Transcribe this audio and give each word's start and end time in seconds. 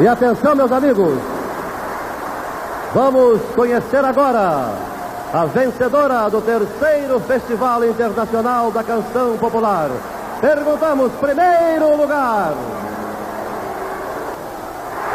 E 0.00 0.08
atenção, 0.08 0.54
meus 0.54 0.72
amigos. 0.72 1.18
Vamos 2.94 3.42
conhecer 3.54 4.02
agora 4.02 4.72
a 5.30 5.44
vencedora 5.44 6.30
do 6.30 6.40
terceiro 6.40 7.20
Festival 7.20 7.84
Internacional 7.84 8.70
da 8.70 8.82
Canção 8.82 9.36
Popular. 9.36 9.90
Perguntamos, 10.40 11.12
primeiro 11.20 11.96
lugar. 11.98 12.54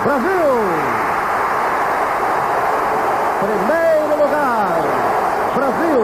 Brasil! 0.04 0.46
Primeiro 3.42 4.24
lugar, 4.24 4.82
Brasil! 5.56 6.02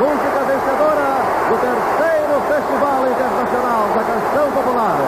Música 0.00 0.38
vencedora 0.48 1.08
do 1.50 1.56
terceiro 1.60 2.40
Festival 2.48 3.06
Internacional 3.08 3.88
da 3.94 4.04
Canção 4.04 4.52
Popular. 4.52 5.07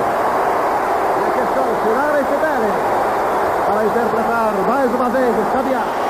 E 1.80 1.88
aqui 1.88 1.88
estão 1.88 1.94
Sinara 1.94 2.20
e 2.20 2.24
Fidele 2.24 2.72
para 3.66 3.84
interpretar 3.84 4.52
mais 4.68 4.94
uma 4.94 5.08
vez 5.08 6.10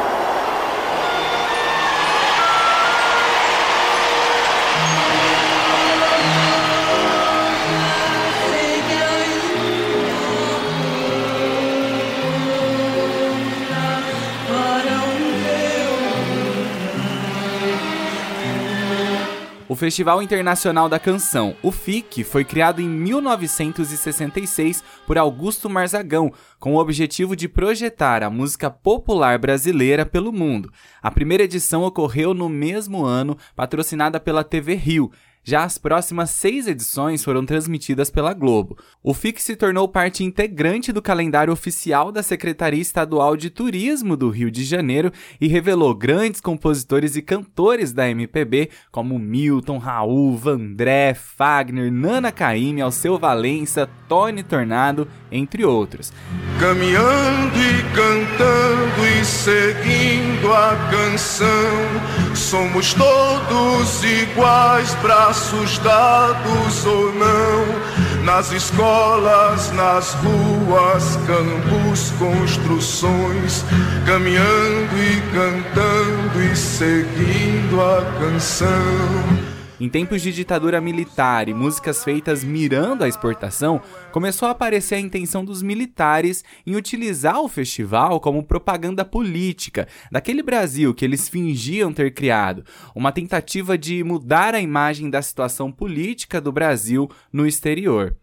Festival 19.80 20.23
Internacional 20.23 20.91
da 20.91 20.98
Canção, 20.98 21.57
o 21.62 21.73
FIC, 21.73 22.23
foi 22.23 22.45
criado 22.45 22.83
em 22.83 22.87
1966 22.87 24.84
por 25.06 25.16
Augusto 25.16 25.70
Marzagão, 25.70 26.30
com 26.59 26.75
o 26.75 26.79
objetivo 26.79 27.34
de 27.34 27.48
projetar 27.48 28.23
a 28.23 28.29
música 28.29 28.70
popular 28.70 29.39
brasileira 29.39 30.05
pelo 30.05 30.34
mundo. 30.34 30.70
A 31.03 31.11
primeira 31.11 31.45
edição 31.45 31.83
ocorreu 31.83 32.34
no 32.34 32.47
mesmo 32.47 33.06
ano, 33.06 33.39
patrocinada 33.56 34.20
pela 34.20 34.45
TV 34.45 34.75
Rio, 34.75 35.11
já 35.42 35.64
as 35.64 35.78
próximas 35.78 36.30
seis 36.30 36.66
edições 36.66 37.24
foram 37.24 37.44
transmitidas 37.46 38.10
pela 38.10 38.34
Globo. 38.34 38.77
O 39.02 39.14
FIC 39.14 39.41
se 39.42 39.56
tornou 39.56 39.88
parte 39.88 40.22
integrante 40.22 40.92
do 40.92 41.00
calendário 41.00 41.52
oficial 41.52 42.12
da 42.12 42.22
Secretaria 42.22 42.80
Estadual 42.80 43.36
de 43.36 43.48
Turismo 43.48 44.16
do 44.16 44.28
Rio 44.28 44.50
de 44.50 44.64
Janeiro 44.64 45.11
e 45.41 45.48
revelou 45.48 45.94
grandes 45.94 46.41
compositores 46.41 47.16
e 47.16 47.22
cantores 47.22 47.92
da 47.92 48.08
MPB 48.08 48.70
como 48.91 49.18
Milton, 49.18 49.78
Raul, 49.78 50.36
Vandré, 50.36 51.14
Fagner, 51.14 51.91
Nana 51.91 52.30
Caymmi, 52.30 52.83
Alceu 52.83 53.18
Valença, 53.18 53.88
Tony 54.08 54.42
Tornado, 54.42 55.08
entre 55.33 55.64
outros. 55.64 56.12
Caminhando 56.58 57.56
e 57.56 57.83
cantando 57.94 59.06
e 59.20 59.24
seguindo 59.24 60.52
a 60.52 60.77
canção, 60.91 62.34
somos 62.34 62.92
todos 62.92 64.05
iguais 64.05 64.94
para 64.96 65.30
dados 65.78 66.84
ou 66.84 67.12
não, 67.12 68.25
nas 68.25 68.50
escolas, 68.50 69.70
nas 69.73 70.14
ruas, 70.14 71.17
campos, 71.27 72.12
construções, 72.19 73.64
caminhando 74.06 74.97
e 74.97 75.20
cantando 75.33 76.42
e 76.42 76.56
seguindo 76.56 77.81
a 77.81 78.05
canção. 78.19 79.50
Em 79.81 79.89
tempos 79.89 80.20
de 80.20 80.31
ditadura 80.31 80.78
militar 80.78 81.48
e 81.48 81.55
músicas 81.55 82.05
feitas 82.05 82.45
mirando 82.45 83.03
a 83.03 83.09
exportação, 83.09 83.81
começou 84.12 84.47
a 84.47 84.50
aparecer 84.50 84.97
a 84.97 85.00
intenção 85.00 85.42
dos 85.42 85.62
militares 85.62 86.45
em 86.67 86.77
utilizar 86.77 87.41
o 87.41 87.48
festival 87.48 88.20
como 88.20 88.45
propaganda 88.45 89.06
política 89.06 89.89
daquele 90.12 90.42
Brasil 90.42 90.92
que 90.92 91.03
eles 91.03 91.31
fingiam 91.31 91.95
ter 91.95 92.12
criado, 92.12 92.63
uma 92.95 93.11
tentativa 93.11 93.79
de 93.79 94.05
mudar 94.05 94.55
a 94.55 94.61
imagem 94.61 95.08
da 95.08 95.23
situação 95.23 95.73
política 95.73 96.42
do 96.42 96.52
Brasil 96.52 97.11
no 97.33 97.47
exterior. 97.47 98.20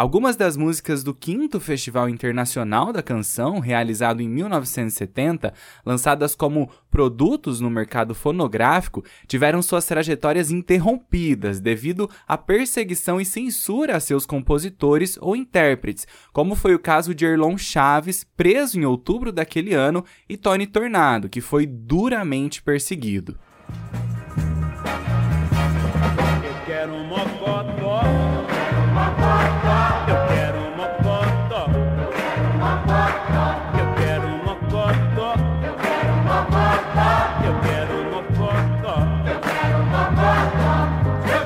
Algumas 0.00 0.34
das 0.34 0.56
músicas 0.56 1.04
do 1.04 1.12
quinto 1.12 1.60
Festival 1.60 2.08
Internacional 2.08 2.90
da 2.90 3.02
Canção, 3.02 3.58
realizado 3.58 4.22
em 4.22 4.28
1970, 4.30 5.52
lançadas 5.84 6.34
como 6.34 6.70
produtos 6.90 7.60
no 7.60 7.68
mercado 7.68 8.14
fonográfico, 8.14 9.04
tiveram 9.26 9.60
suas 9.60 9.84
trajetórias 9.84 10.50
interrompidas 10.50 11.60
devido 11.60 12.08
à 12.26 12.38
perseguição 12.38 13.20
e 13.20 13.26
censura 13.26 13.94
a 13.94 14.00
seus 14.00 14.24
compositores 14.24 15.18
ou 15.20 15.36
intérpretes, 15.36 16.06
como 16.32 16.54
foi 16.54 16.74
o 16.74 16.78
caso 16.78 17.14
de 17.14 17.26
Erlon 17.26 17.58
Chaves, 17.58 18.24
preso 18.24 18.80
em 18.80 18.86
outubro 18.86 19.30
daquele 19.30 19.74
ano, 19.74 20.02
e 20.26 20.34
Tony 20.34 20.66
Tornado, 20.66 21.28
que 21.28 21.42
foi 21.42 21.66
duramente 21.66 22.62
perseguido. 22.62 23.38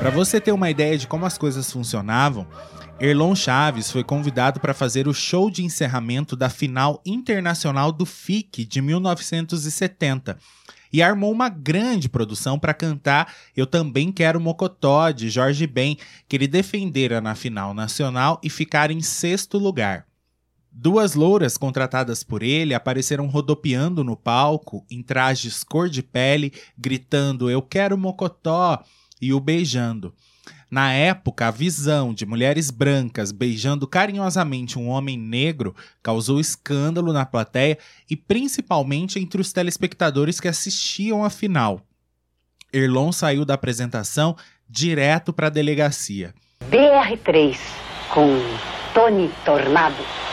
Para 0.05 0.13
você 0.13 0.39
ter 0.39 0.51
uma 0.51 0.69
ideia 0.69 0.95
de 0.99 1.07
como 1.07 1.25
as 1.25 1.35
coisas 1.35 1.71
funcionavam, 1.71 2.45
Erlon 2.99 3.33
Chaves 3.33 3.89
foi 3.89 4.03
convidado 4.03 4.59
para 4.59 4.71
fazer 4.71 5.07
o 5.07 5.13
show 5.15 5.49
de 5.49 5.63
encerramento 5.63 6.35
da 6.35 6.47
final 6.47 7.01
internacional 7.03 7.91
do 7.91 8.05
FIC 8.05 8.65
de 8.65 8.83
1970 8.83 10.37
e 10.93 11.01
armou 11.01 11.31
uma 11.31 11.49
grande 11.49 12.07
produção 12.07 12.59
para 12.59 12.71
cantar 12.71 13.33
Eu 13.57 13.65
Também 13.65 14.11
Quero 14.11 14.39
Mocotó, 14.39 15.09
de 15.09 15.27
Jorge 15.27 15.65
Ben, 15.65 15.97
que 16.29 16.35
ele 16.35 16.47
defendera 16.47 17.19
na 17.19 17.33
final 17.33 17.73
nacional 17.73 18.39
e 18.43 18.49
ficar 18.49 18.91
em 18.91 19.01
sexto 19.01 19.57
lugar. 19.57 20.05
Duas 20.71 21.15
louras 21.15 21.57
contratadas 21.57 22.21
por 22.21 22.43
ele 22.43 22.75
apareceram 22.75 23.25
rodopiando 23.25 24.03
no 24.03 24.15
palco, 24.15 24.85
em 24.87 25.01
trajes 25.01 25.63
cor 25.63 25.89
de 25.89 26.03
pele, 26.03 26.53
gritando 26.77 27.49
Eu 27.49 27.63
quero 27.63 27.97
Mocotó 27.97 28.83
e 29.25 29.33
o 29.33 29.39
beijando. 29.39 30.13
Na 30.69 30.91
época, 30.91 31.47
a 31.47 31.51
visão 31.51 32.13
de 32.13 32.25
mulheres 32.25 32.69
brancas 32.69 33.31
beijando 33.31 33.87
carinhosamente 33.87 34.77
um 34.77 34.89
homem 34.89 35.17
negro 35.17 35.75
causou 36.01 36.39
escândalo 36.39 37.13
na 37.13 37.25
plateia 37.25 37.77
e 38.09 38.15
principalmente 38.15 39.19
entre 39.19 39.39
os 39.39 39.53
telespectadores 39.53 40.39
que 40.39 40.47
assistiam 40.47 41.23
à 41.23 41.29
final. 41.29 41.81
Erlon 42.73 43.11
saiu 43.11 43.45
da 43.45 43.53
apresentação 43.53 44.35
direto 44.67 45.31
para 45.31 45.47
a 45.47 45.51
delegacia. 45.51 46.33
BR3 46.69 47.57
com 48.09 48.37
Tony 48.93 49.31
Tornado. 49.45 50.24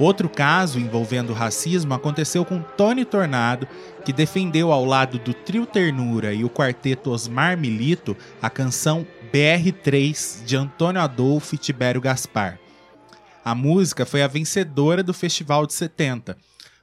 Outro 0.00 0.30
caso 0.30 0.80
envolvendo 0.80 1.34
racismo 1.34 1.92
aconteceu 1.92 2.42
com 2.42 2.62
Tony 2.62 3.04
Tornado, 3.04 3.68
que 4.02 4.14
defendeu 4.14 4.72
ao 4.72 4.82
lado 4.82 5.18
do 5.18 5.34
Trio 5.34 5.66
Ternura 5.66 6.32
e 6.32 6.42
o 6.42 6.48
quarteto 6.48 7.10
Osmar 7.10 7.58
Milito 7.58 8.16
a 8.40 8.48
canção 8.48 9.06
BR3 9.30 10.42
de 10.46 10.56
Antônio 10.56 11.02
Adolfo 11.02 11.54
e 11.54 11.58
Tibério 11.58 12.00
Gaspar. 12.00 12.58
A 13.44 13.54
música 13.54 14.06
foi 14.06 14.22
a 14.22 14.26
vencedora 14.26 15.02
do 15.02 15.12
Festival 15.12 15.66
de 15.66 15.74
70. 15.74 16.34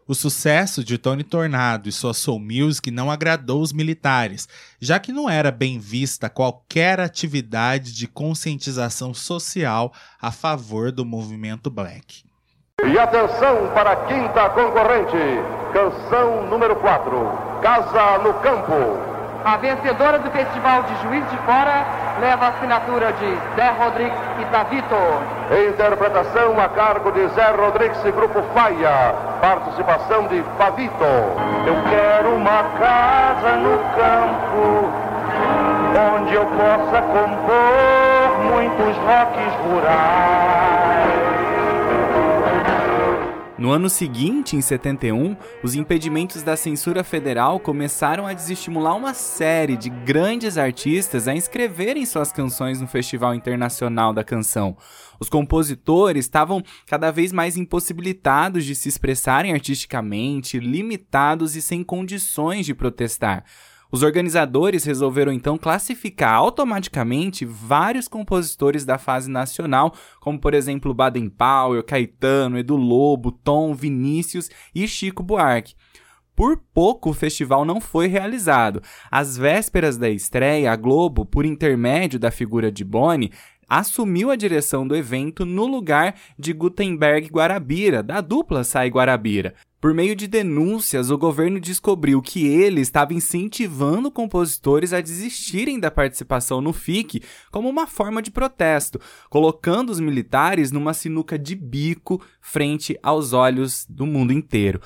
O 0.08 0.14
sucesso 0.14 0.84
de 0.84 1.00
Tony 1.00 1.24
Tornado 1.24 1.90
e 1.90 1.92
sua 1.92 2.14
soul 2.14 2.40
music 2.40 2.92
não 2.92 3.10
agradou 3.10 3.64
os 3.64 3.74
militares, 3.74 4.48
já 4.80 5.00
que 5.00 5.12
não 5.12 5.28
era 5.28 5.50
bem 5.50 5.80
vista 5.80 6.30
qualquer 6.30 7.00
atividade 7.00 7.94
de 7.94 8.06
conscientização 8.06 9.12
social 9.12 9.92
a 10.22 10.32
favor 10.32 10.92
do 10.92 11.04
movimento 11.04 11.72
black. 11.72 12.27
E 12.86 13.00
atenção 13.00 13.72
para 13.74 13.94
a 13.94 13.96
quinta 13.96 14.50
concorrente, 14.50 15.42
canção 15.74 16.44
número 16.44 16.76
4, 16.76 17.32
Casa 17.60 18.20
no 18.20 18.36
Campo. 18.36 18.98
A 19.44 19.58
vencedora 19.58 20.20
do 20.20 20.30
Festival 20.30 20.84
de 20.84 20.96
Juiz 21.02 21.28
de 21.32 21.38
Fora 21.38 21.86
leva 22.22 22.46
a 22.46 22.50
assinatura 22.50 23.12
de 23.14 23.36
Zé 23.56 23.70
Rodrigues 23.80 24.20
e 24.40 24.46
Davito. 24.52 24.96
Interpretação 25.70 26.62
a 26.62 26.70
cargo 26.70 27.12
de 27.14 27.28
Zé 27.30 27.50
Rodrigues 27.50 28.06
e 28.06 28.12
Grupo 28.12 28.44
Faia 28.54 29.16
participação 29.42 30.28
de 30.28 30.44
Pavito. 30.60 31.04
Eu 31.66 31.76
quero 31.90 32.36
uma 32.36 32.64
casa 32.78 33.56
no 33.56 33.80
campo, 33.98 34.92
onde 36.16 36.34
eu 36.36 36.46
possa 36.46 37.02
compor 37.02 38.38
muitos 38.52 38.98
rocks 38.98 39.54
rurais. 39.66 41.27
No 43.58 43.72
ano 43.72 43.90
seguinte, 43.90 44.56
em 44.56 44.62
71, 44.62 45.36
os 45.64 45.74
impedimentos 45.74 46.44
da 46.44 46.56
censura 46.56 47.04
federal 47.04 47.60
começaram 47.60 48.28
a 48.28 48.34
desestimular 48.34 48.96
uma 48.96 49.16
série 49.16 49.76
de 49.76 49.90
grandes 49.90 50.60
artistas 50.60 51.28
a 51.28 51.34
inscreverem 51.34 52.06
suas 52.06 52.32
canções 52.32 52.80
no 52.80 52.86
Festival 52.86 53.34
Internacional 53.34 54.14
da 54.14 54.24
Canção. 54.24 54.78
Os 55.20 55.28
compositores 55.28 56.26
estavam 56.26 56.62
cada 56.86 57.10
vez 57.10 57.34
mais 57.34 57.58
impossibilitados 57.58 58.64
de 58.64 58.76
se 58.76 58.90
expressarem 58.90 59.54
artisticamente, 59.54 60.60
limitados 60.60 61.56
e 61.56 61.62
sem 61.62 61.84
condições 61.84 62.64
de 62.64 62.76
protestar. 62.76 63.44
Os 63.92 64.04
organizadores 64.04 64.84
resolveram 64.84 65.32
então 65.32 65.58
classificar 65.58 66.34
automaticamente 66.34 67.46
vários 67.46 68.08
compositores 68.08 68.84
da 68.84 68.98
fase 68.98 69.30
nacional, 69.30 69.94
como 70.20 70.40
por 70.40 70.54
exemplo 70.54 70.94
Baden 70.94 71.30
Powell, 71.30 71.84
Caetano, 71.84 72.58
Edu 72.58 72.76
Lobo, 72.76 73.32
Tom, 73.32 73.74
Vinícius 73.74 74.50
e 74.76 74.88
Chico 74.88 75.24
Buarque. 75.24 75.76
Por 76.36 76.58
pouco 76.72 77.10
o 77.10 77.14
festival 77.14 77.66
não 77.66 77.82
foi 77.82 78.08
realizado. 78.08 78.84
Às 79.10 79.36
vésperas 79.36 79.98
da 79.98 80.10
estreia, 80.10 80.72
a 80.72 80.76
Globo, 80.76 81.26
por 81.26 81.46
intermédio 81.46 82.20
da 82.20 82.30
figura 82.30 82.72
de 82.72 82.84
Boni, 82.84 83.32
assumiu 83.68 84.30
a 84.30 84.36
direção 84.36 84.88
do 84.88 84.96
evento 84.96 85.46
no 85.46 85.66
lugar 85.66 86.16
de 86.38 86.54
Gutenberg 86.54 87.28
Guarabira, 87.30 88.04
da 88.04 88.22
dupla 88.22 88.64
Sai 88.64 88.90
Guarabira. 88.90 89.56
Por 89.80 89.94
meio 89.94 90.16
de 90.16 90.26
denúncias, 90.26 91.12
o 91.12 91.18
governo 91.20 91.60
descobriu 91.60 92.20
que 92.20 92.48
ele 92.48 92.82
estava 92.82 93.14
incentivando 93.14 94.10
compositores 94.10 94.92
a 94.92 95.00
desistirem 95.00 95.80
da 95.80 95.92
participação 95.92 96.62
no 96.62 96.74
FIC 96.74 97.22
como 97.52 97.70
uma 97.70 97.86
forma 97.86 98.20
de 98.20 98.32
protesto, 98.32 99.00
colocando 99.30 99.92
os 99.92 100.00
militares 100.00 100.72
numa 100.72 100.96
sinuca 100.96 101.38
de 101.38 101.54
bico 101.54 102.20
frente 102.42 102.98
aos 103.04 103.34
olhos 103.34 103.86
do 103.88 104.08
mundo 104.08 104.34
inteiro. 104.34 104.82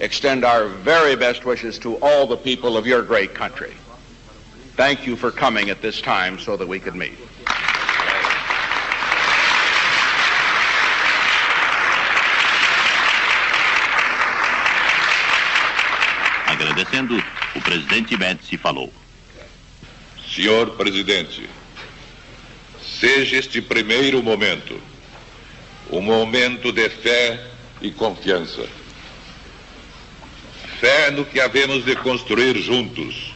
Extend 0.00 0.46
our 0.46 0.70
very 0.82 1.14
best 1.14 1.46
wishes 1.46 1.78
to 1.78 1.98
all 2.00 2.26
the 2.26 2.36
people 2.36 2.78
of 2.78 2.88
your 2.88 3.02
great 3.02 3.34
country. 3.34 3.76
Thank 4.74 5.06
you 5.06 5.18
for 5.18 5.30
coming 5.30 5.68
at 5.70 5.82
this 5.82 6.00
time 6.00 6.38
so 6.38 6.56
that 6.56 6.66
we 6.66 6.80
could 6.80 6.96
meet. 6.96 7.29
Agradecendo, 16.60 17.16
o 17.56 17.60
presidente 17.62 18.18
Médici 18.18 18.58
falou. 18.58 18.92
Senhor 20.30 20.76
presidente, 20.76 21.48
seja 23.00 23.38
este 23.38 23.62
primeiro 23.62 24.22
momento 24.22 24.78
um 25.90 26.02
momento 26.02 26.70
de 26.70 26.88
fé 26.90 27.46
e 27.80 27.90
confiança. 27.90 28.68
Fé 30.78 31.10
no 31.10 31.24
que 31.24 31.40
havemos 31.40 31.82
de 31.82 31.96
construir 31.96 32.58
juntos 32.58 33.34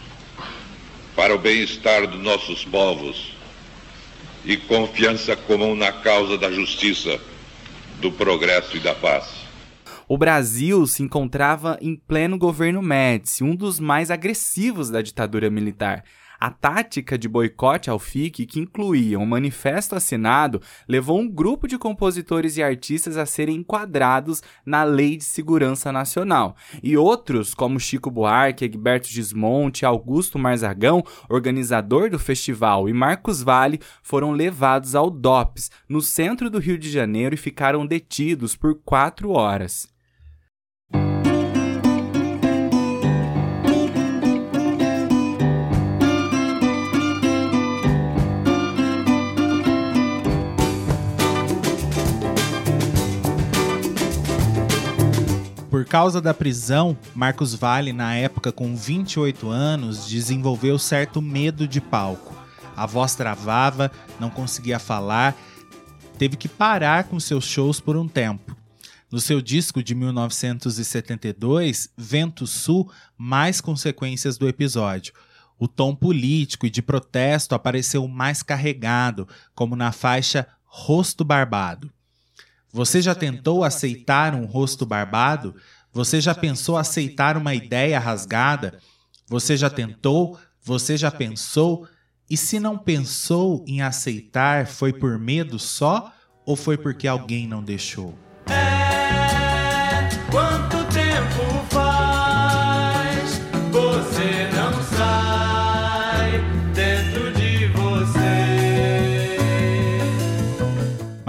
para 1.17 1.35
o 1.35 1.39
bem-estar 1.39 2.07
dos 2.07 2.21
nossos 2.21 2.63
povos 2.65 3.33
e 4.45 4.59
confiança 4.59 5.35
comum 5.35 5.75
na 5.75 5.93
causa 5.93 6.37
da 6.37 6.51
justiça, 6.53 7.19
do 8.01 8.13
progresso 8.13 8.77
e 8.77 8.81
da 8.81 8.95
paz. 8.95 9.44
O 10.07 10.19
Brasil 10.19 10.87
se 10.87 11.03
encontrava 11.03 11.79
em 11.81 11.97
pleno 11.97 12.37
governo 12.37 12.83
Médici, 12.83 13.43
um 13.43 13.57
dos 13.57 13.81
mais 13.81 14.11
agressivos 14.11 14.91
da 14.91 15.01
ditadura 15.01 15.49
militar. 15.49 16.05
A 16.39 16.51
tática 16.51 17.17
de 17.17 17.27
boicote 17.27 17.89
ao 17.89 17.99
FIC, 17.99 18.45
que 18.45 18.61
incluía 18.61 19.19
um 19.19 19.25
manifesto 19.25 19.95
assinado, 19.95 20.61
levou 20.87 21.19
um 21.19 21.27
grupo 21.27 21.67
de 21.67 21.79
compositores 21.79 22.59
e 22.59 22.63
artistas 22.63 23.17
a 23.17 23.25
serem 23.25 23.57
enquadrados 23.57 24.43
na 24.67 24.85
Lei 24.85 25.17
de 25.17 25.25
Segurança 25.25 25.91
Nacional. 25.91 26.55
E 26.83 26.99
outros, 26.99 27.55
como 27.55 27.81
Chico 27.81 28.11
Buarque, 28.11 28.67
Egberto 28.67 29.09
Gismonte, 29.09 29.87
Augusto 29.87 30.39
Marzagão, 30.39 31.03
organizador 31.31 32.11
do 32.11 32.19
festival, 32.19 32.91
e 32.91 32.93
Marcos 32.93 33.43
Vale, 33.43 33.81
foram 34.03 34.33
levados 34.33 34.95
ao 34.95 35.09
DOPS, 35.09 35.71
no 35.89 36.03
centro 36.03 36.51
do 36.51 36.59
Rio 36.59 36.77
de 36.77 36.91
Janeiro, 36.91 37.35
e 37.35 37.39
ficaram 37.39 37.87
detidos 37.87 38.55
por 38.55 38.75
quatro 38.85 39.31
horas. 39.31 39.94
Causa 55.95 56.21
da 56.21 56.35
prisão, 56.35 56.99
Marcos 57.15 57.55
Vale, 57.55 57.93
na 57.93 58.17
época 58.17 58.51
com 58.51 58.75
28 58.75 59.49
anos, 59.49 60.09
desenvolveu 60.09 60.77
certo 60.77 61.23
medo 61.23 61.69
de 61.69 61.81
palco. 61.81 62.35
A 62.75 62.85
voz 62.85 63.15
travava, 63.15 63.93
não 64.19 64.29
conseguia 64.29 64.81
falar, 64.81 65.37
teve 66.19 66.37
que 66.37 66.49
parar 66.49 67.05
com 67.05 67.21
seus 67.21 67.45
shows 67.45 67.79
por 67.79 67.97
um 67.97 68.09
tempo. 68.09 68.57
No 69.09 69.21
seu 69.21 69.41
disco 69.41 69.85
de 69.85 69.95
1972, 69.95 71.89
Vento 71.97 72.45
Sul, 72.45 72.91
mais 73.17 73.61
consequências 73.61 74.37
do 74.37 74.49
episódio. 74.49 75.15
O 75.57 75.69
tom 75.69 75.95
político 75.95 76.67
e 76.67 76.71
de 76.71 76.83
protesto 76.83 77.55
apareceu 77.55 78.09
mais 78.09 78.43
carregado, 78.43 79.29
como 79.55 79.77
na 79.77 79.93
faixa 79.93 80.45
Rosto 80.65 81.25
Barbado. 81.25 81.89
Você 82.75 83.01
já 83.01 83.15
tentou 83.15 83.63
aceitar 83.63 84.35
um 84.35 84.47
rosto 84.47 84.85
barbado? 84.85 85.55
Você 85.95 86.21
já 86.21 86.35
pensou 86.35 86.77
aceitar 86.77 87.37
uma 87.37 87.55
ideia 87.55 88.01
rasgada? 88.01 88.79
Você 89.29 89.57
já 89.57 89.71
tentou? 89.71 90.37
Você 90.61 90.97
já 90.97 91.11
pensou? 91.11 91.87
E 92.29 92.37
se 92.37 92.59
não 92.59 92.77
pensou 92.77 93.65
em 93.67 93.81
aceitar, 93.81 94.67
foi 94.67 94.93
por 94.93 95.17
medo 95.19 95.57
só 95.57 96.13
ou 96.45 96.57
foi 96.57 96.77
porque 96.77 97.07
alguém 97.07 97.47
não 97.47 97.63
deixou? 97.63 98.24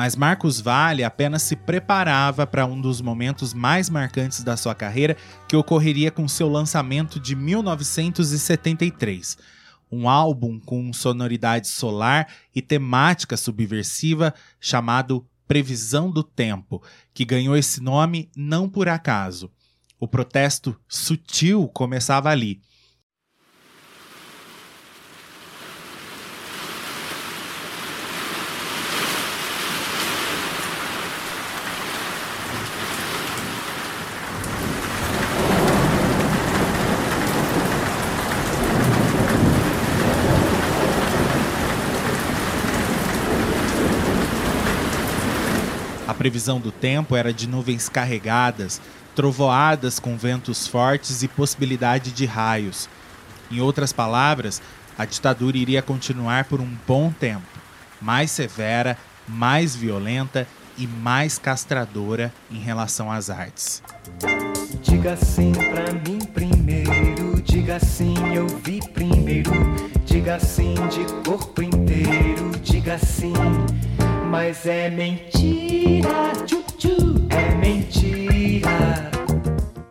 Mas 0.06 0.16
Marcos 0.16 0.62
Vale 0.62 1.04
apenas 1.04 1.42
se 1.42 1.56
preparava 1.56 2.46
para 2.46 2.68
um 2.68 2.80
dos 2.80 3.02
momentos 3.02 3.56
mais 3.56 3.90
marcantes 3.90 4.44
da 4.44 4.56
sua 4.56 4.76
carreira, 4.76 5.18
que 5.50 5.56
ocorreria 5.56 6.12
com 6.12 6.28
seu 6.28 6.48
lançamento 6.48 7.20
de 7.20 7.36
1973. 7.36 9.36
Um 9.92 10.08
álbum 10.08 10.60
com 10.60 10.94
sonoridade 10.94 11.68
solar 11.68 12.28
e 12.54 12.62
temática 12.62 13.36
subversiva 13.36 14.32
chamado 14.60 15.26
Previsão 15.48 16.12
do 16.12 16.22
Tempo, 16.22 16.84
que 17.12 17.26
ganhou 17.26 17.58
esse 17.58 17.82
nome 17.82 18.30
não 18.38 18.70
por 18.70 18.88
acaso. 18.88 19.50
O 20.00 20.08
protesto 20.08 20.80
sutil 20.88 21.68
começava 21.70 22.30
ali. 22.30 22.62
A 46.08 46.14
previsão 46.36 46.60
do 46.60 46.70
tempo 46.70 47.16
era 47.16 47.32
de 47.32 47.48
nuvens 47.48 47.88
carregadas, 47.88 48.82
trovoadas 49.16 50.00
com 50.00 50.18
ventos 50.18 50.68
fortes 50.68 51.24
e 51.24 51.30
possibilidade 51.30 52.12
de 52.12 52.26
raios. 52.26 52.90
Em 53.50 53.62
outras 53.62 53.94
palavras, 53.94 54.62
a 54.98 55.06
ditadura 55.06 55.56
iria 55.56 55.82
continuar 55.82 56.44
por 56.44 56.60
um 56.60 56.70
bom 56.86 57.10
tempo, 57.10 57.48
mais 58.02 58.32
severa, 58.32 58.98
mais 59.26 59.78
violenta 59.78 60.46
e 60.78 60.86
mais 60.86 61.38
castradora 61.38 62.34
em 62.52 62.60
relação 62.60 63.10
às 63.10 63.30
artes. 63.30 63.82
Diga 64.82 65.16
sim 65.16 65.54
pra 65.54 65.94
mim 66.06 66.20
primeiro, 66.34 67.42
diga 67.44 67.80
sim, 67.80 68.14
eu 68.34 68.46
vi 68.62 68.82
primeiro. 68.90 69.52
Diga 70.06 70.38
sim 70.40 70.74
de 70.90 71.30
corpo 71.30 71.62
inteiro, 71.62 72.52
diga 72.62 72.98
sim, 72.98 73.34
mas 74.36 74.66
é 74.66 74.90
mentira, 74.90 76.34
tchu, 76.46 76.62
tchu, 76.78 77.26
é 77.30 77.56
mentira. 77.56 79.10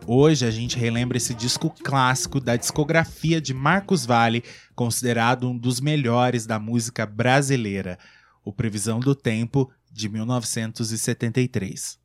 Hoje 0.05 0.45
a 0.45 0.51
gente 0.51 0.77
relembra 0.77 1.17
esse 1.17 1.33
disco 1.33 1.73
clássico 1.83 2.39
da 2.39 2.55
discografia 2.55 3.41
de 3.41 3.55
Marcos 3.55 4.05
Valle, 4.05 4.43
considerado 4.75 5.49
um 5.49 5.57
dos 5.57 5.81
melhores 5.81 6.45
da 6.45 6.59
música 6.59 7.07
brasileira, 7.07 7.97
o 8.43 8.53
Previsão 8.53 8.99
do 8.99 9.15
Tempo 9.15 9.71
de 9.91 10.07
1973. 10.09 12.04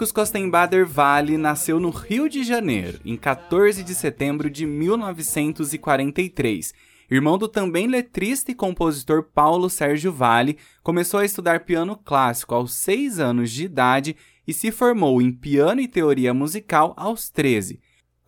Marcos 0.00 0.12
Kostenbader 0.12 0.86
Vale 0.86 1.36
nasceu 1.36 1.78
no 1.78 1.90
Rio 1.90 2.26
de 2.26 2.42
Janeiro, 2.42 2.98
em 3.04 3.18
14 3.18 3.84
de 3.84 3.94
setembro 3.94 4.48
de 4.48 4.64
1943. 4.64 6.72
Irmão 7.10 7.36
do 7.36 7.46
também 7.46 7.86
letrista 7.86 8.50
e 8.50 8.54
compositor 8.54 9.22
Paulo 9.22 9.68
Sérgio 9.68 10.10
Vale, 10.10 10.56
começou 10.82 11.20
a 11.20 11.24
estudar 11.26 11.66
piano 11.66 12.00
clássico 12.02 12.54
aos 12.54 12.72
6 12.76 13.20
anos 13.20 13.50
de 13.50 13.66
idade 13.66 14.16
e 14.48 14.54
se 14.54 14.70
formou 14.70 15.20
em 15.20 15.30
piano 15.30 15.82
e 15.82 15.86
teoria 15.86 16.32
musical 16.32 16.94
aos 16.96 17.28
13. 17.28 17.78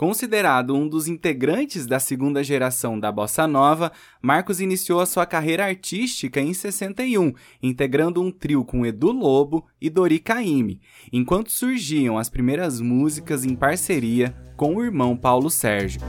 Considerado 0.03 0.75
um 0.75 0.89
dos 0.89 1.07
integrantes 1.07 1.87
da 1.87 2.01
segunda 2.01 2.43
geração 2.43 2.99
da 2.99 3.13
bossa 3.13 3.47
nova, 3.47 3.93
Marcos 4.21 4.61
iniciou 4.61 4.99
a 4.99 5.07
sua 5.07 5.25
carreira 5.25 5.65
artística 5.65 6.41
em 6.41 6.53
61, 6.53 7.33
integrando 7.63 8.21
um 8.21 8.29
trio 8.29 8.65
com 8.65 8.85
Edu 8.85 9.13
Lobo 9.13 9.65
e 9.81 9.89
Dori 9.89 10.19
Caymmi, 10.19 10.81
enquanto 11.13 11.53
surgiam 11.53 12.19
as 12.19 12.29
primeiras 12.29 12.81
músicas 12.81 13.45
em 13.45 13.55
parceria 13.55 14.35
com 14.57 14.75
o 14.75 14.85
irmão 14.85 15.17
Paulo 15.17 15.49
Sérgio. 15.49 16.01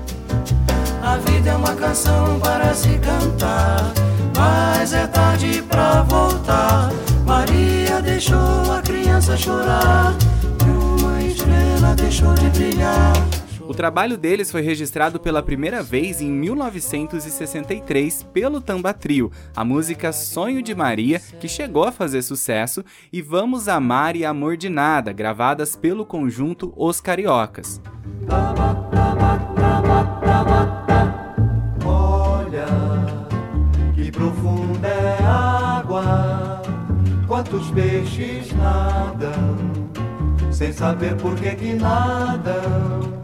A 1.04 1.18
vida 1.18 1.52
é 1.52 1.56
uma 1.56 1.76
canção 1.76 2.40
para 2.40 2.74
se 2.74 2.98
cantar, 2.98 3.94
mas 4.36 4.92
é 4.92 5.06
tarde 5.06 5.62
pra 5.70 6.02
voltar. 6.02 6.90
Maria 7.28 8.02
deixou 8.02 8.72
a 8.72 8.82
criança 8.82 9.38
chorar, 9.38 10.18
e 10.66 11.04
uma 11.04 11.22
estrela 11.22 11.94
deixou 11.94 12.34
de 12.34 12.50
brilhar. 12.50 13.43
O 13.74 13.76
trabalho 13.76 14.20
deles 14.20 14.52
foi 14.52 14.62
registrado 14.62 15.20
pela 15.20 15.42
primeira 15.42 15.82
vez 15.82 16.22
em 16.22 16.30
1963 16.30 18.22
pelo 18.32 18.62
Tamba 18.62 18.94
Trio, 18.94 19.32
a 19.56 19.66
música 19.66 20.14
Sonho 20.14 20.62
de 20.62 20.76
Maria, 20.76 21.20
que 21.40 21.48
chegou 21.48 21.84
a 21.84 21.92
fazer 21.92 22.22
sucesso, 22.22 22.86
e 23.12 23.20
Vamos 23.20 23.68
Amar 23.68 24.16
e 24.16 24.24
Amor 24.24 24.58
de 24.58 24.70
Nada, 24.70 25.12
gravadas 25.12 25.76
pelo 25.76 26.06
conjunto 26.06 26.72
Os 26.78 27.02
Cariocas. 27.02 27.82
Olha, 31.84 32.68
que 33.96 34.12
profunda 34.12 34.88
é 34.88 35.18
a 35.24 35.80
água, 35.80 36.62
quantos 37.26 37.72
peixes 37.72 38.54
nadam, 38.54 39.58
sem 40.52 40.72
saber 40.72 41.16
por 41.16 41.34
que 41.34 41.56
que 41.56 41.74
nadam. 41.74 43.23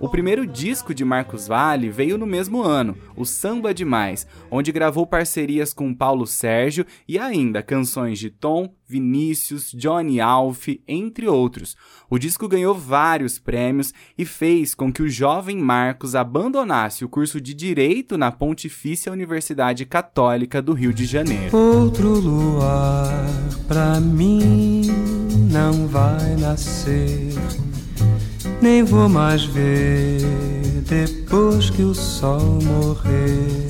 O 0.00 0.08
primeiro 0.08 0.46
disco 0.46 0.94
de 0.94 1.04
Marcos 1.04 1.48
Valle 1.48 1.90
veio 1.90 2.16
no 2.16 2.26
mesmo 2.26 2.62
ano, 2.62 2.96
o 3.16 3.24
Samba 3.24 3.74
Demais, 3.74 4.28
onde 4.48 4.70
gravou 4.70 5.04
parcerias 5.04 5.72
com 5.72 5.92
Paulo 5.92 6.24
Sérgio 6.24 6.86
e 7.08 7.18
ainda 7.18 7.64
canções 7.64 8.18
de 8.18 8.30
Tom, 8.30 8.72
Vinícius, 8.86 9.72
Johnny 9.72 10.20
Alf, 10.20 10.68
entre 10.86 11.26
outros. 11.26 11.76
O 12.08 12.16
disco 12.16 12.46
ganhou 12.46 12.74
vários 12.74 13.40
prêmios 13.40 13.92
e 14.16 14.24
fez 14.24 14.72
com 14.72 14.92
que 14.92 15.02
o 15.02 15.10
jovem 15.10 15.58
Marcos 15.58 16.14
abandonasse 16.14 17.04
o 17.04 17.08
curso 17.08 17.40
de 17.40 17.52
Direito 17.52 18.16
na 18.16 18.30
Pontifícia 18.30 19.10
Universidade 19.10 19.84
Católica 19.84 20.62
do 20.62 20.74
Rio 20.74 20.94
de 20.94 21.06
Janeiro. 21.06 21.56
Outro 21.56 22.20
luar 22.20 23.26
pra 23.66 24.00
mim 24.00 24.82
não 25.50 25.88
vai 25.88 26.36
nascer, 26.36 27.34
nem 28.60 28.82
vou 28.82 29.08
mais 29.08 29.44
ver 29.44 30.20
depois 30.88 31.70
que 31.70 31.82
o 31.82 31.94
sol 31.94 32.58
morrer. 32.62 33.68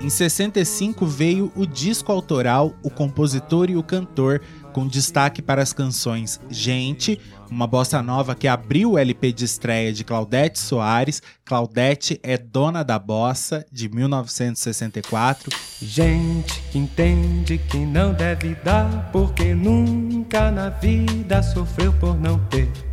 Em 0.00 0.10
65 0.10 1.04
veio 1.04 1.52
o 1.54 1.66
disco 1.66 2.10
autoral 2.12 2.74
O 2.82 2.88
Compositor 2.88 3.68
e 3.68 3.76
o 3.76 3.82
Cantor, 3.82 4.40
com 4.72 4.86
destaque 4.86 5.42
para 5.42 5.60
as 5.60 5.72
canções 5.72 6.40
Gente, 6.48 7.20
uma 7.50 7.66
bossa 7.66 8.02
nova 8.02 8.34
que 8.34 8.46
abriu 8.46 8.92
o 8.92 8.98
LP 8.98 9.32
de 9.32 9.44
estreia 9.44 9.92
de 9.92 10.04
Claudete 10.04 10.58
Soares, 10.58 11.22
Claudete 11.44 12.20
é 12.22 12.38
Dona 12.38 12.82
da 12.82 12.98
Bossa, 12.98 13.66
de 13.72 13.88
1964. 13.88 15.50
Gente 15.82 16.60
que 16.70 16.78
entende 16.78 17.58
que 17.58 17.78
não 17.78 18.12
deve 18.12 18.54
dar, 18.56 19.10
porque 19.10 19.54
nunca 19.54 20.50
na 20.50 20.70
vida 20.70 21.42
sofreu 21.42 21.92
por 21.94 22.18
não 22.18 22.38
ter. 22.46 22.87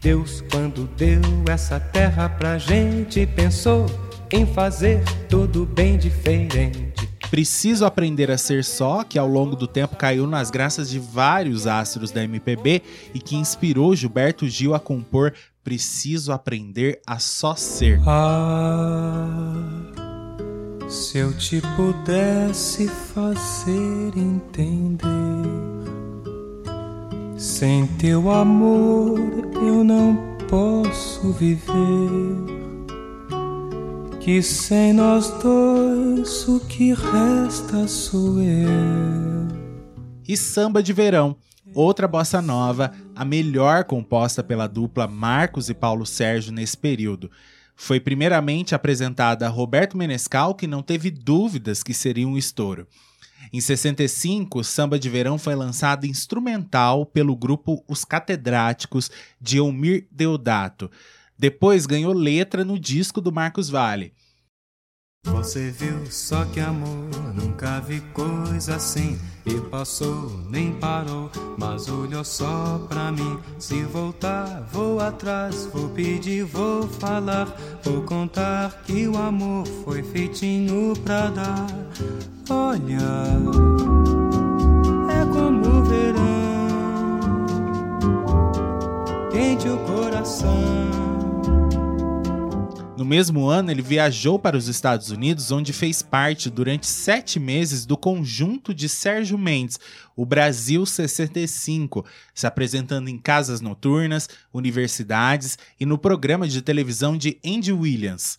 Deus, 0.00 0.42
quando 0.50 0.88
deu 0.96 1.20
essa 1.46 1.78
terra 1.78 2.28
pra 2.28 2.56
gente, 2.56 3.26
pensou 3.26 3.84
em 4.32 4.46
fazer 4.46 5.04
tudo 5.28 5.66
bem 5.66 5.98
diferente. 5.98 6.90
Preciso 7.30 7.84
Aprender 7.84 8.30
a 8.30 8.38
Ser 8.38 8.64
Só, 8.64 9.04
que 9.04 9.18
ao 9.18 9.28
longo 9.28 9.54
do 9.54 9.66
tempo 9.66 9.96
caiu 9.96 10.26
nas 10.26 10.50
graças 10.50 10.88
de 10.90 10.98
vários 10.98 11.66
astros 11.66 12.10
da 12.10 12.24
MPB 12.24 12.82
e 13.14 13.20
que 13.20 13.36
inspirou 13.36 13.94
Gilberto 13.94 14.48
Gil 14.48 14.74
a 14.74 14.80
compor 14.80 15.34
Preciso 15.62 16.32
Aprender 16.32 17.00
a 17.06 17.18
Só 17.18 17.54
Ser. 17.54 18.00
Ah, 18.06 19.28
se 20.88 21.18
eu 21.18 21.36
te 21.36 21.62
pudesse 21.76 22.88
fazer 22.88 24.12
entender, 24.16 25.08
sem 27.40 27.86
teu 27.86 28.30
amor 28.30 29.18
eu 29.54 29.82
não 29.82 30.36
posso 30.46 31.32
viver. 31.32 31.72
Que 34.20 34.42
sem 34.42 34.92
nós 34.92 35.30
dois 35.42 36.46
o 36.46 36.60
que 36.60 36.92
resta 36.92 37.88
sou 37.88 38.42
eu. 38.42 39.48
E 40.28 40.36
Samba 40.36 40.82
de 40.82 40.92
Verão, 40.92 41.34
outra 41.74 42.06
bossa 42.06 42.42
nova, 42.42 42.92
a 43.16 43.24
melhor 43.24 43.84
composta 43.84 44.44
pela 44.44 44.66
dupla 44.66 45.08
Marcos 45.08 45.70
e 45.70 45.74
Paulo 45.74 46.04
Sérgio 46.04 46.52
nesse 46.52 46.76
período. 46.76 47.30
Foi 47.74 47.98
primeiramente 47.98 48.74
apresentada 48.74 49.46
a 49.46 49.48
Roberto 49.48 49.96
Menescal, 49.96 50.54
que 50.54 50.66
não 50.66 50.82
teve 50.82 51.10
dúvidas 51.10 51.82
que 51.82 51.94
seria 51.94 52.28
um 52.28 52.36
estouro. 52.36 52.86
Em 53.52 53.60
65, 53.60 54.62
Samba 54.62 54.96
de 54.96 55.08
Verão 55.08 55.36
foi 55.36 55.56
lançado 55.56 56.06
instrumental 56.06 57.04
pelo 57.04 57.34
grupo 57.34 57.84
Os 57.88 58.04
Catedráticos 58.04 59.10
de 59.40 59.58
Elmir 59.58 60.06
Deodato. 60.10 60.88
Depois 61.36 61.84
ganhou 61.84 62.12
letra 62.12 62.64
no 62.64 62.78
disco 62.78 63.20
do 63.20 63.32
Marcos 63.32 63.68
Valle. 63.68 64.12
Você 65.24 65.70
viu 65.70 66.06
só 66.10 66.44
que 66.44 66.60
amor, 66.60 67.10
nunca 67.34 67.80
vi 67.80 68.00
coisa 68.12 68.76
assim. 68.76 69.18
E 69.46 69.54
passou, 69.54 70.30
nem 70.50 70.72
parou, 70.74 71.30
mas 71.58 71.88
olhou 71.88 72.22
só 72.22 72.78
pra 72.88 73.10
mim. 73.10 73.38
Se 73.58 73.82
voltar, 73.84 74.68
vou 74.70 75.00
atrás, 75.00 75.68
vou 75.72 75.88
pedir, 75.88 76.44
vou 76.44 76.86
falar. 76.86 77.46
Vou 77.82 78.02
contar 78.02 78.82
que 78.84 79.08
o 79.08 79.16
amor 79.16 79.66
foi 79.82 80.02
feitinho 80.02 80.94
pra 81.04 81.30
dar. 81.30 81.66
Olha, 82.50 82.98
é 85.10 85.24
como 85.32 85.78
o 85.78 85.84
verão, 85.84 86.28
quente 89.30 89.68
o 89.68 89.78
coração. 89.78 90.99
No 93.00 93.06
mesmo 93.06 93.48
ano, 93.48 93.70
ele 93.70 93.80
viajou 93.80 94.38
para 94.38 94.58
os 94.58 94.68
Estados 94.68 95.10
Unidos, 95.10 95.50
onde 95.50 95.72
fez 95.72 96.02
parte 96.02 96.50
durante 96.50 96.86
sete 96.86 97.40
meses 97.40 97.86
do 97.86 97.96
conjunto 97.96 98.74
de 98.74 98.90
Sérgio 98.90 99.38
Mendes, 99.38 99.80
o 100.14 100.26
Brasil 100.26 100.84
65, 100.84 102.04
se 102.34 102.46
apresentando 102.46 103.08
em 103.08 103.16
casas 103.16 103.62
noturnas, 103.62 104.28
universidades 104.52 105.56
e 105.80 105.86
no 105.86 105.96
programa 105.96 106.46
de 106.46 106.60
televisão 106.60 107.16
de 107.16 107.40
Andy 107.42 107.72
Williams. 107.72 108.38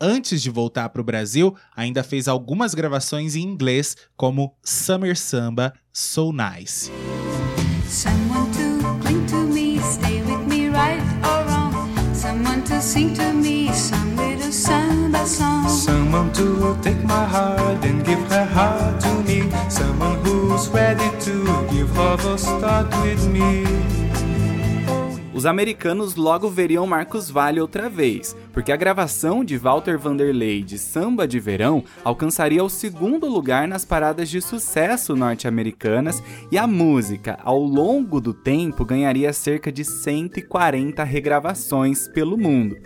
Antes 0.00 0.40
de 0.40 0.48
voltar 0.48 0.88
para 0.88 1.02
o 1.02 1.04
Brasil, 1.04 1.54
ainda 1.76 2.02
fez 2.02 2.26
algumas 2.26 2.72
gravações 2.72 3.36
em 3.36 3.42
inglês, 3.42 3.98
como 4.16 4.56
Summer 4.64 5.14
Samba 5.14 5.74
So 5.92 6.32
Nice. 6.32 6.90
Someone 7.86 8.29
Someone 15.80 16.30
to 16.32 16.76
take 16.82 17.02
my 17.04 17.24
heart 17.24 17.82
and 17.86 18.04
give 18.04 18.20
her 18.28 18.44
heart 18.44 19.00
to 19.00 19.14
me. 19.24 19.50
Someone 19.70 20.22
who's 20.22 20.68
ready 20.68 21.08
to 21.24 21.42
give 21.72 21.96
love 21.96 22.22
a 22.26 22.36
start 22.36 22.94
with 23.02 23.26
me. 23.30 23.64
Os 25.32 25.46
americanos 25.46 26.16
logo 26.16 26.50
veriam 26.50 26.86
Marcos 26.86 27.30
Valle 27.30 27.62
outra 27.62 27.88
vez, 27.88 28.36
porque 28.52 28.70
a 28.70 28.76
gravação 28.76 29.42
de 29.42 29.56
Walter 29.56 29.98
Vanderlei 29.98 30.62
de 30.62 30.78
Samba 30.78 31.26
de 31.26 31.40
Verão 31.40 31.82
alcançaria 32.04 32.62
o 32.62 32.68
segundo 32.68 33.26
lugar 33.26 33.66
nas 33.66 33.82
paradas 33.82 34.28
de 34.28 34.42
sucesso 34.42 35.16
norte-americanas 35.16 36.22
e 36.52 36.58
a 36.58 36.66
música, 36.66 37.38
ao 37.42 37.58
longo 37.58 38.20
do 38.20 38.34
tempo, 38.34 38.84
ganharia 38.84 39.32
cerca 39.32 39.72
de 39.72 39.82
140 39.82 41.02
regravações 41.04 42.06
pelo 42.06 42.36
mundo. 42.36 42.76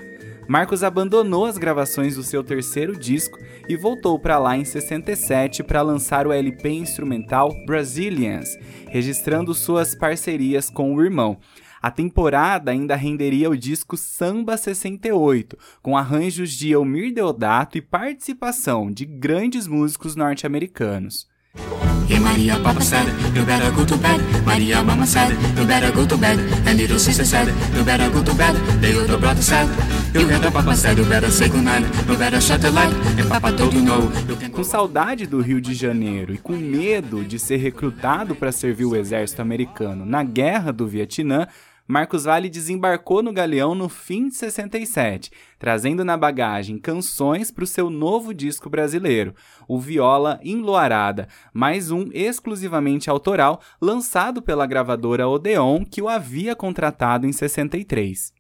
Marcos 0.49 0.83
abandonou 0.83 1.47
as 1.47 1.57
gravações 1.57 2.17
do 2.17 2.23
seu 2.23 2.45
terceiro 2.45 2.97
disco 2.97 3.39
e 3.69 3.77
voltou 3.77 4.19
para 4.19 4.39
lá 4.39 4.57
em 4.57 4.65
67 4.65 5.63
para 5.63 5.81
lançar 5.81 6.27
o 6.27 6.33
LP 6.33 6.69
instrumental 6.69 7.55
Brazilians, 7.65 8.57
registrando 8.89 9.55
suas 9.55 9.95
parcerias 9.95 10.69
com 10.69 10.95
o 10.95 11.03
irmão. 11.03 11.39
A 11.81 11.91
temporada 11.91 12.71
ainda 12.71 12.97
renderia 12.97 13.51
o 13.51 13.57
disco 13.57 13.97
Samba 13.97 14.57
68, 14.57 15.59
com 15.83 15.97
arranjos 15.97 16.51
de 16.51 16.73
Elmir 16.73 17.13
Deodato 17.13 17.77
e 17.77 17.83
participação 17.83 18.91
de 18.91 19.05
grandes 19.05 19.67
músicos 19.67 20.17
norte-americanos. 20.17 21.34
Hey 21.57 22.19
Maria, 22.19 22.59
Papa 22.59 22.83
said, 22.83 23.07
you 23.35 23.45
better 23.45 23.71
go 23.71 23.85
to 23.85 23.97
bed. 23.97 24.21
Maria, 24.45 24.83
Mama 24.83 25.07
said, 25.07 25.31
you 25.57 25.65
better 25.67 25.93
go 25.93 26.07
to 26.07 26.17
bed. 26.17 26.39
And 26.67 26.79
little 26.79 26.99
sister 26.99 27.25
said, 27.25 27.49
you 27.75 27.85
better 27.85 28.11
go 28.11 28.23
to 28.25 28.35
bed. 28.35 28.55
The 28.81 29.01
older 29.01 29.19
brother 29.19 29.43
said, 29.43 29.69
you 30.15 30.27
better 30.27 30.51
Papa 30.51 30.75
said, 30.77 30.99
you 30.99 31.05
better 31.05 31.31
say 31.31 31.49
goodnight. 31.49 31.85
You 32.09 32.17
better 32.17 32.41
shut 32.41 32.61
the 32.61 32.71
light. 32.71 32.93
And 33.19 33.29
Papa 33.29 33.57
told 33.57 33.73
you 33.75 33.83
no. 33.83 34.11
Com 34.51 34.65
saudade 34.65 35.27
do 35.27 35.41
Rio 35.41 35.61
de 35.61 35.75
Janeiro 35.75 36.35
e 36.35 36.39
com 36.39 36.55
medo 36.55 37.25
de 37.25 37.39
ser 37.39 37.57
recrutado 37.57 38.35
para 38.35 38.53
servir 38.53 38.85
o 38.85 38.97
exército 38.97 39.43
americano 39.43 40.05
na 40.05 40.23
Guerra 40.23 40.73
do 40.73 40.87
Vietnã, 40.87 41.47
Marcos 41.87 42.25
Vale 42.25 42.49
desembarcou 42.49 43.23
no 43.23 43.33
Galeão 43.33 43.75
no 43.75 43.91
fim 43.91 44.29
de 44.29 44.37
67, 44.37 45.31
trazendo 45.65 46.05
na 46.05 46.15
bagagem 46.15 46.77
canções 46.77 47.51
para 47.51 47.65
o 47.65 47.67
seu 47.67 47.89
novo 47.89 48.35
disco 48.35 48.69
brasileiro, 48.69 49.35
o 49.67 49.81
Viola 49.81 50.39
Enluarada, 50.45 51.27
mais 51.55 51.91
um 51.91 52.11
exclusivamente 52.13 53.09
autoral 53.09 53.63
lançado 53.81 54.43
pela 54.43 54.67
gravadora 54.67 55.27
Odeon, 55.27 55.83
que 55.87 56.03
o 56.03 56.09
havia 56.11 56.55
contratado 56.55 57.27
em 57.27 57.33
63. 57.33 58.31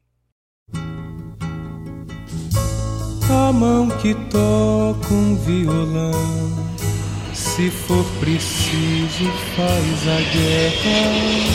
A 3.30 3.52
mão 3.54 3.88
que 3.88 4.14
toca 4.28 5.14
um 5.14 5.34
violão, 5.36 6.12
se 7.32 7.70
for 7.70 8.04
preciso, 8.20 9.32
faz 9.56 10.08
a 10.08 10.20
guerra 10.30 11.54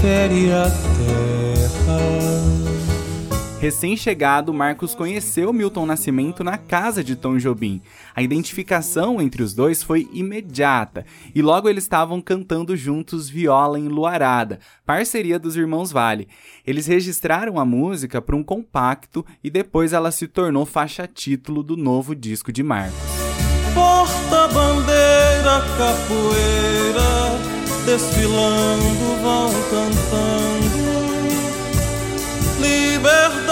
fere 0.00 0.52
a 0.52 0.64
terra. 0.64 2.36
Recém-chegado, 3.60 4.52
Marcos 4.52 4.94
conheceu 4.94 5.52
Milton 5.52 5.86
Nascimento 5.86 6.44
na 6.44 6.58
casa 6.58 7.02
de 7.02 7.16
Tom 7.16 7.38
Jobim. 7.38 7.80
A 8.14 8.22
identificação 8.22 9.20
entre 9.20 9.42
os 9.42 9.54
dois 9.54 9.82
foi 9.82 10.08
imediata 10.12 11.06
e 11.34 11.40
logo 11.40 11.68
eles 11.68 11.84
estavam 11.84 12.20
cantando 12.20 12.76
juntos 12.76 13.28
Viola 13.28 13.78
Enluarada, 13.78 14.60
parceria 14.84 15.38
dos 15.38 15.56
irmãos 15.56 15.90
Vale. 15.90 16.28
Eles 16.66 16.86
registraram 16.86 17.58
a 17.58 17.64
música 17.64 18.20
para 18.20 18.36
um 18.36 18.44
compacto 18.44 19.24
e 19.42 19.50
depois 19.50 19.92
ela 19.92 20.12
se 20.12 20.28
tornou 20.28 20.66
faixa 20.66 21.06
título 21.06 21.62
do 21.62 21.76
novo 21.76 22.14
disco 22.14 22.52
de 22.52 22.62
Marcos 22.62 23.26
porta-bandeira, 23.76 25.60
capoeira, 25.76 27.55
desfilando 27.86 29.22
vão 29.22 29.50
cantando 29.70 30.76
liberdade. 32.60 33.46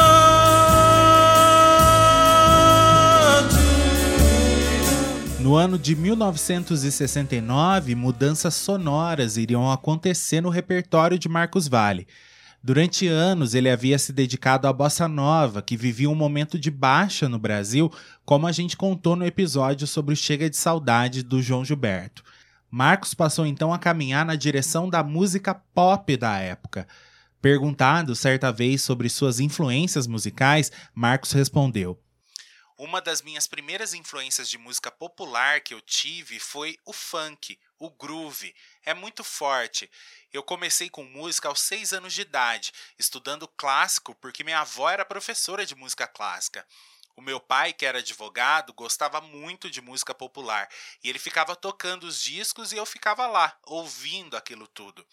No 5.38 5.54
ano 5.54 5.78
de 5.78 5.94
1969, 5.94 7.94
mudanças 7.94 8.54
sonoras 8.54 9.36
iriam 9.36 9.70
acontecer 9.70 10.40
no 10.40 10.48
repertório 10.48 11.16
de 11.16 11.28
Marcos 11.28 11.68
Valle. 11.68 12.08
Durante 12.60 13.06
anos, 13.06 13.54
ele 13.54 13.70
havia 13.70 13.96
se 13.98 14.12
dedicado 14.12 14.66
à 14.66 14.72
bossa 14.72 15.06
nova, 15.06 15.62
que 15.62 15.76
vivia 15.76 16.10
um 16.10 16.14
momento 16.14 16.58
de 16.58 16.72
baixa 16.72 17.28
no 17.28 17.38
Brasil, 17.38 17.88
como 18.24 18.48
a 18.48 18.52
gente 18.52 18.76
contou 18.76 19.14
no 19.14 19.24
episódio 19.24 19.86
sobre 19.86 20.14
o 20.14 20.16
Chega 20.16 20.50
de 20.50 20.56
Saudade 20.56 21.22
do 21.22 21.40
João 21.40 21.64
Gilberto. 21.64 22.24
Marcos 22.76 23.14
passou 23.14 23.46
então 23.46 23.72
a 23.72 23.78
caminhar 23.78 24.26
na 24.26 24.34
direção 24.34 24.90
da 24.90 25.00
música 25.00 25.54
pop 25.54 26.16
da 26.16 26.38
época. 26.40 26.88
Perguntado 27.40 28.16
certa 28.16 28.50
vez 28.50 28.82
sobre 28.82 29.08
suas 29.08 29.38
influências 29.38 30.08
musicais, 30.08 30.72
Marcos 30.92 31.30
respondeu: 31.30 32.02
Uma 32.76 33.00
das 33.00 33.22
minhas 33.22 33.46
primeiras 33.46 33.94
influências 33.94 34.50
de 34.50 34.58
música 34.58 34.90
popular 34.90 35.60
que 35.60 35.72
eu 35.72 35.80
tive 35.80 36.40
foi 36.40 36.76
o 36.84 36.92
funk, 36.92 37.56
o 37.78 37.88
groove. 37.90 38.52
É 38.84 38.92
muito 38.92 39.22
forte. 39.22 39.88
Eu 40.32 40.42
comecei 40.42 40.90
com 40.90 41.04
música 41.04 41.46
aos 41.46 41.60
seis 41.60 41.92
anos 41.92 42.12
de 42.12 42.22
idade, 42.22 42.72
estudando 42.98 43.46
clássico 43.46 44.16
porque 44.16 44.42
minha 44.42 44.58
avó 44.58 44.90
era 44.90 45.04
professora 45.04 45.64
de 45.64 45.76
música 45.76 46.08
clássica. 46.08 46.66
O 47.16 47.22
meu 47.22 47.38
pai, 47.38 47.72
que 47.72 47.86
era 47.86 47.98
advogado, 47.98 48.72
gostava 48.72 49.20
muito 49.20 49.70
de 49.70 49.80
música 49.80 50.12
popular 50.12 50.68
e 51.02 51.08
ele 51.08 51.18
ficava 51.18 51.54
tocando 51.54 52.04
os 52.04 52.20
discos 52.20 52.72
e 52.72 52.76
eu 52.76 52.84
ficava 52.84 53.26
lá, 53.26 53.56
ouvindo 53.62 54.36
aquilo 54.36 54.66
tudo. 54.66 55.06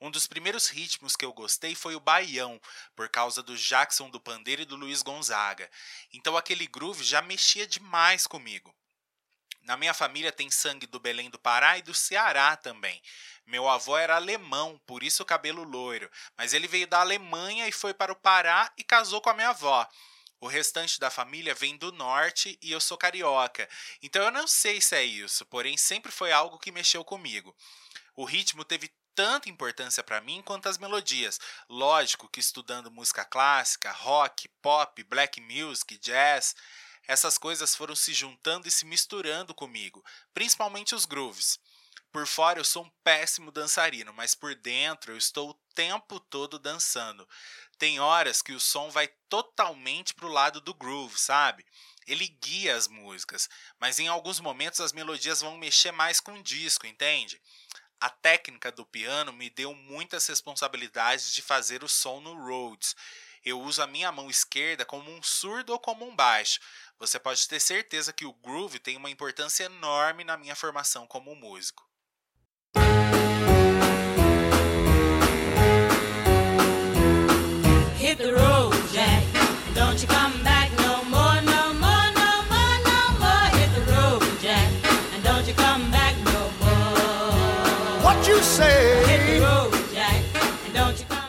Um 0.00 0.10
dos 0.10 0.26
primeiros 0.26 0.68
ritmos 0.68 1.16
que 1.16 1.24
eu 1.24 1.32
gostei 1.32 1.74
foi 1.74 1.94
o 1.94 2.00
baião, 2.00 2.60
por 2.96 3.08
causa 3.08 3.42
do 3.42 3.56
Jackson 3.56 4.10
do 4.10 4.20
Pandeiro 4.20 4.62
e 4.62 4.66
do 4.66 4.76
Luiz 4.76 5.02
Gonzaga. 5.02 5.70
Então 6.12 6.36
aquele 6.36 6.66
groove 6.66 7.04
já 7.04 7.22
mexia 7.22 7.66
demais 7.66 8.26
comigo. 8.26 8.74
Na 9.62 9.76
minha 9.76 9.94
família 9.94 10.30
tem 10.30 10.50
sangue 10.50 10.86
do 10.86 11.00
Belém 11.00 11.30
do 11.30 11.38
Pará 11.38 11.78
e 11.78 11.82
do 11.82 11.94
Ceará 11.94 12.54
também. 12.54 13.02
Meu 13.46 13.68
avô 13.68 13.96
era 13.96 14.16
alemão, 14.16 14.78
por 14.86 15.02
isso 15.02 15.22
o 15.22 15.26
cabelo 15.26 15.62
loiro, 15.62 16.10
mas 16.36 16.52
ele 16.52 16.68
veio 16.68 16.86
da 16.86 17.00
Alemanha 17.00 17.66
e 17.66 17.72
foi 17.72 17.94
para 17.94 18.12
o 18.12 18.16
Pará 18.16 18.70
e 18.76 18.84
casou 18.84 19.20
com 19.20 19.30
a 19.30 19.34
minha 19.34 19.50
avó. 19.50 19.88
O 20.44 20.46
restante 20.46 21.00
da 21.00 21.08
família 21.08 21.54
vem 21.54 21.74
do 21.74 21.90
norte 21.90 22.58
e 22.60 22.70
eu 22.70 22.78
sou 22.78 22.98
carioca. 22.98 23.66
Então 24.02 24.22
eu 24.22 24.30
não 24.30 24.46
sei 24.46 24.78
se 24.78 24.94
é 24.94 25.02
isso, 25.02 25.46
porém 25.46 25.74
sempre 25.78 26.12
foi 26.12 26.32
algo 26.32 26.58
que 26.58 26.70
mexeu 26.70 27.02
comigo. 27.02 27.56
O 28.14 28.26
ritmo 28.26 28.62
teve 28.62 28.92
tanta 29.14 29.48
importância 29.48 30.02
para 30.02 30.20
mim 30.20 30.42
quanto 30.42 30.68
as 30.68 30.76
melodias. 30.76 31.40
Lógico 31.66 32.28
que 32.28 32.40
estudando 32.40 32.90
música 32.90 33.24
clássica, 33.24 33.90
rock, 33.90 34.46
pop, 34.60 35.02
black 35.04 35.40
music, 35.40 35.96
jazz, 35.96 36.54
essas 37.08 37.38
coisas 37.38 37.74
foram 37.74 37.96
se 37.96 38.12
juntando 38.12 38.68
e 38.68 38.70
se 38.70 38.84
misturando 38.84 39.54
comigo, 39.54 40.04
principalmente 40.34 40.94
os 40.94 41.06
grooves. 41.06 41.58
Por 42.14 42.28
fora 42.28 42.60
eu 42.60 42.64
sou 42.64 42.84
um 42.84 42.90
péssimo 43.02 43.50
dançarino, 43.50 44.12
mas 44.12 44.36
por 44.36 44.54
dentro 44.54 45.10
eu 45.10 45.16
estou 45.16 45.50
o 45.50 45.60
tempo 45.74 46.20
todo 46.20 46.60
dançando. 46.60 47.28
Tem 47.78 48.00
horas 48.00 48.40
que 48.40 48.52
o 48.52 48.60
som 48.60 48.90
vai 48.90 49.08
totalmente 49.28 50.14
pro 50.14 50.28
lado 50.28 50.60
do 50.60 50.74
groove, 50.74 51.18
sabe? 51.18 51.64
Ele 52.06 52.28
guia 52.28 52.76
as 52.76 52.86
músicas, 52.86 53.48
mas 53.78 53.98
em 53.98 54.08
alguns 54.08 54.38
momentos 54.40 54.80
as 54.80 54.92
melodias 54.92 55.40
vão 55.40 55.56
mexer 55.56 55.90
mais 55.90 56.20
com 56.20 56.34
o 56.34 56.42
disco, 56.42 56.86
entende? 56.86 57.40
A 58.00 58.10
técnica 58.10 58.70
do 58.70 58.84
piano 58.84 59.32
me 59.32 59.48
deu 59.48 59.74
muitas 59.74 60.26
responsabilidades 60.26 61.32
de 61.32 61.40
fazer 61.40 61.82
o 61.82 61.88
som 61.88 62.20
no 62.20 62.34
Rhodes. 62.34 62.94
Eu 63.44 63.60
uso 63.60 63.82
a 63.82 63.86
minha 63.86 64.12
mão 64.12 64.28
esquerda 64.28 64.84
como 64.84 65.10
um 65.10 65.22
surdo 65.22 65.72
ou 65.72 65.78
como 65.78 66.06
um 66.06 66.14
baixo. 66.14 66.60
Você 66.98 67.18
pode 67.18 67.46
ter 67.48 67.60
certeza 67.60 68.12
que 68.12 68.26
o 68.26 68.32
groove 68.32 68.78
tem 68.78 68.96
uma 68.96 69.10
importância 69.10 69.64
enorme 69.64 70.24
na 70.24 70.36
minha 70.36 70.54
formação 70.54 71.06
como 71.06 71.34
músico. 71.34 71.86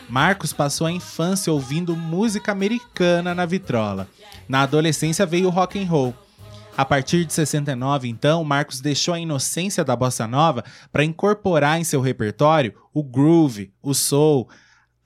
Marcos 0.08 0.52
passou 0.52 0.86
a 0.86 0.92
infância 0.92 1.52
ouvindo 1.52 1.94
música 1.94 2.50
americana 2.50 3.34
na 3.34 3.44
vitrola. 3.44 4.08
Na 4.48 4.62
adolescência 4.62 5.26
veio 5.26 5.48
o 5.48 5.50
rock 5.50 5.78
and 5.78 5.86
roll. 5.86 6.14
A 6.76 6.84
partir 6.84 7.24
de 7.24 7.32
69, 7.32 8.08
então, 8.08 8.44
Marcos 8.44 8.80
deixou 8.80 9.12
a 9.12 9.18
inocência 9.18 9.84
da 9.84 9.96
bossa 9.96 10.26
nova 10.26 10.64
para 10.92 11.04
incorporar 11.04 11.80
em 11.80 11.84
seu 11.84 12.00
repertório 12.00 12.74
o 12.94 13.02
groove, 13.02 13.72
o 13.82 13.92
soul. 13.92 14.48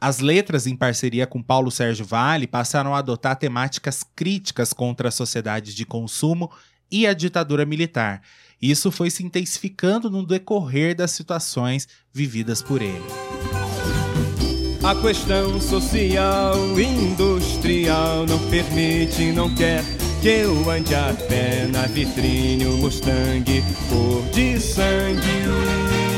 As 0.00 0.18
letras, 0.18 0.66
em 0.66 0.74
parceria 0.74 1.26
com 1.26 1.42
Paulo 1.42 1.70
Sérgio 1.70 2.06
Vale, 2.06 2.46
passaram 2.46 2.94
a 2.94 2.98
adotar 2.98 3.36
temáticas 3.36 4.02
críticas 4.02 4.72
contra 4.72 5.08
a 5.08 5.12
sociedade 5.12 5.74
de 5.74 5.84
consumo 5.84 6.50
e 6.90 7.06
a 7.06 7.12
ditadura 7.12 7.66
militar. 7.66 8.22
Isso 8.62 8.90
foi 8.90 9.10
se 9.10 9.22
intensificando 9.22 10.10
no 10.10 10.26
decorrer 10.26 10.96
das 10.96 11.10
situações 11.10 11.86
vividas 12.12 12.62
por 12.62 12.80
ele. 12.80 13.04
A 14.82 14.94
questão 14.94 15.60
social, 15.60 16.56
industrial 16.80 18.24
não 18.26 18.38
permite, 18.48 19.30
não 19.32 19.54
quer 19.54 19.84
que 20.22 20.28
eu 20.28 20.70
ande 20.70 20.94
a 20.94 21.14
pé 21.28 21.66
na 21.66 21.82
vitrine 21.82 22.64
o 22.64 22.78
Mustang 22.78 23.44
cor 23.90 24.22
de 24.30 24.58
sangue. 24.58 26.09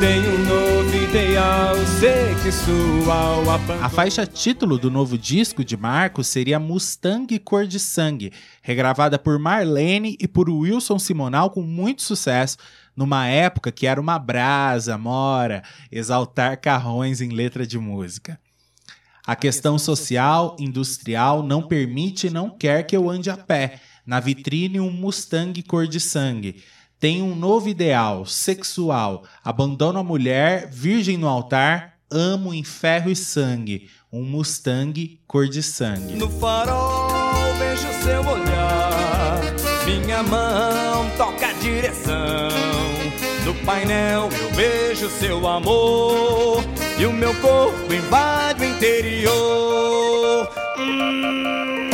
Tenho 0.00 0.34
um 0.34 0.44
novo 0.44 0.96
ideal 0.96 1.76
sexual. 1.86 3.42
A 3.82 3.88
faixa 3.88 4.26
título 4.26 4.78
do 4.78 4.90
novo 4.90 5.16
disco 5.16 5.64
de 5.64 5.76
Marcos 5.76 6.26
seria 6.26 6.58
Mustang 6.58 7.38
Cor 7.38 7.66
de 7.66 7.78
Sangue, 7.78 8.32
regravada 8.62 9.18
por 9.18 9.38
Marlene 9.38 10.16
e 10.20 10.28
por 10.28 10.50
Wilson 10.50 10.98
Simonal 10.98 11.50
com 11.50 11.62
muito 11.62 12.02
sucesso, 12.02 12.56
numa 12.96 13.26
época 13.26 13.72
que 13.72 13.86
era 13.86 14.00
uma 14.00 14.18
brasa, 14.18 14.98
mora, 14.98 15.62
exaltar 15.90 16.60
carrões 16.60 17.20
em 17.20 17.30
letra 17.30 17.66
de 17.66 17.78
música. 17.78 18.38
A 19.24 19.36
questão 19.36 19.78
social, 19.78 20.56
industrial 20.58 21.42
não 21.42 21.62
permite 21.62 22.26
e 22.26 22.30
não 22.30 22.50
quer 22.50 22.82
que 22.82 22.96
eu 22.96 23.08
ande 23.08 23.30
a 23.30 23.36
pé. 23.36 23.80
Na 24.04 24.18
vitrine, 24.18 24.80
um 24.80 24.90
Mustang 24.90 25.62
cor 25.62 25.86
de 25.86 26.00
sangue. 26.00 26.56
Tem 27.02 27.20
um 27.20 27.34
novo 27.34 27.68
ideal, 27.68 28.24
sexual. 28.24 29.24
Abandono 29.42 29.98
a 29.98 30.04
mulher, 30.04 30.68
virgem 30.70 31.18
no 31.18 31.26
altar, 31.26 31.94
amo 32.08 32.54
em 32.54 32.62
ferro 32.62 33.10
e 33.10 33.16
sangue. 33.16 33.90
Um 34.12 34.22
Mustang 34.22 35.18
cor 35.26 35.48
de 35.48 35.64
sangue. 35.64 36.14
No 36.14 36.30
farol 36.30 37.08
vejo 37.58 37.88
seu 38.04 38.20
olhar, 38.20 39.40
minha 39.84 40.22
mão 40.22 41.10
toca 41.16 41.48
a 41.48 41.52
direção. 41.54 42.50
No 43.44 43.52
painel 43.66 44.28
eu 44.40 44.52
vejo 44.54 45.10
seu 45.10 45.44
amor 45.48 46.62
e 46.96 47.04
o 47.04 47.12
meu 47.12 47.34
corpo 47.40 47.92
invade 47.92 48.62
o 48.62 48.64
interior. 48.64 50.48
Hum, 50.78 51.90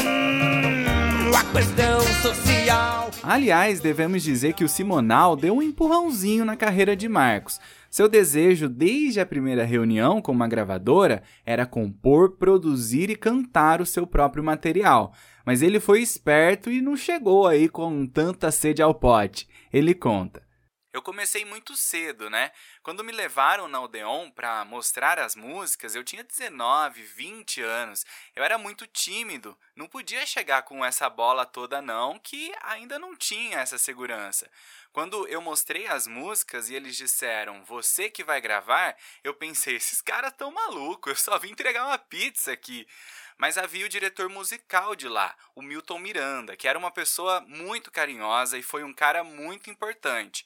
a 1.39 1.45
questão 1.53 2.01
social. 2.21 3.11
Aliás, 3.23 3.79
devemos 3.79 4.25
dizer 4.25 4.55
que 4.55 4.65
o 4.65 4.69
Simonal 4.69 5.37
deu 5.37 5.55
um 5.55 5.63
empurrãozinho 5.63 6.45
na 6.45 6.57
carreira 6.57 6.97
de 6.97 7.09
Marcos. 7.09 7.61
Seu 7.89 8.09
desejo 8.09 8.69
desde 8.69 9.21
a 9.21 9.27
primeira 9.27 9.65
reunião 9.65 10.21
com 10.21 10.33
uma 10.33 10.49
gravadora 10.49 11.23
era 11.47 11.65
compor, 11.65 12.33
produzir 12.33 13.09
e 13.09 13.15
cantar 13.15 13.81
o 13.81 13.87
seu 13.87 14.05
próprio 14.05 14.43
material. 14.43 15.13
Mas 15.47 15.63
ele 15.63 15.79
foi 15.79 16.03
esperto 16.03 16.73
e 16.73 16.81
não 16.81 16.97
chegou 16.97 17.47
aí 17.47 17.69
com 17.69 18.05
tanta 18.05 18.51
sede 18.51 18.83
ao 18.83 18.93
pote. 18.93 19.47
Ele 19.73 19.95
conta. 19.95 20.48
Eu 20.91 21.03
comecei 21.03 21.45
muito 21.45 21.77
cedo, 21.77 22.31
né? 22.31 22.51
Quando 22.83 23.05
me 23.05 23.13
levaram 23.13 23.69
na 23.69 23.79
Odeon 23.79 24.31
para 24.31 24.65
mostrar 24.65 25.19
as 25.19 25.37
músicas, 25.37 25.95
eu 25.95 26.03
tinha 26.03 26.25
19, 26.25 27.03
20 27.03 27.61
anos. 27.61 28.07
Eu 28.35 28.43
era 28.43 28.57
muito 28.57 28.87
tímido, 28.87 29.57
não 29.77 29.87
podia 29.87 30.25
chegar 30.25 30.63
com 30.63 30.83
essa 30.83 31.11
bola 31.11 31.45
toda 31.45 31.83
não, 31.83 32.19
que 32.19 32.55
ainda 32.63 32.99
não 32.99 33.15
tinha 33.15 33.59
essa 33.59 33.77
segurança. 33.77 34.51
Quando 34.91 35.29
eu 35.29 35.43
mostrei 35.43 35.87
as 35.87 36.07
músicas 36.07 36.71
e 36.71 36.75
eles 36.75 36.97
disseram, 36.97 37.63
você 37.65 38.09
que 38.09 38.25
vai 38.25 38.41
gravar, 38.41 38.97
eu 39.23 39.35
pensei, 39.35 39.77
esses 39.77 40.01
caras 40.01 40.33
tão 40.33 40.51
malucos, 40.51 41.11
eu 41.11 41.17
só 41.17 41.39
vim 41.39 41.51
entregar 41.51 41.87
uma 41.87 41.99
pizza 41.99 42.51
aqui. 42.51 42.89
Mas 43.37 43.57
havia 43.57 43.85
o 43.85 43.89
diretor 43.89 44.29
musical 44.29 44.97
de 44.97 45.07
lá, 45.07 45.37
o 45.55 45.63
Milton 45.63 45.99
Miranda, 45.99 46.57
que 46.57 46.67
era 46.67 46.79
uma 46.79 46.91
pessoa 46.91 47.41
muito 47.43 47.91
carinhosa 47.91 48.59
e 48.59 48.63
foi 48.63 48.83
um 48.83 48.93
cara 48.93 49.23
muito 49.23 49.71
importante. 49.71 50.45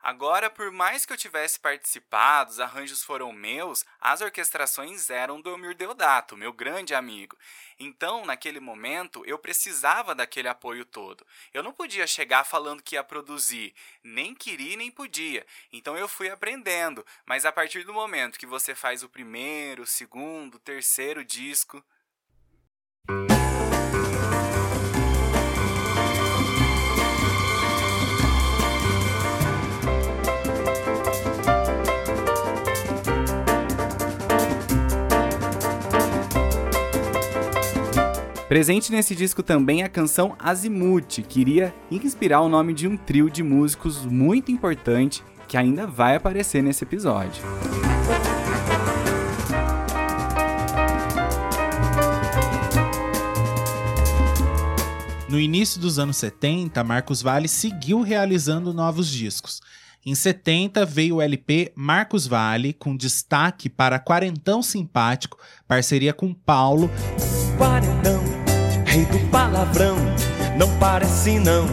Agora, 0.00 0.48
por 0.48 0.70
mais 0.70 1.04
que 1.04 1.12
eu 1.12 1.16
tivesse 1.16 1.58
participado, 1.58 2.50
os 2.50 2.60
arranjos 2.60 3.02
foram 3.02 3.32
meus, 3.32 3.84
as 4.00 4.20
orquestrações 4.20 5.10
eram 5.10 5.40
do 5.40 5.50
Elmir 5.50 5.74
Deodato, 5.74 6.36
meu 6.36 6.52
grande 6.52 6.94
amigo. 6.94 7.36
Então, 7.78 8.24
naquele 8.24 8.60
momento, 8.60 9.24
eu 9.26 9.38
precisava 9.38 10.14
daquele 10.14 10.48
apoio 10.48 10.84
todo. 10.84 11.26
Eu 11.52 11.62
não 11.62 11.72
podia 11.72 12.06
chegar 12.06 12.44
falando 12.44 12.82
que 12.82 12.94
ia 12.94 13.04
produzir, 13.04 13.74
nem 14.02 14.34
queria 14.34 14.76
nem 14.76 14.90
podia. 14.90 15.46
Então 15.72 15.96
eu 15.96 16.08
fui 16.08 16.28
aprendendo, 16.28 17.04
mas 17.24 17.44
a 17.44 17.52
partir 17.52 17.84
do 17.84 17.92
momento 17.92 18.38
que 18.38 18.46
você 18.46 18.74
faz 18.74 19.02
o 19.02 19.08
primeiro, 19.08 19.82
o 19.82 19.86
segundo, 19.86 20.56
o 20.56 20.60
terceiro 20.60 21.24
disco, 21.24 21.82
Presente 38.48 38.92
nesse 38.92 39.16
disco 39.16 39.42
também 39.42 39.82
a 39.82 39.88
canção 39.88 40.36
Azimuth, 40.38 41.20
que 41.28 41.40
iria 41.40 41.74
inspirar 41.90 42.42
o 42.42 42.48
nome 42.48 42.72
de 42.72 42.86
um 42.86 42.96
trio 42.96 43.28
de 43.28 43.42
músicos 43.42 44.04
muito 44.06 44.52
importante 44.52 45.22
que 45.48 45.56
ainda 45.56 45.84
vai 45.84 46.14
aparecer 46.14 46.62
nesse 46.62 46.84
episódio. 46.84 47.42
No 55.28 55.40
início 55.40 55.80
dos 55.80 55.98
anos 55.98 56.16
70, 56.16 56.84
Marcos 56.84 57.20
Vale 57.20 57.48
seguiu 57.48 58.00
realizando 58.00 58.72
novos 58.72 59.08
discos. 59.08 59.60
Em 60.04 60.14
70 60.14 60.86
veio 60.86 61.16
o 61.16 61.20
LP 61.20 61.72
Marcos 61.74 62.28
Vale, 62.28 62.72
com 62.72 62.96
destaque 62.96 63.68
para 63.68 63.98
Quarentão 63.98 64.62
Simpático, 64.62 65.36
parceria 65.66 66.12
com 66.12 66.32
Paulo. 66.32 66.88
Quarentão, 67.58 68.15
rei 68.96 69.04
do 69.04 69.18
palavrão, 69.28 69.96
não 70.56 70.70
parece 70.78 71.38
não, 71.38 71.66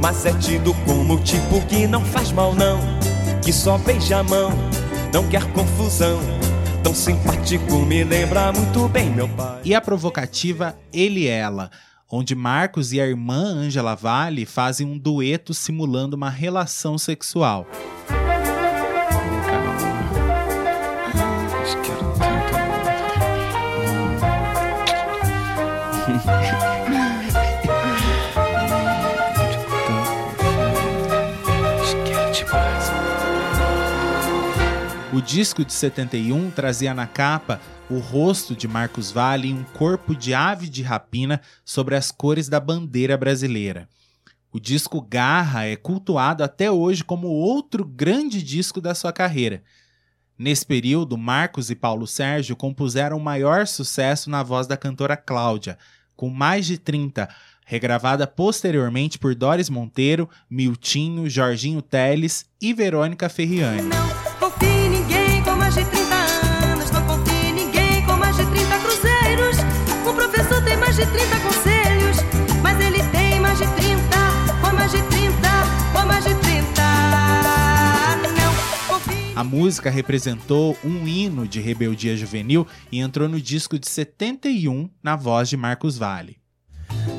mas 0.00 0.24
é 0.24 0.32
tido 0.34 0.72
como 0.86 1.18
tipo 1.20 1.60
que 1.66 1.86
não 1.88 2.04
faz 2.04 2.30
mal 2.30 2.54
não, 2.54 2.78
que 3.42 3.52
só 3.52 3.76
beija 3.76 4.18
a 4.18 4.22
mão, 4.22 4.52
não 5.12 5.28
quer 5.28 5.44
confusão. 5.52 6.20
Tão 6.82 6.94
simpático, 6.94 7.80
me 7.80 8.04
lembra 8.04 8.52
muito 8.52 8.88
bem 8.88 9.10
meu 9.10 9.28
pai. 9.28 9.60
E 9.64 9.74
a 9.74 9.80
provocativa 9.80 10.76
Ele 10.92 11.24
e 11.24 11.28
Ela, 11.28 11.70
onde 12.08 12.36
Marcos 12.36 12.92
e 12.92 13.00
a 13.00 13.06
irmã 13.06 13.42
Angela 13.42 13.96
Vale 13.96 14.46
fazem 14.46 14.86
um 14.86 14.96
dueto 14.96 15.52
simulando 15.52 16.16
uma 16.16 16.30
relação 16.30 16.96
sexual. 16.96 17.66
O 35.20 35.22
disco 35.22 35.62
de 35.66 35.72
71 35.74 36.50
trazia 36.50 36.94
na 36.94 37.06
capa 37.06 37.60
o 37.90 37.98
rosto 37.98 38.56
de 38.56 38.66
Marcos 38.66 39.12
Vale 39.12 39.50
em 39.50 39.54
um 39.54 39.64
corpo 39.64 40.16
de 40.16 40.32
ave 40.32 40.66
de 40.66 40.82
rapina 40.82 41.42
sobre 41.62 41.94
as 41.94 42.10
cores 42.10 42.48
da 42.48 42.58
bandeira 42.58 43.18
brasileira. 43.18 43.86
O 44.50 44.58
disco 44.58 44.98
Garra 44.98 45.66
é 45.66 45.76
cultuado 45.76 46.42
até 46.42 46.70
hoje 46.70 47.04
como 47.04 47.26
outro 47.26 47.84
grande 47.84 48.42
disco 48.42 48.80
da 48.80 48.94
sua 48.94 49.12
carreira. 49.12 49.62
Nesse 50.38 50.64
período, 50.64 51.18
Marcos 51.18 51.70
e 51.70 51.74
Paulo 51.74 52.06
Sérgio 52.06 52.56
compuseram 52.56 53.18
o 53.18 53.22
maior 53.22 53.66
sucesso 53.66 54.30
na 54.30 54.42
voz 54.42 54.66
da 54.66 54.76
cantora 54.78 55.18
Cláudia, 55.18 55.76
com 56.16 56.30
mais 56.30 56.64
de 56.64 56.78
30, 56.78 57.28
regravada 57.66 58.26
posteriormente 58.26 59.18
por 59.18 59.34
Doris 59.34 59.68
Monteiro, 59.68 60.30
Miltinho, 60.48 61.28
Jorginho 61.28 61.82
Teles 61.82 62.46
e 62.58 62.72
Verônica 62.72 63.28
Ferriani. 63.28 63.82
Não 63.82 64.29
de 71.00 71.06
30 71.06 71.40
conselhos, 71.40 72.16
mas 72.62 72.78
ele 72.78 73.02
tem 73.04 73.40
mais 73.40 73.58
de 73.58 73.66
30, 73.74 74.00
ou 74.66 74.72
mais 74.74 74.92
de 74.92 75.02
30, 75.04 75.48
ou 75.98 76.06
mais 76.06 76.24
de 76.24 76.34
30. 76.34 76.82
Não 78.36 78.54
confie. 78.86 79.32
A 79.34 79.42
música 79.42 79.88
representou 79.88 80.76
um 80.84 81.08
hino 81.08 81.48
de 81.48 81.58
rebeldia 81.58 82.14
juvenil 82.18 82.66
e 82.92 83.00
entrou 83.00 83.30
no 83.30 83.40
disco 83.40 83.78
de 83.78 83.88
71 83.88 84.90
na 85.02 85.16
voz 85.16 85.48
de 85.48 85.56
Marcos 85.56 85.96
Vale. 85.96 86.36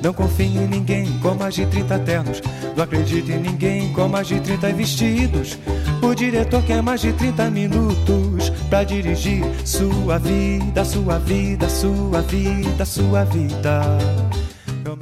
Não 0.03 0.13
confie 0.13 0.43
em 0.43 0.67
ninguém 0.67 1.17
com 1.19 1.33
mais 1.33 1.55
de 1.55 1.65
30 1.65 1.99
ternos. 1.99 2.41
Não 2.75 2.83
acredite 2.83 3.31
em 3.31 3.39
ninguém 3.39 3.91
com 3.93 4.07
mais 4.07 4.27
de 4.27 4.39
30 4.39 4.73
vestidos. 4.73 5.57
O 6.01 6.15
diretor 6.15 6.63
quer 6.63 6.81
mais 6.81 6.99
de 7.01 7.13
30 7.13 7.49
minutos 7.51 8.49
pra 8.69 8.83
dirigir 8.83 9.43
sua 9.65 10.17
vida, 10.17 10.83
sua 10.83 11.19
vida, 11.19 11.69
sua 11.69 12.21
vida, 12.21 12.85
sua 12.85 13.23
vida. 13.23 13.81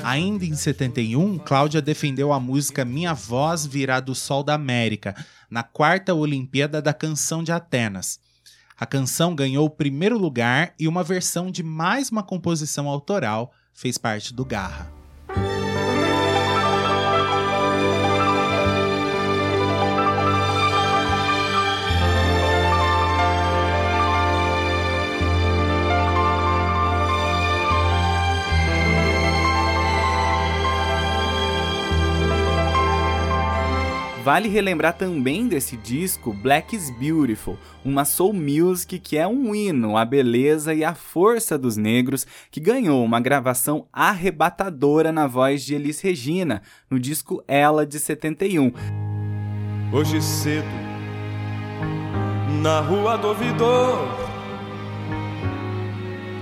Ainda 0.03 0.45
em 0.45 0.53
71, 0.53 1.37
Cláudia 1.39 1.81
defendeu 1.81 2.33
a 2.33 2.39
música 2.39 2.83
Minha 2.83 3.13
Voz 3.13 3.65
Virá 3.65 3.99
do 3.99 4.13
Sol 4.13 4.43
da 4.43 4.53
América, 4.53 5.15
na 5.49 5.63
quarta 5.63 6.13
Olimpíada 6.13 6.81
da 6.81 6.93
Canção 6.93 7.43
de 7.43 7.51
Atenas. 7.51 8.19
A 8.77 8.85
canção 8.85 9.35
ganhou 9.35 9.65
o 9.65 9.69
primeiro 9.69 10.17
lugar 10.17 10.73
e 10.79 10.87
uma 10.87 11.03
versão 11.03 11.51
de 11.51 11.63
mais 11.63 12.09
uma 12.09 12.23
composição 12.23 12.87
autoral 12.87 13.53
fez 13.73 13.97
parte 13.97 14.33
do 14.33 14.45
Garra. 14.45 14.98
Vale 34.29 34.47
relembrar 34.47 34.93
também 34.93 35.47
desse 35.47 35.75
disco 35.75 36.31
Black 36.31 36.75
is 36.75 36.91
Beautiful, 36.91 37.57
uma 37.83 38.05
soul 38.05 38.31
music 38.31 38.99
que 38.99 39.17
é 39.17 39.27
um 39.27 39.55
hino 39.55 39.97
à 39.97 40.05
beleza 40.05 40.71
e 40.71 40.83
à 40.83 40.93
força 40.93 41.57
dos 41.57 41.75
negros, 41.75 42.27
que 42.51 42.59
ganhou 42.59 43.03
uma 43.03 43.19
gravação 43.19 43.87
arrebatadora 43.91 45.11
na 45.11 45.25
voz 45.25 45.63
de 45.63 45.73
Elis 45.73 45.99
Regina, 45.99 46.61
no 46.91 46.99
disco 46.99 47.43
Ela 47.47 47.87
de 47.87 47.97
71. 47.97 48.71
Hoje 49.91 50.21
cedo, 50.21 50.67
na 52.61 52.81
rua 52.81 53.17
do 53.17 53.29
ouvidor, 53.29 53.97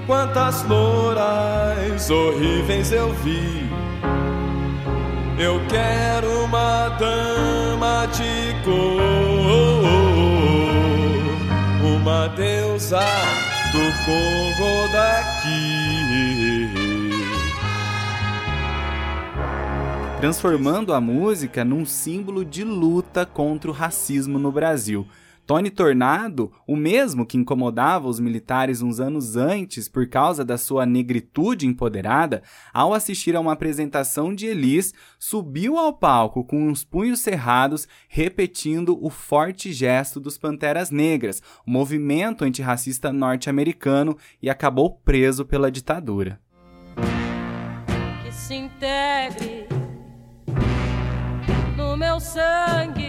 quantas 0.05 0.61
louras 0.67 2.09
horríveis 2.09 2.91
eu 2.91 3.13
vi. 3.13 3.65
Eu 5.39 5.61
quero 5.67 6.45
uma 6.45 6.89
dama 6.89 8.07
de 8.07 8.63
cor, 8.63 8.73
uma 11.83 12.27
deusa 12.29 12.99
do 13.71 14.05
Congo 14.05 14.91
daqui. 14.91 15.77
transformando 20.19 20.93
a 20.93 20.99
música 20.99 21.63
num 21.63 21.85
símbolo 21.85 22.43
de 22.43 22.63
luta 22.63 23.25
contra 23.25 23.69
o 23.69 23.73
racismo 23.73 24.39
no 24.39 24.51
Brasil. 24.51 25.07
Tony 25.47 25.69
Tornado, 25.69 26.51
o 26.67 26.75
mesmo 26.75 27.25
que 27.25 27.37
incomodava 27.37 28.09
os 28.09 28.19
militares 28.19 28.81
uns 28.81 28.99
anos 28.99 29.37
antes 29.37 29.87
por 29.87 30.05
causa 30.09 30.43
da 30.43 30.57
sua 30.57 30.85
negritude 30.85 31.65
empoderada, 31.65 32.43
ao 32.73 32.93
assistir 32.93 33.33
a 33.33 33.39
uma 33.39 33.53
apresentação 33.53 34.35
de 34.35 34.45
Elis, 34.45 34.93
subiu 35.17 35.77
ao 35.77 35.93
palco 35.93 36.43
com 36.43 36.69
os 36.69 36.83
punhos 36.83 37.21
cerrados, 37.21 37.87
repetindo 38.09 38.99
o 39.01 39.09
forte 39.09 39.71
gesto 39.71 40.19
dos 40.19 40.37
Panteras 40.37 40.91
Negras, 40.91 41.41
o 41.65 41.71
movimento 41.71 42.43
antirracista 42.43 43.13
norte-americano, 43.13 44.17
e 44.41 44.49
acabou 44.49 44.99
preso 45.05 45.45
pela 45.45 45.71
ditadura. 45.71 46.41
que 48.21 48.33
se 48.33 48.53
integre 48.53 49.65
no 51.77 51.95
meu 51.95 52.19
sangue 52.19 53.06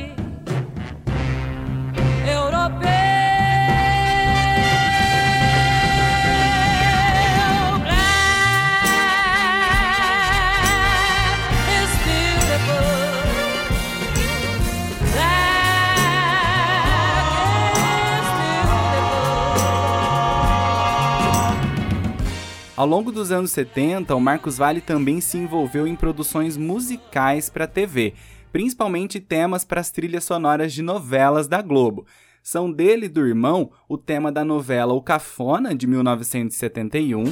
Ao 22.79 22.87
longo 22.87 23.11
dos 23.11 23.33
anos 23.33 23.51
70, 23.51 24.15
o 24.15 24.21
Marcos 24.21 24.57
Vale 24.57 24.81
também 24.81 25.21
se 25.21 25.37
envolveu 25.37 25.85
em 25.85 25.97
produções 25.97 26.57
musicais 26.57 27.51
para 27.51 27.67
TV, 27.67 28.15
principalmente 28.53 29.21
temas 29.21 29.65
para 29.65 29.81
as 29.81 29.91
trilhas 29.91 30.25
sonoras 30.25 30.73
de 30.73 30.83
novelas 30.83 31.49
da 31.49 31.63
Globo. 31.63 32.07
São 32.43 32.73
dele 32.73 33.07
e 33.07 33.09
do 33.09 33.27
irmão 33.27 33.71
o 33.89 33.99
tema 33.99 34.33
da 34.33 34.45
novela 34.45 34.95
O 34.95 35.03
Cafona, 35.03 35.75
de 35.75 35.87
1971, 35.87 37.25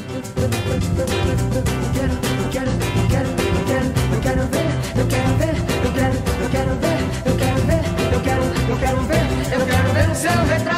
Eu 9.53 9.65
quero 9.65 9.93
ver 9.93 10.15
seu 10.17 10.45
retrato, 10.45 10.76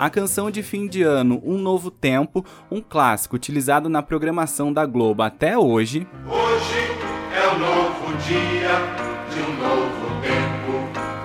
a 0.00 0.08
canção 0.08 0.50
de 0.50 0.62
fim 0.62 0.88
de 0.88 1.02
ano 1.02 1.42
Um 1.44 1.58
Novo 1.58 1.90
Tempo, 1.90 2.42
um 2.70 2.80
clássico 2.80 3.36
utilizado 3.36 3.86
na 3.86 4.02
programação 4.02 4.72
da 4.72 4.86
Globo 4.86 5.22
até 5.22 5.58
hoje, 5.58 6.06
Hoje 6.26 6.80
é 7.36 7.54
um 7.54 7.58
novo 7.58 8.16
dia 8.26 8.80
de 9.30 9.40
um 9.40 9.56
novo 9.58 10.22
tempo 10.22 10.72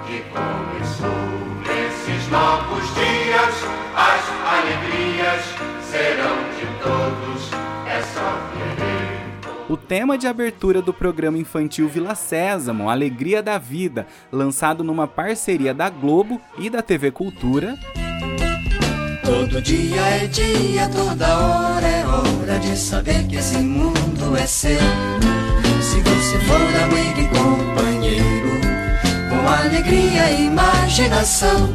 que 0.06 0.22
começou. 0.30 1.08
Nesses 1.66 2.30
novos 2.30 2.84
dias, 2.96 3.64
as 3.96 4.24
alegrias 4.60 5.46
serão 5.82 6.36
de 6.60 6.66
todos. 6.84 7.52
É 7.88 8.02
só 8.02 8.42
querer. 8.52 9.72
o 9.72 9.78
tema 9.78 10.18
de 10.18 10.28
abertura 10.28 10.82
do 10.82 10.94
programa 10.94 11.38
infantil 11.38 11.88
Vila 11.88 12.14
Sésamo, 12.14 12.90
Alegria 12.90 13.42
da 13.42 13.58
Vida, 13.58 14.06
lançado 14.30 14.84
numa 14.84 15.08
parceria 15.08 15.74
da 15.74 15.90
Globo 15.90 16.42
e 16.58 16.70
da 16.70 16.82
TV 16.82 17.10
Cultura, 17.10 17.80
Todo 19.26 19.60
dia 19.60 20.02
é 20.02 20.28
dia, 20.28 20.88
toda 20.90 21.38
hora 21.38 21.88
é 21.88 22.06
hora 22.06 22.60
de 22.60 22.78
saber 22.78 23.26
que 23.26 23.38
esse 23.38 23.58
mundo 23.58 24.38
é 24.38 24.46
seu. 24.46 24.78
Se 25.82 26.00
você 26.02 26.40
for 26.42 26.62
amigo 26.84 27.20
e 27.20 27.28
companheiro, 27.30 28.62
com 29.30 29.50
alegria 29.50 30.30
e 30.30 30.46
imaginação, 30.46 31.74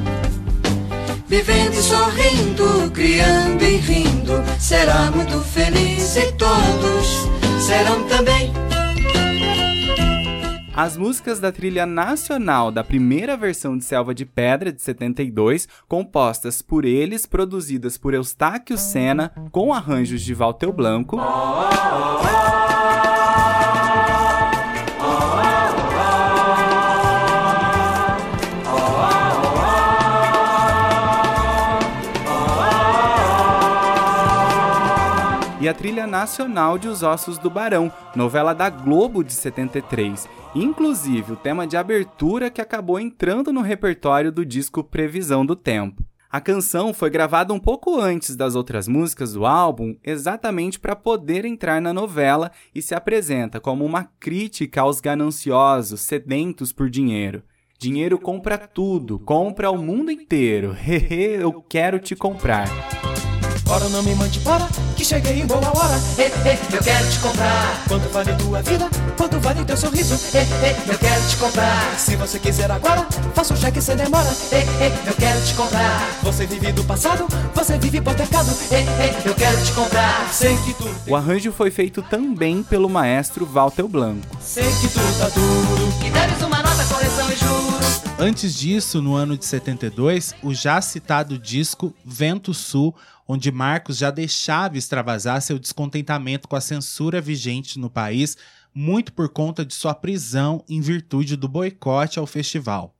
vivendo 1.26 1.74
e 1.74 1.82
sorrindo, 1.82 2.90
criando 2.92 3.64
e 3.64 3.78
rindo, 3.78 4.44
será 4.60 5.10
muito 5.10 5.40
feliz 5.40 6.16
e 6.16 6.30
todos 6.32 7.28
serão 7.66 8.04
também. 8.04 8.52
As 10.80 10.96
músicas 10.96 11.38
da 11.38 11.52
trilha 11.52 11.84
nacional 11.84 12.72
da 12.72 12.82
primeira 12.82 13.36
versão 13.36 13.76
de 13.76 13.84
Selva 13.84 14.14
de 14.14 14.24
Pedra 14.24 14.72
de 14.72 14.80
72, 14.80 15.68
compostas 15.86 16.62
por 16.62 16.86
eles, 16.86 17.26
produzidas 17.26 17.98
por 17.98 18.14
Eustáquio 18.14 18.78
Senna, 18.78 19.30
com 19.52 19.74
arranjos 19.74 20.22
de 20.22 20.32
Valter 20.32 20.72
Blanco, 20.72 21.18
e 35.60 35.68
a 35.68 35.74
trilha 35.74 36.06
nacional 36.06 36.78
de 36.78 36.88
Os 36.88 37.02
Ossos 37.02 37.36
do 37.36 37.50
Barão, 37.50 37.92
novela 38.16 38.54
da 38.54 38.70
Globo 38.70 39.22
de 39.22 39.34
73, 39.34 40.26
inclusive 40.54 41.32
o 41.32 41.36
tema 41.36 41.66
de 41.66 41.76
abertura 41.76 42.50
que 42.50 42.62
acabou 42.62 42.98
entrando 42.98 43.52
no 43.52 43.60
repertório 43.60 44.32
do 44.32 44.44
disco 44.44 44.82
Previsão 44.82 45.44
do 45.44 45.54
Tempo. 45.54 46.02
A 46.32 46.40
canção 46.40 46.94
foi 46.94 47.10
gravada 47.10 47.52
um 47.52 47.58
pouco 47.58 48.00
antes 48.00 48.36
das 48.36 48.54
outras 48.54 48.86
músicas 48.88 49.32
do 49.32 49.44
álbum, 49.44 49.96
exatamente 50.02 50.78
para 50.78 50.96
poder 50.96 51.44
entrar 51.44 51.82
na 51.82 51.92
novela 51.92 52.52
e 52.74 52.80
se 52.80 52.94
apresenta 52.94 53.60
como 53.60 53.84
uma 53.84 54.04
crítica 54.18 54.80
aos 54.80 55.00
gananciosos, 55.00 56.00
sedentos 56.00 56.72
por 56.72 56.88
dinheiro. 56.88 57.42
Dinheiro 57.78 58.18
compra 58.18 58.56
tudo, 58.56 59.18
compra 59.18 59.70
o 59.70 59.78
mundo 59.78 60.10
inteiro. 60.10 60.76
Hehe, 60.86 61.40
eu 61.40 61.60
quero 61.62 61.98
te 61.98 62.14
comprar. 62.14 62.68
Ora 63.70 63.88
não 63.88 64.02
me 64.02 64.12
mande 64.16 64.40
para, 64.40 64.66
que 64.96 65.04
cheguei 65.04 65.40
em 65.42 65.46
boa 65.46 65.60
hora. 65.60 65.96
Eh, 66.18 66.24
eh, 66.44 66.58
eu 66.72 66.82
quero 66.82 67.08
te 67.08 67.18
comprar. 67.20 67.84
Quanto 67.86 68.08
vale 68.08 68.34
tua 68.34 68.60
vida? 68.62 68.88
Quanto 69.16 69.38
vale 69.38 69.64
teu 69.64 69.76
sorriso? 69.76 70.14
Eh, 70.36 70.38
eh, 70.40 70.76
eu 70.88 70.98
quero 70.98 71.28
te 71.28 71.36
comprar. 71.36 71.94
Se 71.96 72.16
você 72.16 72.40
quiser 72.40 72.68
agora, 72.68 73.06
faça 73.32 73.54
um 73.54 73.56
cheque 73.56 73.80
sem 73.80 73.94
demora. 73.94 74.28
Eh, 74.50 74.66
eh, 74.80 74.92
eu 75.06 75.14
quero 75.14 75.40
te 75.42 75.54
comprar. 75.54 76.08
Você 76.22 76.46
vive 76.46 76.72
do 76.72 76.82
passado, 76.82 77.28
você 77.54 77.78
vive 77.78 77.98
hipotecado. 77.98 78.50
Eh, 78.72 78.80
eh, 78.80 79.22
eu 79.24 79.34
quero 79.36 79.62
te 79.62 79.70
comprar. 79.72 80.28
Sei 80.32 80.56
que 80.64 80.74
tu, 80.74 80.90
O 81.06 81.14
arranjo 81.14 81.52
foi 81.52 81.70
feito 81.70 82.02
também 82.02 82.64
pelo 82.64 82.88
maestro 82.90 83.46
Walter 83.46 83.86
Blanco. 83.86 84.36
sei 84.40 84.64
que 84.64 84.88
tu 84.88 84.98
tá 85.18 85.28
duro. 85.28 85.92
E 86.04 86.10
deves 86.10 86.42
uma 86.42 86.60
nota, 86.60 86.84
correção 86.86 87.30
e 87.30 87.36
juros. 87.36 88.00
Antes 88.18 88.52
disso, 88.52 89.00
no 89.00 89.14
ano 89.14 89.38
de 89.38 89.44
72, 89.46 90.34
o 90.42 90.52
já 90.52 90.80
citado 90.82 91.38
disco 91.38 91.94
Vento 92.04 92.52
Sul, 92.52 92.94
onde 93.32 93.52
Marcos 93.52 93.96
já 93.96 94.10
deixava 94.10 94.76
extravasar 94.76 95.40
seu 95.40 95.56
descontentamento 95.56 96.48
com 96.48 96.56
a 96.56 96.60
censura 96.60 97.20
vigente 97.20 97.78
no 97.78 97.88
país, 97.88 98.36
muito 98.74 99.12
por 99.12 99.28
conta 99.28 99.64
de 99.64 99.72
sua 99.72 99.94
prisão 99.94 100.64
em 100.68 100.80
virtude 100.80 101.36
do 101.36 101.46
boicote 101.46 102.18
ao 102.18 102.26
festival. 102.26 102.92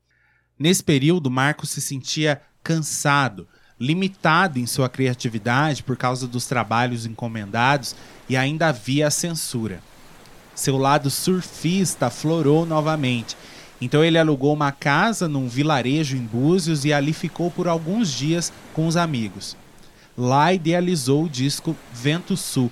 Nesse 0.57 0.85
período, 0.85 1.29
Marcos 1.29 1.71
se 1.71 1.81
sentia 1.81 2.41
cansado, 2.63 3.49
limitado 3.77 4.61
em 4.61 4.67
sua 4.67 4.89
criatividade 4.89 5.83
por 5.83 5.97
causa 5.97 6.29
dos 6.29 6.47
trabalhos 6.47 7.07
encomendados 7.07 7.97
e 8.29 8.37
ainda 8.37 8.69
havia 8.69 9.09
a 9.09 9.11
censura. 9.11 9.83
Seu 10.55 10.79
lado 10.79 11.11
surfista 11.11 12.07
aflorou 12.07 12.65
novamente. 12.65 13.37
Então 13.81 14.05
ele 14.05 14.17
alugou 14.17 14.55
uma 14.55 14.71
casa 14.71 15.27
num 15.27 15.49
vilarejo 15.49 16.17
em 16.17 16.25
Búzios 16.25 16.85
e 16.85 16.93
ali 16.93 17.13
ficou 17.13 17.51
por 17.51 17.67
alguns 17.67 18.13
dias 18.13 18.53
com 18.73 18.87
os 18.87 18.97
amigos. 18.97 19.57
Lá 20.23 20.53
idealizou 20.53 21.25
o 21.25 21.29
disco 21.31 21.75
Vento 21.95 22.37
Sul, 22.37 22.71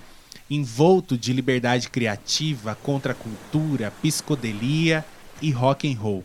envolto 0.50 1.16
de 1.16 1.32
liberdade 1.32 1.88
criativa, 1.88 2.74
contracultura, 2.74 3.90
psicodelia 4.02 5.02
e 5.40 5.50
rock 5.50 5.90
and 5.90 5.98
roll. 5.98 6.22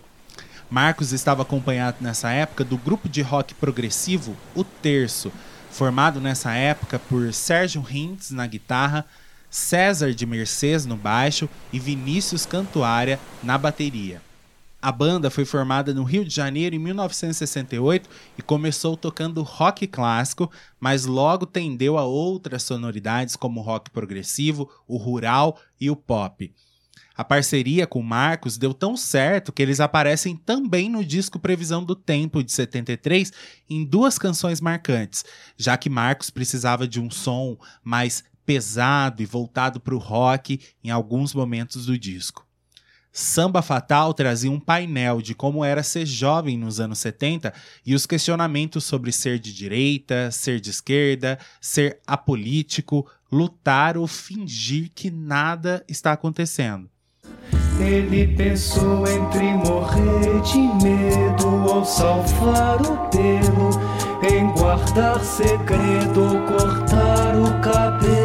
Marcos 0.69 1.13
estava 1.13 1.43
acompanhado 1.43 1.95
nessa 2.01 2.29
época 2.29 2.65
do 2.65 2.77
grupo 2.77 3.07
de 3.07 3.21
rock 3.21 3.53
progressivo 3.53 4.35
O 4.53 4.65
Terço, 4.65 5.31
formado 5.71 6.19
nessa 6.19 6.53
época 6.55 6.99
por 6.99 7.33
Sérgio 7.33 7.81
Rintz 7.81 8.31
na 8.31 8.45
guitarra, 8.45 9.05
César 9.49 10.13
de 10.13 10.25
Mercês 10.25 10.85
no 10.85 10.97
baixo 10.97 11.47
e 11.71 11.79
Vinícius 11.79 12.45
Cantuária 12.45 13.17
na 13.41 13.57
bateria. 13.57 14.21
A 14.83 14.91
banda 14.91 15.29
foi 15.29 15.45
formada 15.45 15.93
no 15.93 16.03
Rio 16.03 16.25
de 16.25 16.35
Janeiro 16.35 16.75
em 16.75 16.79
1968 16.79 18.09
e 18.37 18.41
começou 18.41 18.97
tocando 18.97 19.41
rock 19.41 19.87
clássico, 19.87 20.51
mas 20.77 21.05
logo 21.05 21.45
tendeu 21.45 21.97
a 21.97 22.03
outras 22.03 22.63
sonoridades 22.63 23.37
como 23.37 23.61
o 23.61 23.63
rock 23.63 23.89
progressivo, 23.89 24.69
o 24.85 24.97
rural 24.97 25.57
e 25.79 25.89
o 25.89 25.95
pop. 25.95 26.53
A 27.15 27.23
parceria 27.23 27.87
com 27.87 28.01
Marcos 28.01 28.57
deu 28.57 28.73
tão 28.73 28.97
certo 28.97 29.53
que 29.53 29.61
eles 29.61 29.79
aparecem 29.79 30.35
também 30.35 30.89
no 30.89 31.05
disco 31.05 31.39
Previsão 31.39 31.81
do 31.81 31.95
Tempo 31.95 32.43
de 32.43 32.51
73 32.51 33.31
em 33.69 33.85
duas 33.85 34.19
canções 34.19 34.59
marcantes, 34.59 35.23
já 35.55 35.77
que 35.77 35.89
Marcos 35.89 36.29
precisava 36.29 36.85
de 36.85 36.99
um 36.99 37.09
som 37.09 37.57
mais 37.81 38.21
pesado 38.45 39.23
e 39.23 39.25
voltado 39.25 39.79
para 39.79 39.95
o 39.95 39.97
rock 39.97 40.59
em 40.83 40.89
alguns 40.89 41.33
momentos 41.33 41.85
do 41.85 41.97
disco. 41.97 42.45
Samba 43.15 43.61
Fatal 43.61 44.11
trazia 44.11 44.49
um 44.49 44.59
painel 44.59 45.21
de 45.21 45.35
como 45.35 45.63
era 45.63 45.83
ser 45.83 46.03
jovem 46.03 46.57
nos 46.57 46.79
anos 46.79 46.97
70 46.97 47.53
e 47.85 47.93
os 47.93 48.07
questionamentos 48.07 48.83
sobre 48.85 49.11
ser 49.11 49.37
de 49.37 49.53
direita, 49.53 50.31
ser 50.31 50.59
de 50.59 50.71
esquerda, 50.71 51.37
ser 51.61 51.99
apolítico, 52.07 53.07
lutar 53.31 53.97
ou 53.99 54.07
fingir 54.07 54.89
que 54.95 55.11
nada 55.11 55.85
está 55.87 56.11
acontecendo. 56.11 56.89
Ele 57.79 58.27
pensou 58.35 59.07
entre 59.07 59.53
morrer 59.53 60.41
de 60.41 60.57
medo 60.83 61.47
ou 61.71 61.85
salvar 61.85 62.81
o 62.81 63.09
pelo, 63.09 63.69
em 64.27 64.51
guardar 64.53 65.23
segredo 65.23 66.41
cortar 66.47 67.35
o 67.35 67.61
cabelo. 67.61 68.22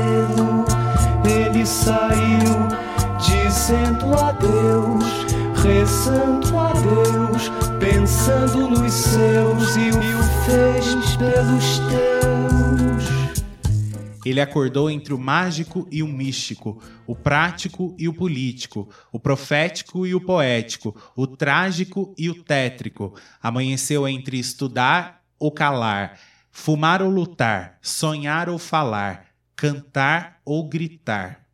Dizendo 3.68 4.14
adeus, 4.14 5.04
rezando 5.62 6.58
a 6.58 6.72
Deus, 6.72 7.50
pensando 7.78 8.70
nos 8.70 8.92
seus 8.94 9.76
e 9.76 9.90
o 9.90 10.22
fez 10.46 11.16
pelos 11.16 11.78
teus. 11.80 13.38
Ele 14.24 14.40
acordou 14.40 14.88
entre 14.88 15.12
o 15.12 15.18
mágico 15.18 15.86
e 15.92 16.02
o 16.02 16.08
místico, 16.08 16.82
o 17.06 17.14
prático 17.14 17.94
e 17.98 18.08
o 18.08 18.14
político, 18.14 18.88
o 19.12 19.20
profético 19.20 20.06
e 20.06 20.14
o 20.14 20.20
poético, 20.20 20.96
o 21.14 21.26
trágico 21.26 22.14
e 22.16 22.30
o 22.30 22.42
tétrico. 22.42 23.14
Amanheceu 23.42 24.08
entre 24.08 24.38
estudar 24.38 25.22
ou 25.38 25.52
calar, 25.52 26.18
fumar 26.50 27.02
ou 27.02 27.10
lutar, 27.10 27.76
sonhar 27.82 28.48
ou 28.48 28.58
falar, 28.58 29.26
cantar 29.54 30.40
ou 30.42 30.66
gritar. 30.66 31.47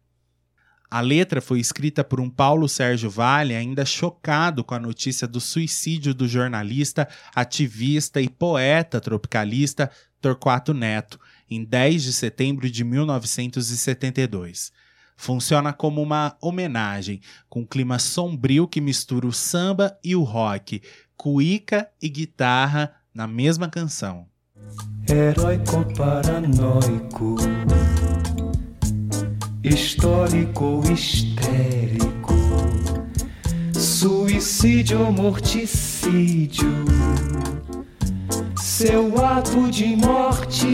A 0.94 1.00
letra 1.00 1.40
foi 1.40 1.58
escrita 1.58 2.04
por 2.04 2.20
um 2.20 2.30
Paulo 2.30 2.68
Sérgio 2.68 3.10
Vale 3.10 3.52
ainda 3.56 3.84
chocado 3.84 4.62
com 4.62 4.76
a 4.76 4.78
notícia 4.78 5.26
do 5.26 5.40
suicídio 5.40 6.14
do 6.14 6.28
jornalista, 6.28 7.08
ativista 7.34 8.20
e 8.20 8.28
poeta 8.28 9.00
tropicalista 9.00 9.90
Torquato 10.20 10.72
Neto, 10.72 11.18
em 11.50 11.64
10 11.64 12.00
de 12.00 12.12
setembro 12.12 12.70
de 12.70 12.84
1972. 12.84 14.70
Funciona 15.16 15.72
como 15.72 16.00
uma 16.00 16.36
homenagem, 16.40 17.20
com 17.48 17.62
um 17.62 17.66
clima 17.66 17.98
sombrio 17.98 18.68
que 18.68 18.80
mistura 18.80 19.26
o 19.26 19.32
samba 19.32 19.98
e 20.04 20.14
o 20.14 20.22
rock, 20.22 20.80
cuíca 21.16 21.88
e 22.00 22.08
guitarra 22.08 22.94
na 23.12 23.26
mesma 23.26 23.68
canção. 23.68 24.28
Paranoico, 25.96 27.34
histórico 29.64 30.82
histérico, 30.92 32.34
suicídio 33.72 35.00
ou 35.00 35.10
morticídio, 35.10 36.68
seu 38.60 39.24
ato 39.24 39.70
de 39.70 39.96
morte. 39.96 40.66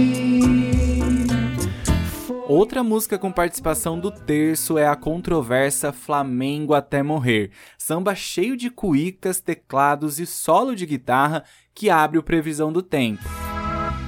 Outra 2.48 2.82
música 2.82 3.16
com 3.16 3.30
participação 3.30 3.96
do 3.96 4.10
Terço 4.10 4.76
é 4.76 4.88
a 4.88 4.96
controversa 4.96 5.92
Flamengo 5.92 6.74
até 6.74 7.00
morrer, 7.00 7.52
samba 7.78 8.12
cheio 8.16 8.56
de 8.56 8.70
cuícas, 8.70 9.40
teclados 9.40 10.18
e 10.18 10.26
solo 10.26 10.74
de 10.74 10.84
guitarra 10.84 11.44
que 11.72 11.88
abre 11.88 12.18
o 12.18 12.24
Previsão 12.24 12.72
do 12.72 12.82
Tempo. 12.82 13.22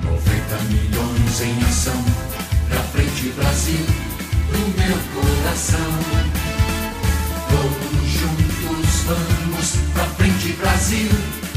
90 0.02 0.62
milhões 0.64 1.40
em 1.40 1.64
ação, 1.68 2.04
pra 2.68 2.82
frente 2.82 3.28
Brasil, 3.28 4.01
no 4.52 4.68
meu 4.68 4.98
coração. 5.14 5.92
Todos 7.48 8.08
juntos 8.08 9.00
vamos, 9.06 9.76
pra 9.92 10.04
frente 10.04 10.52
Brasil, 10.54 11.10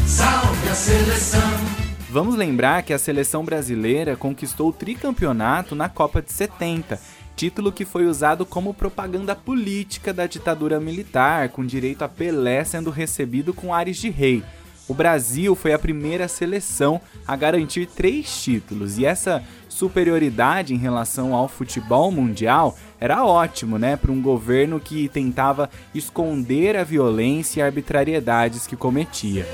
salve 0.08 0.70
a 0.70 0.76
seleção. 0.76 1.86
Vamos 2.10 2.36
lembrar 2.36 2.84
que 2.84 2.94
a 2.94 2.98
seleção 2.98 3.44
brasileira 3.44 4.16
conquistou 4.16 4.70
o 4.70 4.74
tricampeonato 4.74 5.76
na 5.76 5.90
Copa 5.90 6.22
de 6.22 6.32
70, 6.32 7.00
título 7.36 7.74
que 7.74 7.84
foi 7.84 8.06
usado 8.06 8.46
como 8.46 8.74
propaganda 8.74 9.36
política 9.36 10.14
da 10.14 10.26
ditadura 10.26 10.80
militar, 10.80 11.50
com 11.50 11.66
direito 11.66 12.04
a 12.04 12.08
Pelé 12.08 12.64
sendo 12.64 12.90
recebido 12.90 13.54
com 13.54 13.74
ares 13.74 13.98
de 13.98 14.10
rei. 14.10 14.42
O 14.88 14.94
Brasil 14.94 15.56
foi 15.56 15.74
a 15.74 15.80
primeira 15.80 16.28
seleção 16.28 17.02
a 17.28 17.36
garantir 17.36 17.88
três 17.88 18.42
títulos 18.42 19.00
e 19.00 19.06
essa 19.06 19.44
superioridade 19.76 20.74
em 20.74 20.78
relação 20.78 21.36
ao 21.36 21.50
futebol 21.50 22.10
mundial 22.10 22.78
era 22.98 23.26
ótimo, 23.26 23.78
né, 23.78 23.98
para 23.98 24.10
um 24.10 24.22
governo 24.22 24.80
que 24.80 25.10
tentava 25.10 25.70
esconder 25.94 26.78
a 26.78 26.84
violência 26.84 27.60
e 27.60 27.64
arbitrariedades 27.64 28.66
que 28.66 28.78
cometia. 28.78 29.46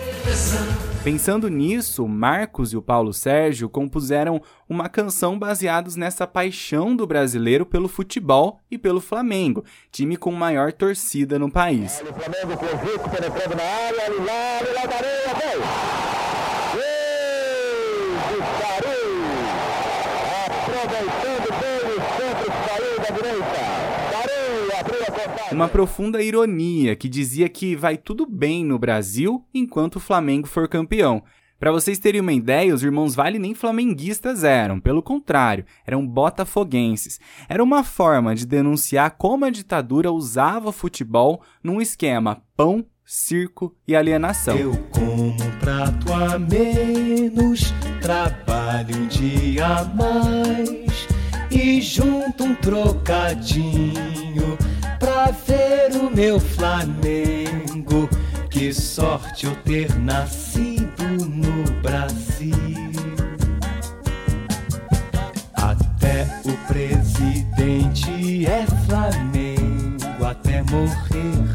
Pensando 1.04 1.48
nisso, 1.50 2.08
Marcos 2.08 2.72
e 2.72 2.78
o 2.78 2.82
Paulo 2.84 3.12
Sérgio 3.12 3.68
compuseram 3.68 4.40
uma 4.70 4.88
canção 4.88 5.40
baseados 5.40 5.96
nessa 5.96 6.28
paixão 6.28 6.96
do 6.96 7.08
brasileiro 7.08 7.66
pelo 7.66 7.88
futebol 7.88 8.60
e 8.70 8.78
pelo 8.78 9.02
Flamengo, 9.02 9.66
time 9.92 10.16
com 10.16 10.32
maior 10.32 10.72
torcida 10.72 11.40
no 11.40 11.50
país. 11.52 12.04
O 15.18 15.21
Uma 25.52 25.68
profunda 25.68 26.24
ironia 26.24 26.96
que 26.96 27.10
dizia 27.10 27.50
que 27.50 27.76
vai 27.76 27.98
tudo 27.98 28.26
bem 28.26 28.64
no 28.64 28.80
Brasil 28.80 29.46
enquanto 29.54 29.98
o 29.98 30.00
Flamengo 30.00 30.48
for 30.48 30.66
campeão. 30.68 31.22
Para 31.60 31.74
vocês 31.74 32.00
terem 32.00 32.22
uma 32.22 32.32
ideia, 32.32 32.74
os 32.74 32.82
irmãos 32.82 33.14
Vale 33.14 33.38
nem 33.38 33.54
flamenguistas 33.54 34.46
eram, 34.46 34.80
pelo 34.80 35.04
contrário, 35.04 35.66
eram 35.86 36.08
botafoguenses. 36.08 37.20
Era 37.50 37.62
uma 37.62 37.84
forma 37.84 38.34
de 38.34 38.48
denunciar 38.48 39.12
como 39.12 39.44
a 39.44 39.50
ditadura 39.50 40.10
usava 40.12 40.70
o 40.70 40.72
futebol 40.72 41.42
num 41.62 41.82
esquema 41.82 42.42
pão, 42.56 42.86
circo 43.06 43.76
e 43.86 43.94
alienação. 43.94 44.58
Eu 44.58 44.78
como 44.90 45.28
um 45.28 45.36
prato 45.60 46.14
a 46.14 46.40
menos, 46.40 47.74
trabalho 48.02 48.96
um 48.96 49.08
dia 49.08 49.68
a 49.68 49.84
mais 49.84 51.08
e 51.52 51.82
junto 51.82 52.46
um 52.46 52.56
trocadinho 52.56 54.58
pra 55.02 55.32
ver 55.32 55.98
o 55.98 56.16
meu 56.16 56.40
Flamengo. 56.40 58.08
Que 58.52 58.72
sorte 58.72 59.48
eu 59.48 59.56
ter 59.64 59.98
nascido 60.00 61.04
no 61.28 61.64
Brasil. 61.82 62.52
Até 65.56 66.28
o 66.46 66.68
presidente 66.68 68.46
é 68.46 68.66
Flamengo 68.86 70.24
até 70.24 70.62
morrer. 70.62 71.52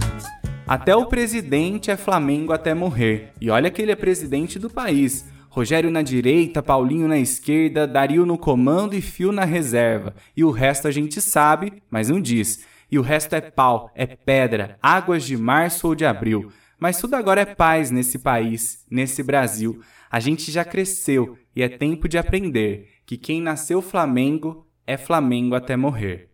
Até 0.67 0.97
o 0.97 1.07
presidente 1.07 1.93
é 1.93 1.97
Flamengo 1.97 2.53
até 2.53 2.75
morrer. 2.75 3.31
E 3.41 3.49
olha 3.49 3.71
que 3.71 3.81
ele 3.81 3.93
é 3.93 3.97
presidente 3.97 4.59
do 4.59 4.69
país. 4.69 5.25
Rogério 5.49 5.91
na 5.91 6.03
direita, 6.03 6.63
Paulinho 6.63 7.07
na 7.07 7.19
esquerda, 7.19 7.87
Dario 7.87 8.27
no 8.27 8.37
comando 8.37 8.95
e 8.95 9.01
Fio 9.01 9.31
na 9.31 9.45
reserva. 9.45 10.15
E 10.37 10.43
o 10.43 10.51
resto 10.51 10.89
a 10.89 10.91
gente 10.91 11.21
sabe, 11.21 11.75
mas 11.89 12.11
não 12.11 12.21
diz. 12.21 12.67
E 12.97 12.99
o 12.99 13.03
resto 13.03 13.35
é 13.35 13.43
pau, 13.43 13.91
é 13.95 14.07
pedra, 14.07 14.79
águas 14.83 15.23
de 15.23 15.37
março 15.37 15.89
ou 15.89 15.95
de 15.95 16.07
abril. 16.07 16.51
Mas 16.81 16.99
tudo 16.99 17.13
agora 17.13 17.43
é 17.43 17.45
paz 17.45 17.91
nesse 17.91 18.19
país, 18.19 18.87
nesse 18.91 19.23
Brasil. 19.23 19.83
A 20.11 20.19
gente 20.19 20.51
já 20.51 20.65
cresceu 20.65 21.37
e 21.55 21.63
é 21.63 21.69
tempo 21.69 22.09
de 22.09 22.17
aprender 22.17 22.89
que 23.05 23.19
quem 23.19 23.43
nasceu 23.43 23.83
Flamengo 23.83 24.67
é 24.87 24.97
Flamengo 24.97 25.55
até 25.55 25.77
morrer. 25.77 26.31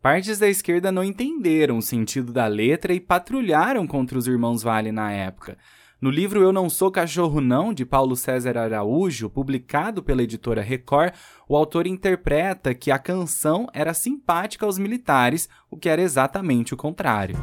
Partes 0.00 0.38
da 0.38 0.48
esquerda 0.48 0.92
não 0.92 1.02
entenderam 1.02 1.78
o 1.78 1.82
sentido 1.82 2.32
da 2.32 2.46
letra 2.46 2.94
e 2.94 3.00
patrulharam 3.00 3.88
contra 3.88 4.16
os 4.16 4.28
irmãos 4.28 4.62
Vale 4.62 4.92
na 4.92 5.10
época. 5.10 5.58
No 6.04 6.10
livro 6.10 6.42
Eu 6.42 6.52
Não 6.52 6.68
Sou 6.68 6.90
Cachorro 6.90 7.40
Não, 7.40 7.72
de 7.72 7.86
Paulo 7.86 8.14
César 8.14 8.58
Araújo, 8.58 9.30
publicado 9.30 10.02
pela 10.02 10.22
editora 10.22 10.60
Record, 10.60 11.14
o 11.48 11.56
autor 11.56 11.86
interpreta 11.86 12.74
que 12.74 12.90
a 12.90 12.98
canção 12.98 13.66
era 13.72 13.94
simpática 13.94 14.66
aos 14.66 14.76
militares, 14.76 15.48
o 15.70 15.78
que 15.78 15.88
era 15.88 16.02
exatamente 16.02 16.74
o 16.74 16.76
contrário. 16.76 17.36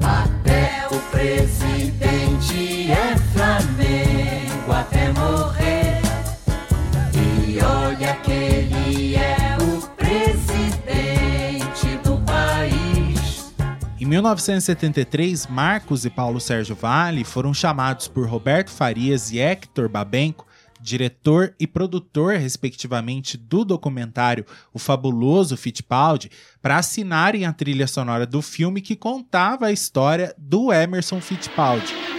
Até 0.00 0.86
o 0.86 1.00
presidente 1.10 2.92
é 2.92 3.16
Flamengo 3.32 4.70
até 4.70 5.12
morrer. 5.12 5.95
Em 14.06 14.08
1973, 14.08 15.48
Marcos 15.48 16.04
e 16.04 16.10
Paulo 16.10 16.38
Sérgio 16.38 16.76
Vale 16.76 17.24
foram 17.24 17.52
chamados 17.52 18.06
por 18.06 18.28
Roberto 18.28 18.70
Farias 18.70 19.32
e 19.32 19.40
Hector 19.40 19.88
Babenco, 19.88 20.46
diretor 20.80 21.52
e 21.58 21.66
produtor, 21.66 22.36
respectivamente, 22.36 23.36
do 23.36 23.64
documentário 23.64 24.46
O 24.72 24.78
Fabuloso 24.78 25.56
Fittipaldi, 25.56 26.30
para 26.62 26.76
assinarem 26.76 27.46
a 27.46 27.52
trilha 27.52 27.88
sonora 27.88 28.24
do 28.24 28.40
filme 28.40 28.80
que 28.80 28.94
contava 28.94 29.66
a 29.66 29.72
história 29.72 30.32
do 30.38 30.72
Emerson 30.72 31.20
Fittipaldi. 31.20 32.15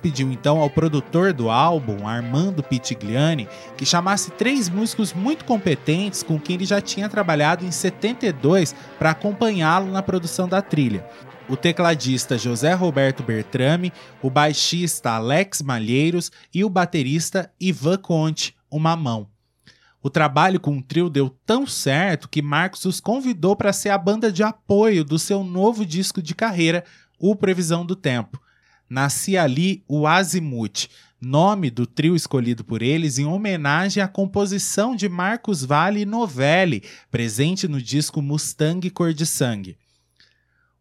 Pediu 0.00 0.30
então 0.32 0.58
ao 0.58 0.70
produtor 0.70 1.32
do 1.32 1.50
álbum, 1.50 2.06
Armando 2.06 2.62
Pitigliani, 2.62 3.48
que 3.76 3.86
chamasse 3.86 4.30
três 4.30 4.68
músicos 4.68 5.12
muito 5.12 5.44
competentes 5.44 6.22
com 6.22 6.38
quem 6.40 6.56
ele 6.56 6.64
já 6.64 6.80
tinha 6.80 7.08
trabalhado 7.08 7.64
em 7.64 7.70
72 7.70 8.74
para 8.98 9.10
acompanhá-lo 9.10 9.90
na 9.90 10.02
produção 10.02 10.48
da 10.48 10.62
trilha. 10.62 11.06
O 11.48 11.56
tecladista 11.56 12.38
José 12.38 12.72
Roberto 12.74 13.22
Bertrame, 13.22 13.92
o 14.22 14.30
baixista 14.30 15.10
Alex 15.10 15.62
Malheiros 15.62 16.30
e 16.54 16.64
o 16.64 16.70
baterista 16.70 17.50
Ivan 17.60 17.98
Conte, 17.98 18.56
uma 18.70 18.96
mão. 18.96 19.26
O 20.02 20.08
trabalho 20.08 20.58
com 20.58 20.78
o 20.78 20.82
trio 20.82 21.10
deu 21.10 21.28
tão 21.44 21.66
certo 21.66 22.28
que 22.28 22.40
Marcos 22.40 22.84
os 22.84 23.00
convidou 23.00 23.54
para 23.54 23.72
ser 23.72 23.90
a 23.90 23.98
banda 23.98 24.32
de 24.32 24.42
apoio 24.42 25.04
do 25.04 25.18
seu 25.18 25.44
novo 25.44 25.84
disco 25.84 26.22
de 26.22 26.34
carreira, 26.34 26.84
O 27.18 27.36
Previsão 27.36 27.84
do 27.84 27.94
Tempo 27.94 28.40
nascia 28.90 29.44
ali 29.44 29.84
o 29.86 30.04
Azimuth, 30.04 30.88
nome 31.20 31.70
do 31.70 31.86
trio 31.86 32.16
escolhido 32.16 32.64
por 32.64 32.82
eles 32.82 33.18
em 33.18 33.24
homenagem 33.24 34.02
à 34.02 34.08
composição 34.08 34.96
de 34.96 35.08
Marcos 35.08 35.64
Valle 35.64 36.00
e 36.00 36.06
Novelli, 36.06 36.82
presente 37.08 37.68
no 37.68 37.80
disco 37.80 38.20
Mustang 38.20 38.90
Cor 38.90 39.14
de 39.14 39.24
Sangue. 39.24 39.78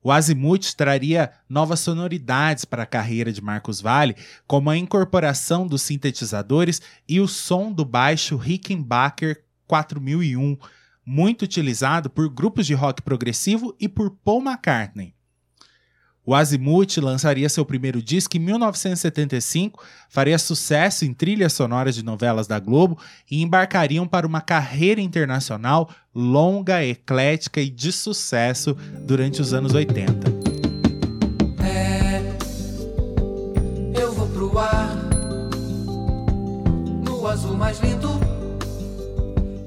O 0.02 0.12
Azimuth 0.12 0.74
traria 0.76 1.32
novas 1.48 1.82
sonoridades 1.82 2.66
para 2.66 2.84
a 2.84 2.88
carreira 2.88 3.32
de 3.32 3.42
Marcos 3.42 3.82
Valle, 3.82 4.16
como 4.48 4.70
a 4.70 4.78
incorporação 4.78 5.68
dos 5.68 5.84
sintetizadores 5.84 6.82
e 7.08 7.20
o 7.20 7.28
som 7.28 7.72
do 7.72 7.86
baixo 7.86 8.38
Rickenbacker 8.38 9.44
4001, 9.68 10.58
muito 11.06 11.44
utilizado 11.44 12.10
por 12.10 12.30
grupos 12.30 12.66
de 12.66 12.74
rock 12.74 13.02
progressivo 13.02 13.76
e 13.80 13.90
por 13.90 14.10
Paul 14.10 14.42
McCartney. 14.42 15.19
O 16.26 16.36
Azimuth 16.36 16.98
lançaria 16.98 17.50
seu 17.50 17.66
primeiro 17.66 18.02
disco 18.02 18.38
em 18.38 18.40
1975, 18.40 19.84
faria 20.10 20.38
sucesso 20.38 21.06
em 21.06 21.14
trilhas 21.14 21.54
sonoras 21.54 21.96
de 21.96 22.04
novelas 22.04 22.46
da 22.46 22.60
Globo 22.60 23.00
e 23.30 23.42
embarcariam 23.42 24.08
para 24.08 24.28
uma 24.28 24.42
carreira 24.42 25.02
internacional 25.02 25.90
longa, 26.14 26.86
eclética 26.86 27.62
e 27.62 27.70
de 27.70 27.92
sucesso 27.92 28.76
durante 29.02 29.42
os 29.42 29.54
anos 29.54 29.74
80. 29.74 30.30
É, 31.64 32.22
eu 34.00 34.14
vou 34.14 34.28
pro 34.28 34.60
ar, 34.60 34.96
no 37.04 37.26
azul 37.26 37.56
mais 37.58 37.80
lindo, 37.80 38.20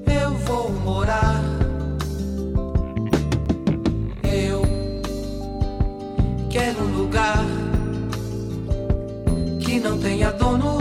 eu 0.07 0.37
vou 0.39 0.71
morar. 0.71 1.32
Tenha 10.03 10.33
dono, 10.33 10.79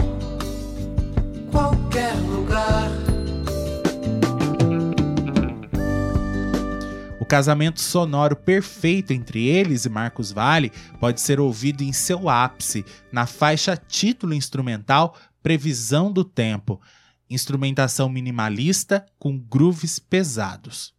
qualquer 1.50 2.12
lugar. 2.28 2.90
O 7.20 7.24
casamento 7.24 7.80
sonoro 7.80 8.34
perfeito 8.34 9.12
entre 9.12 9.46
eles 9.46 9.84
e 9.84 9.88
Marcos 9.88 10.32
Valle 10.32 10.72
pode 10.98 11.20
ser 11.20 11.38
ouvido 11.38 11.82
em 11.82 11.92
seu 11.92 12.28
ápice, 12.28 12.84
na 13.12 13.24
faixa 13.24 13.76
título 13.76 14.34
instrumental 14.34 15.16
Previsão 15.40 16.12
do 16.12 16.24
Tempo, 16.24 16.80
instrumentação 17.30 18.08
minimalista 18.08 19.06
com 19.20 19.38
grooves 19.38 20.00
pesados. 20.00 20.92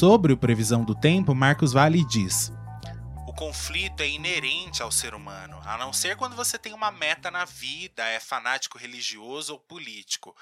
Sobre 0.00 0.32
o 0.32 0.36
previsão 0.38 0.82
do 0.82 0.94
tempo, 0.94 1.34
Marcos 1.34 1.74
Valle 1.74 2.02
diz: 2.02 2.50
O 3.28 3.34
conflito 3.34 4.02
é 4.02 4.08
inerente 4.08 4.82
ao 4.82 4.90
ser 4.90 5.12
humano, 5.14 5.60
a 5.62 5.76
não 5.76 5.92
ser 5.92 6.16
quando 6.16 6.34
você 6.34 6.58
tem 6.58 6.72
uma 6.72 6.90
meta 6.90 7.30
na 7.30 7.44
vida, 7.44 8.02
é 8.08 8.18
fanático 8.18 8.78
religioso 8.78 9.52
ou 9.52 9.60
político. 9.60 10.34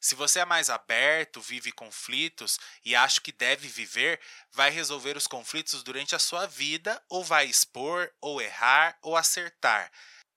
Se 0.00 0.14
você 0.14 0.38
é 0.38 0.44
mais 0.44 0.70
aberto, 0.70 1.40
vive 1.40 1.72
conflitos 1.72 2.60
e 2.84 2.94
acha 2.94 3.20
que 3.20 3.32
deve 3.32 3.66
viver, 3.66 4.20
vai 4.52 4.70
resolver 4.70 5.16
os 5.16 5.26
conflitos 5.26 5.82
durante 5.82 6.14
a 6.14 6.20
sua 6.20 6.46
vida 6.46 7.02
ou 7.08 7.24
vai 7.24 7.46
expor, 7.46 8.08
ou 8.20 8.40
errar, 8.40 8.96
ou 9.02 9.16
acertar. 9.16 9.90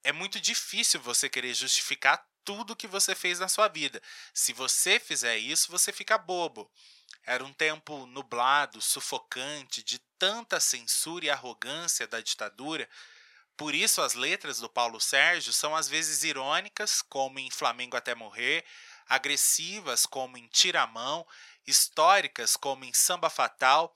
É 0.04 0.12
muito 0.12 0.40
difícil 0.40 1.00
você 1.00 1.30
querer 1.30 1.54
justificar 1.54 2.26
tudo 2.44 2.76
que 2.76 2.88
você 2.88 3.14
fez 3.14 3.40
na 3.40 3.48
sua 3.48 3.68
vida. 3.68 4.02
Se 4.34 4.52
você 4.52 5.00
fizer 5.00 5.38
isso, 5.38 5.72
você 5.72 5.92
fica 5.92 6.18
bobo. 6.18 6.68
Era 7.26 7.44
um 7.44 7.54
tempo 7.54 8.06
nublado, 8.06 8.82
sufocante, 8.82 9.82
de 9.82 10.00
tanta 10.20 10.60
censura 10.60 11.26
e 11.26 11.30
arrogância 11.30 12.06
da 12.06 12.20
ditadura. 12.20 12.90
Por 13.56 13.74
isso, 13.74 14.02
as 14.02 14.14
letras 14.14 14.60
do 14.60 14.70
Paulo 14.70 15.00
Sérgio 15.00 15.54
são 15.54 15.76
às 15.76 15.88
vezes 15.88 16.24
irônicas, 16.24 17.02
como 17.02 17.40
em 17.40 17.50
Flamengo 17.50 17.96
até 17.96 18.14
Morrer, 18.14 18.66
agressivas, 19.08 20.06
como 20.06 20.38
em 20.38 20.48
Tiramão, 20.48 21.26
históricas, 21.66 22.58
como 22.58 22.84
em 22.84 22.94
Samba 22.94 23.30
Fatal. 23.30 23.94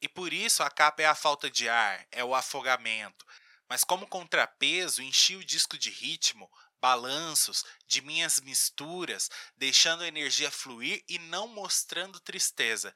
E 0.00 0.08
por 0.08 0.32
isso 0.32 0.62
a 0.62 0.70
capa 0.70 1.02
é 1.02 1.06
a 1.06 1.14
falta 1.14 1.50
de 1.50 1.68
ar, 1.68 2.06
é 2.10 2.24
o 2.24 2.34
afogamento. 2.34 3.26
Mas 3.68 3.84
como 3.84 4.06
contrapeso, 4.06 5.02
enchi 5.02 5.36
o 5.36 5.44
disco 5.44 5.76
de 5.76 5.90
ritmo, 5.90 6.50
balanços, 6.80 7.64
de 7.86 8.00
minhas 8.00 8.40
misturas, 8.40 9.30
deixando 9.56 10.02
a 10.02 10.08
energia 10.08 10.50
fluir 10.50 11.02
e 11.08 11.18
não 11.18 11.48
mostrando 11.48 12.20
tristeza. 12.20 12.94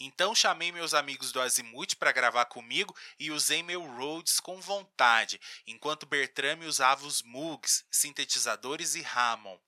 Então 0.00 0.34
chamei 0.34 0.70
meus 0.70 0.94
amigos 0.94 1.32
do 1.32 1.40
Azimuth 1.40 1.96
para 1.98 2.12
gravar 2.12 2.44
comigo 2.44 2.94
e 3.18 3.32
usei 3.32 3.62
meu 3.62 3.84
Rhodes 3.84 4.38
com 4.38 4.60
vontade, 4.60 5.40
enquanto 5.66 6.06
Bertrame 6.06 6.66
usava 6.66 7.04
os 7.04 7.22
Moogs, 7.22 7.84
sintetizadores 7.90 8.94
e 8.94 9.04
Hammond. 9.04 9.60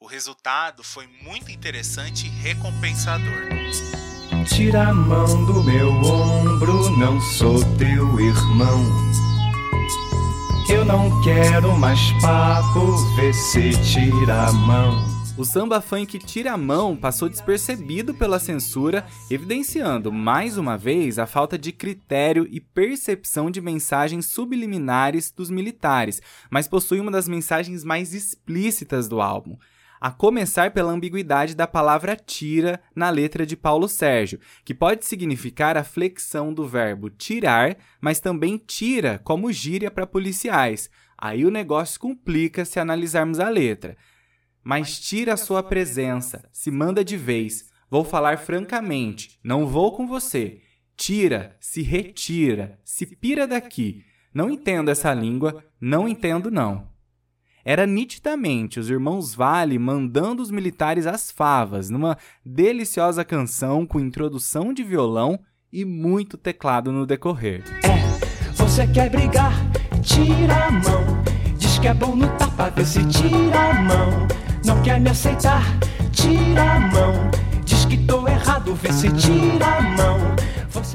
O 0.00 0.06
resultado 0.06 0.82
foi 0.82 1.06
muito 1.06 1.50
interessante 1.50 2.26
e 2.26 2.28
recompensador. 2.28 3.48
Tira 4.54 4.88
a 4.88 4.94
mão 4.94 5.44
do 5.46 5.62
meu 5.62 5.90
ombro, 5.90 6.90
não 6.98 7.20
sou 7.20 7.58
teu 7.76 8.18
irmão. 8.20 9.27
Eu 10.70 10.84
não 10.84 11.22
quero 11.22 11.74
mais 11.78 12.12
papo, 12.20 12.94
vê 13.16 13.32
se 13.32 13.70
tira 13.90 14.48
a 14.48 14.52
mão. 14.52 15.18
O 15.38 15.44
samba 15.44 15.80
funk 15.80 16.18
Tira 16.18 16.52
a 16.52 16.56
Mão 16.58 16.94
passou 16.94 17.28
despercebido 17.28 18.12
pela 18.12 18.38
censura, 18.38 19.06
evidenciando 19.30 20.12
mais 20.12 20.58
uma 20.58 20.76
vez 20.76 21.18
a 21.18 21.26
falta 21.26 21.56
de 21.56 21.72
critério 21.72 22.46
e 22.50 22.60
percepção 22.60 23.50
de 23.50 23.60
mensagens 23.60 24.26
subliminares 24.26 25.30
dos 25.30 25.48
militares, 25.48 26.20
mas 26.50 26.68
possui 26.68 27.00
uma 27.00 27.12
das 27.12 27.28
mensagens 27.28 27.82
mais 27.82 28.12
explícitas 28.12 29.08
do 29.08 29.22
álbum 29.22 29.56
a 30.00 30.10
começar 30.10 30.72
pela 30.72 30.92
ambiguidade 30.92 31.54
da 31.54 31.66
palavra 31.66 32.16
tira 32.16 32.80
na 32.94 33.10
letra 33.10 33.44
de 33.44 33.56
Paulo 33.56 33.88
Sérgio, 33.88 34.40
que 34.64 34.74
pode 34.74 35.04
significar 35.04 35.76
a 35.76 35.84
flexão 35.84 36.52
do 36.52 36.66
verbo 36.66 37.10
tirar, 37.10 37.76
mas 38.00 38.20
também 38.20 38.56
tira 38.56 39.18
como 39.24 39.52
gíria 39.52 39.90
para 39.90 40.06
policiais. 40.06 40.88
Aí 41.16 41.44
o 41.44 41.50
negócio 41.50 42.00
complica 42.00 42.64
se 42.64 42.78
analisarmos 42.78 43.40
a 43.40 43.48
letra. 43.48 43.96
Mas 44.62 45.00
tira 45.00 45.34
a 45.34 45.36
sua 45.36 45.62
presença, 45.62 46.48
se 46.52 46.70
manda 46.70 47.04
de 47.04 47.16
vez. 47.16 47.68
Vou 47.90 48.04
falar 48.04 48.38
francamente, 48.38 49.38
não 49.42 49.66
vou 49.66 49.92
com 49.92 50.06
você. 50.06 50.60
Tira, 50.96 51.56
se 51.58 51.82
retira, 51.82 52.78
se 52.84 53.06
pira 53.06 53.46
daqui. 53.46 54.04
Não 54.34 54.50
entendo 54.50 54.90
essa 54.90 55.12
língua, 55.14 55.64
não 55.80 56.06
entendo 56.06 56.50
não 56.50 56.97
era 57.68 57.86
nitidamente 57.86 58.80
os 58.80 58.88
irmãos 58.88 59.34
Vale 59.34 59.78
mandando 59.78 60.42
os 60.42 60.50
militares 60.50 61.06
às 61.06 61.30
favas, 61.30 61.90
numa 61.90 62.16
deliciosa 62.42 63.26
canção 63.26 63.84
com 63.84 64.00
introdução 64.00 64.72
de 64.72 64.82
violão 64.82 65.38
e 65.70 65.84
muito 65.84 66.38
teclado 66.38 66.90
no 66.90 67.04
decorrer. 67.04 67.62
É, 67.84 68.52
você 68.54 68.86
quer 68.86 69.10
brigar? 69.10 69.52
Tira 70.02 70.64
a 70.64 70.70
mão. 70.70 71.22
Diz 71.58 71.78
que 71.78 71.88
é 71.88 71.92
bom 71.92 72.16
no 72.16 72.26
tapa, 72.38 72.70
vê 72.70 72.86
se 72.86 73.04
tira 73.04 73.60
a 73.60 73.74
mão. 73.82 74.26
Não 74.64 74.82
quer 74.82 74.98
me 74.98 75.10
aceitar? 75.10 75.62
Tira 76.10 76.72
a 76.72 76.80
mão. 76.80 77.30
Diz 77.66 77.84
que 77.84 77.98
tô 77.98 78.26
errado, 78.26 78.74
vê 78.76 78.90
se 78.90 79.12
tira 79.12 79.66
a 79.66 79.82
mão. 79.82 80.37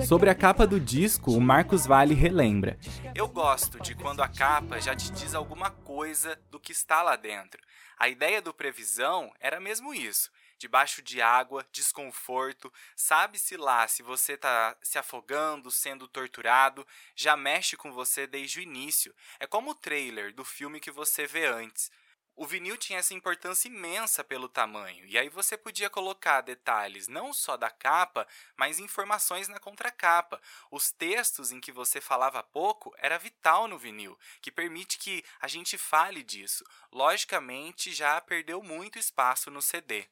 Sobre 0.02 0.30
a 0.30 0.34
capa 0.34 0.66
do 0.66 0.80
disco, 0.80 1.32
o 1.32 1.40
Marcos 1.40 1.86
Vale 1.86 2.16
relembra: 2.16 2.80
Eu 3.14 3.28
gosto 3.28 3.80
de 3.80 3.94
quando 3.94 4.24
a 4.24 4.28
capa 4.28 4.82
já 4.82 4.96
te 4.96 5.12
diz 5.12 5.36
alguma 5.36 5.70
coisa 5.70 6.36
do 6.50 6.60
que 6.60 6.72
está 6.72 7.04
lá 7.04 7.16
dentro. 7.16 7.62
A 8.00 8.10
ideia 8.10 8.42
do 8.42 8.54
Previsão 8.54 9.32
era 9.40 9.60
mesmo 9.60 9.94
isso. 9.94 10.32
Debaixo 10.58 11.02
de 11.04 11.22
água, 11.22 11.64
desconforto, 11.72 12.74
sabe-se 12.96 13.56
lá 13.56 13.88
se 13.88 14.02
você 14.02 14.34
está 14.34 14.76
se 14.82 14.98
afogando, 14.98 15.70
sendo 15.70 16.08
torturado, 16.08 16.88
já 17.16 17.38
mexe 17.38 17.78
com 17.78 17.92
você 17.92 18.26
desde 18.26 18.60
o 18.60 18.64
início. 18.64 19.14
É 19.40 19.46
como 19.46 19.72
o 19.72 19.76
trailer 19.76 20.34
do 20.34 20.44
filme 20.44 20.80
que 20.80 20.90
você 20.90 21.28
vê 21.28 21.46
antes 21.46 21.92
o 22.36 22.46
vinil 22.46 22.78
tinha 22.78 23.00
essa 23.00 23.14
importância 23.14 23.68
imensa 23.68 24.24
pelo 24.24 24.50
tamanho, 24.50 25.06
e 25.06 25.18
aí 25.18 25.30
você 25.30 25.56
podia 25.56 25.90
colocar 25.90 26.42
detalhes 26.42 27.08
não 27.08 27.34
só 27.34 27.56
da 27.56 27.70
capa, 27.70 28.28
mas 28.56 28.80
informações 28.80 29.48
na 29.48 29.60
contracapa. 29.60 30.42
Os 30.72 30.92
textos 30.92 31.52
em 31.52 31.60
que 31.60 31.72
você 31.72 32.02
falava 32.02 32.42
pouco 32.42 32.94
era 32.98 33.20
vital 33.20 33.68
no 33.68 33.78
vinil, 33.78 34.18
que 34.42 34.52
permite 34.52 34.98
que 34.98 35.24
a 35.40 35.48
gente 35.48 35.78
fale 35.78 36.24
disso. 36.24 36.66
Logicamente, 36.92 37.94
já 37.94 38.20
perdeu 38.20 38.64
muito 38.64 38.98
espaço 38.98 39.52
no 39.52 39.62
CD. 39.62 40.08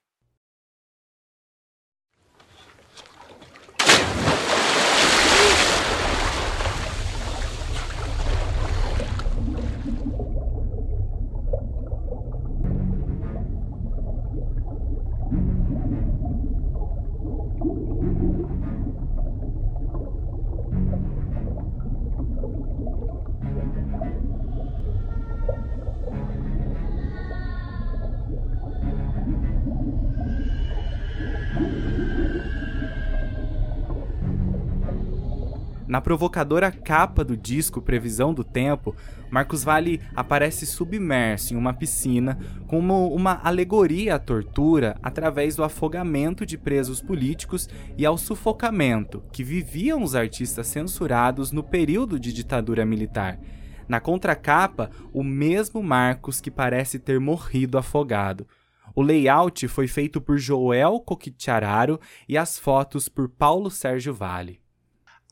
Na 36.01 36.03
provocadora 36.03 36.71
capa 36.71 37.23
do 37.23 37.37
disco 37.37 37.79
Previsão 37.79 38.33
do 38.33 38.43
Tempo, 38.43 38.95
Marcos 39.29 39.63
Vale 39.63 40.01
aparece 40.15 40.65
submerso 40.65 41.53
em 41.53 41.57
uma 41.57 41.75
piscina 41.75 42.39
como 42.65 43.13
uma 43.13 43.39
alegoria 43.43 44.15
à 44.15 44.19
tortura 44.19 44.97
através 45.03 45.55
do 45.55 45.63
afogamento 45.63 46.43
de 46.43 46.57
presos 46.57 47.03
políticos 47.03 47.69
e 47.95 48.03
ao 48.03 48.17
sufocamento 48.17 49.23
que 49.31 49.43
viviam 49.43 50.01
os 50.01 50.15
artistas 50.15 50.65
censurados 50.65 51.51
no 51.51 51.61
período 51.61 52.19
de 52.19 52.33
ditadura 52.33 52.83
militar. 52.83 53.39
Na 53.87 53.99
contracapa, 53.99 54.89
o 55.13 55.23
mesmo 55.23 55.83
Marcos 55.83 56.41
que 56.41 56.49
parece 56.49 56.97
ter 56.97 57.19
morrido 57.19 57.77
afogado. 57.77 58.47
O 58.95 59.03
layout 59.03 59.67
foi 59.67 59.87
feito 59.87 60.19
por 60.19 60.39
Joel 60.39 60.99
Coquichararo 60.99 61.99
e 62.27 62.39
as 62.39 62.57
fotos 62.57 63.07
por 63.07 63.29
Paulo 63.29 63.69
Sérgio 63.69 64.15
Vale. 64.15 64.60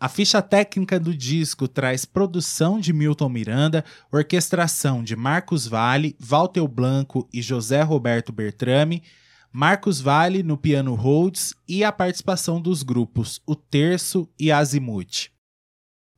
A 0.02 0.08
ficha 0.08 0.42
técnica 0.42 0.98
do 0.98 1.14
disco 1.14 1.68
traz 1.68 2.06
produção 2.06 2.80
de 2.80 2.94
Milton 2.94 3.28
Miranda, 3.28 3.84
orquestração 4.10 5.04
de 5.04 5.14
Marcos 5.14 5.68
Vale, 5.68 6.16
Walter 6.18 6.66
Blanco 6.70 7.28
e 7.34 7.42
José 7.42 7.82
Roberto 7.82 8.32
Bertrame, 8.32 9.04
Marcos 9.52 10.00
Vale 10.00 10.42
no 10.42 10.58
piano 10.58 10.96
Rhodes 10.96 11.54
e 11.68 11.84
a 11.84 11.92
participação 11.92 12.62
dos 12.62 12.82
grupos 12.82 13.42
O 13.46 13.58
Terço 13.58 14.30
e 14.40 14.54
Azimuth. 14.54 15.32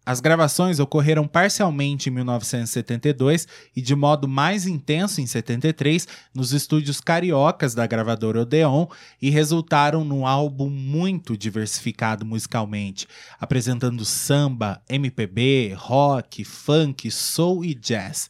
As 0.04 0.20
gravações 0.20 0.80
ocorreram 0.80 1.28
parcialmente 1.28 2.10
em 2.10 2.12
1972 2.12 3.47
e 3.76 3.82
de 3.82 3.95
modo 3.95 4.28
mais 4.28 4.66
intenso 4.66 5.22
em 5.22 5.28
73 5.28 6.08
nos 6.34 6.54
estúdios 6.54 6.99
cariocas 6.99 7.76
da 7.76 7.86
gravadora 7.86 8.41
Odeon 8.41 8.88
e 9.22 9.30
resultaram 9.30 10.04
num 10.04 10.26
álbum 10.26 10.72
muito 10.72 11.38
diversificado 11.38 12.26
musicalmente, 12.26 13.08
apresentando 13.39 14.04
samba, 14.04 14.82
MPB, 14.89 15.76
rock, 15.78 16.43
funk, 16.43 17.12
soul 17.12 17.64
e 17.64 17.76
jazz. 17.76 18.28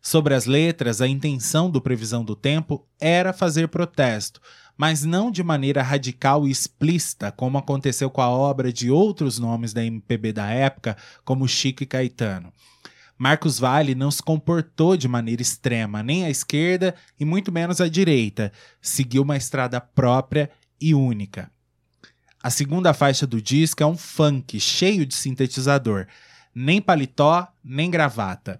Sobre 0.00 0.32
as 0.32 0.46
letras, 0.46 1.02
a 1.02 1.06
intenção 1.06 1.70
do 1.70 1.82
Previsão 1.82 2.24
do 2.24 2.34
Tempo 2.34 2.86
era 2.98 3.34
fazer 3.34 3.68
protesto, 3.68 4.40
mas 4.80 5.04
não 5.04 5.30
de 5.30 5.42
maneira 5.42 5.82
radical 5.82 6.48
e 6.48 6.50
explícita, 6.50 7.30
como 7.30 7.58
aconteceu 7.58 8.08
com 8.08 8.22
a 8.22 8.30
obra 8.30 8.72
de 8.72 8.90
outros 8.90 9.38
nomes 9.38 9.74
da 9.74 9.84
MPB 9.84 10.32
da 10.32 10.46
época, 10.46 10.96
como 11.22 11.46
Chico 11.46 11.82
e 11.82 11.86
Caetano. 11.86 12.50
Marcos 13.18 13.58
Valle 13.58 13.94
não 13.94 14.10
se 14.10 14.22
comportou 14.22 14.96
de 14.96 15.06
maneira 15.06 15.42
extrema, 15.42 16.02
nem 16.02 16.24
à 16.24 16.30
esquerda 16.30 16.94
e 17.18 17.26
muito 17.26 17.52
menos 17.52 17.78
à 17.78 17.90
direita. 17.90 18.50
Seguiu 18.80 19.22
uma 19.22 19.36
estrada 19.36 19.82
própria 19.82 20.50
e 20.80 20.94
única. 20.94 21.50
A 22.42 22.48
segunda 22.48 22.94
faixa 22.94 23.26
do 23.26 23.42
disco 23.42 23.82
é 23.82 23.86
um 23.86 23.98
funk 23.98 24.58
cheio 24.58 25.04
de 25.04 25.14
sintetizador. 25.14 26.06
Nem 26.54 26.80
paletó, 26.80 27.46
nem 27.62 27.90
gravata. 27.90 28.58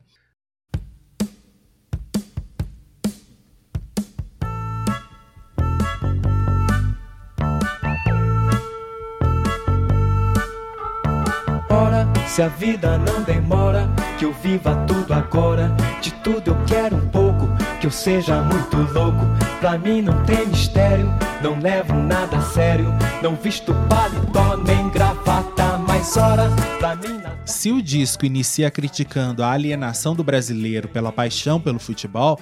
Se 12.30 12.42
a 12.42 12.48
vida 12.48 12.96
não 12.96 13.24
demora, 13.24 13.90
que 14.16 14.24
eu 14.24 14.32
viva 14.32 14.76
tudo 14.86 15.12
agora. 15.12 15.74
De 16.00 16.12
tudo 16.22 16.52
eu 16.52 16.64
quero 16.64 16.96
um 16.96 17.08
pouco, 17.08 17.48
que 17.80 17.88
eu 17.88 17.90
seja 17.90 18.40
muito 18.42 18.76
louco. 18.92 19.26
Pra 19.58 19.76
mim 19.76 20.00
não 20.00 20.24
tem 20.24 20.46
mistério, 20.46 21.12
não 21.42 21.58
levo 21.58 21.92
nada 21.92 22.36
a 22.36 22.42
sério. 22.42 22.86
Não 23.20 23.34
visto 23.34 23.74
paletó 23.88 24.56
nem 24.58 24.88
gravata, 24.90 25.76
mas 25.78 26.16
ora, 26.16 26.48
pra 26.78 26.94
mim 26.94 27.18
nada. 27.20 27.36
Se 27.44 27.72
o 27.72 27.82
disco 27.82 28.24
inicia 28.24 28.70
criticando 28.70 29.42
a 29.42 29.50
alienação 29.50 30.14
do 30.14 30.22
brasileiro 30.22 30.86
pela 30.86 31.10
paixão 31.10 31.60
pelo 31.60 31.80
futebol, 31.80 32.38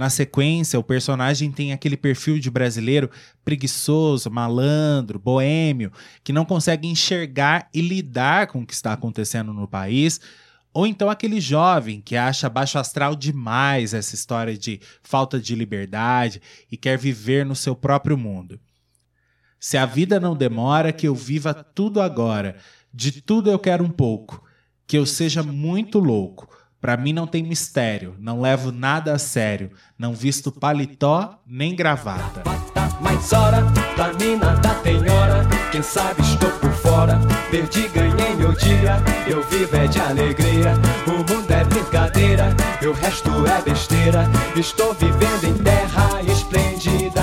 na 0.00 0.08
sequência 0.08 0.78
o 0.78 0.82
personagem 0.82 1.52
tem 1.52 1.74
aquele 1.74 1.94
perfil 1.94 2.38
de 2.38 2.50
brasileiro 2.50 3.10
preguiçoso, 3.44 4.30
malandro, 4.30 5.18
boêmio, 5.18 5.92
que 6.24 6.32
não 6.32 6.46
consegue 6.46 6.88
enxergar 6.88 7.68
e 7.74 7.82
lidar 7.82 8.46
com 8.46 8.62
o 8.62 8.66
que 8.66 8.72
está 8.72 8.94
acontecendo 8.94 9.52
no 9.52 9.68
país. 9.68 10.18
Ou 10.72 10.86
então 10.86 11.10
aquele 11.10 11.38
jovem 11.38 12.00
que 12.00 12.16
acha 12.16 12.48
baixo 12.48 12.78
astral 12.78 13.14
demais 13.14 13.92
essa 13.92 14.14
história 14.14 14.56
de 14.56 14.80
falta 15.02 15.38
de 15.38 15.54
liberdade 15.54 16.40
e 16.72 16.78
quer 16.78 16.96
viver 16.96 17.44
no 17.44 17.54
seu 17.54 17.76
próprio 17.76 18.16
mundo. 18.16 18.58
Se 19.58 19.76
a 19.76 19.84
vida 19.84 20.18
não 20.18 20.34
demora, 20.34 20.94
que 20.94 21.06
eu 21.06 21.14
viva 21.14 21.52
tudo 21.52 22.00
agora. 22.00 22.56
De 22.90 23.20
tudo 23.20 23.50
eu 23.50 23.58
quero 23.58 23.84
um 23.84 23.90
pouco. 23.90 24.42
Que 24.86 24.96
eu 24.96 25.04
seja 25.04 25.42
muito 25.42 25.98
louco. 25.98 26.48
Pra 26.80 26.96
mim 26.96 27.12
não 27.12 27.26
tem 27.26 27.42
mistério. 27.42 28.14
Não 28.18 28.40
levo 28.40 28.72
nada 28.72 29.12
a 29.12 29.18
sério. 29.18 29.70
Não 29.98 30.14
visto 30.14 30.50
paletó 30.50 31.38
nem 31.46 31.76
gravata. 31.76 32.42
Mas 33.00 33.32
ora, 33.32 33.62
pra 33.94 34.12
mim 34.14 34.36
nada 34.36 34.74
tem 34.76 34.96
hora. 34.96 35.46
Quem 35.70 35.82
sabe 35.82 36.22
estou 36.22 36.50
por 36.52 36.72
fora. 36.72 37.20
Perdi, 37.50 37.88
ganhei 37.88 38.34
meu 38.34 38.52
dia. 38.52 38.96
Eu 39.26 39.42
vivo 39.48 39.76
é 39.76 39.86
de 39.86 40.00
alegria. 40.00 40.74
O 41.06 41.18
mundo 41.18 41.50
é 41.50 41.64
brincadeira. 41.64 42.48
E 42.80 42.86
o 42.86 42.92
resto 42.92 43.30
é 43.46 43.60
besteira. 43.62 44.24
Estou 44.56 44.94
vivendo 44.94 45.44
em 45.44 45.62
terra 45.62 46.22
esplêndida. 46.22 47.22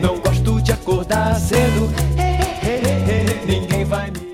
Não 0.00 0.20
gosto 0.20 0.60
de 0.60 0.72
acordar 0.72 1.34
cedo. 1.36 2.07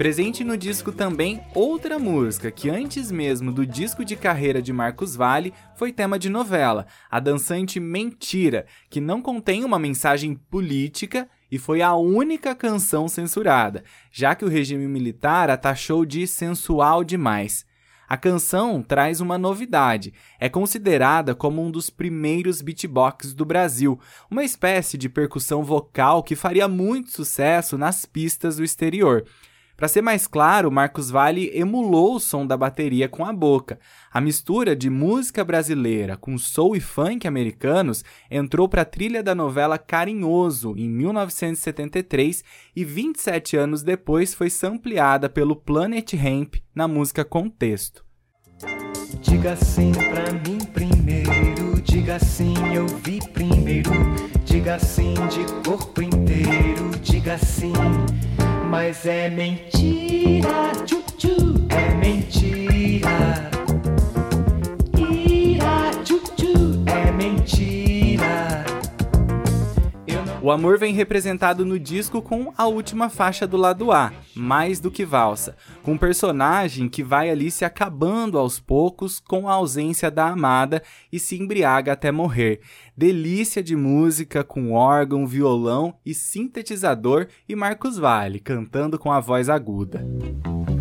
Presente 0.05 0.45
no 0.45 0.55
disco 0.55 0.93
também 0.93 1.41
outra 1.55 1.99
música 1.99 2.51
que 2.51 2.69
antes 2.69 3.11
mesmo 3.11 3.51
do 3.51 3.65
disco 3.65 4.05
de 4.05 4.15
carreira 4.15 4.61
de 4.61 4.71
Marcos 4.71 5.17
Valle 5.17 5.55
foi 5.77 5.95
tema 5.95 6.19
de 6.19 6.29
novela, 6.29 6.87
a 7.11 7.19
dançante 7.19 7.81
Mentira, 7.81 8.67
que 8.91 9.01
não 9.01 9.23
contém 9.23 9.65
uma 9.65 9.79
mensagem 9.79 10.35
política 10.35 11.27
e 11.51 11.59
foi 11.59 11.81
a 11.81 11.95
única 11.95 12.55
canção 12.55 13.09
censurada, 13.09 13.83
já 14.13 14.35
que 14.35 14.45
o 14.45 14.49
regime 14.49 14.87
militar 14.87 15.49
a 15.49 15.57
taxou 15.57 16.05
de 16.05 16.27
sensual 16.27 17.03
demais. 17.03 17.65
A 18.07 18.19
canção 18.19 18.83
traz 18.83 19.23
uma 19.23 19.39
novidade. 19.39 20.13
É 20.39 20.51
considerada 20.51 21.35
como 21.35 21.63
um 21.63 21.71
dos 21.71 21.89
primeiros 21.89 22.61
beatbox 22.61 23.33
do 23.33 23.47
Brasil, 23.47 23.99
uma 24.31 24.45
espécie 24.45 24.99
de 24.99 25.09
percussão 25.09 25.65
vocal 25.65 26.23
que 26.23 26.37
faria 26.37 26.69
muito 26.69 27.11
sucesso 27.11 27.79
nas 27.79 28.05
pistas 28.05 28.59
do 28.59 28.65
exterior. 28.65 29.25
Para 29.77 29.89
ser 29.89 30.03
mais 30.03 30.27
claro, 30.27 30.71
Marcos 30.71 31.11
Valle 31.11 31.51
emulou 31.53 32.15
o 32.15 32.21
som 32.21 32.47
da 32.47 32.57
bateria 32.57 33.09
com 33.09 33.25
a 33.25 33.33
boca. 33.33 33.79
A 34.13 34.21
mistura 34.21 34.77
de 34.77 34.89
música 34.89 35.45
brasileira 35.45 36.17
com 36.17 36.39
soul 36.39 36.77
e 36.77 36.81
funk 36.81 37.27
americanos 37.27 38.05
entrou 38.31 38.69
para 38.69 38.83
a 38.83 38.85
trilha 38.87 39.23
da 39.23 39.35
novela 39.35 39.77
Carinhoso 39.77 40.75
em 40.77 40.89
1973 40.89 42.45
e 42.77 42.85
27 42.85 43.57
anos 43.57 43.83
depois 43.83 44.33
foi 44.33 44.49
sampleada 44.49 45.29
pelo 45.29 45.57
Planet 45.57 46.13
Hemp 46.13 46.55
na 46.75 46.87
música 46.87 47.25
Contexto. 47.25 48.05
Diga 49.21 49.57
sim 49.57 49.93
pra 49.93 50.33
mim 50.33 50.59
primeiro, 50.73 51.81
diga 51.83 52.19
sim, 52.19 52.55
eu 52.73 52.87
vi 52.87 53.19
primeiro. 53.33 53.91
Diga 54.45 54.79
sim 54.79 55.15
de 55.29 55.69
corpo 55.69 56.01
inteiro, 56.01 56.91
diga 57.03 57.37
sim, 57.39 57.73
mas 58.75 59.07
é 59.07 59.31
mentira, 59.31 60.73
O 70.45 70.51
amor 70.51 70.79
vem 70.79 70.93
representado 70.93 71.65
no 71.65 71.79
disco 71.79 72.21
com 72.21 72.53
a 72.55 72.67
última 72.67 73.09
faixa 73.09 73.47
do 73.47 73.57
lado 73.57 73.91
A, 73.91 74.13
Mais 74.35 74.79
do 74.79 74.91
que 74.91 75.03
Valsa, 75.03 75.57
com 75.83 75.93
um 75.93 75.97
personagem 75.97 76.87
que 76.87 77.03
vai 77.03 77.31
ali 77.31 77.51
se 77.51 77.65
acabando 77.65 78.37
aos 78.37 78.61
poucos 78.61 79.19
com 79.19 79.49
a 79.49 79.55
ausência 79.55 80.11
da 80.11 80.29
amada 80.29 80.83
e 81.11 81.19
se 81.19 81.41
embriaga 81.41 81.93
até 81.95 82.13
morrer. 82.13 82.61
Delícia 82.95 83.63
de 83.63 83.75
música 83.75 84.45
com 84.45 84.73
órgão, 84.73 85.27
violão 85.27 85.95
e 86.05 86.13
sintetizador 86.13 87.27
e 87.49 87.57
Marcos 87.57 87.97
Valle 87.97 88.39
cantando 88.39 88.99
com 88.99 89.11
a 89.11 89.21
voz 89.21 89.49
aguda. 89.49 90.07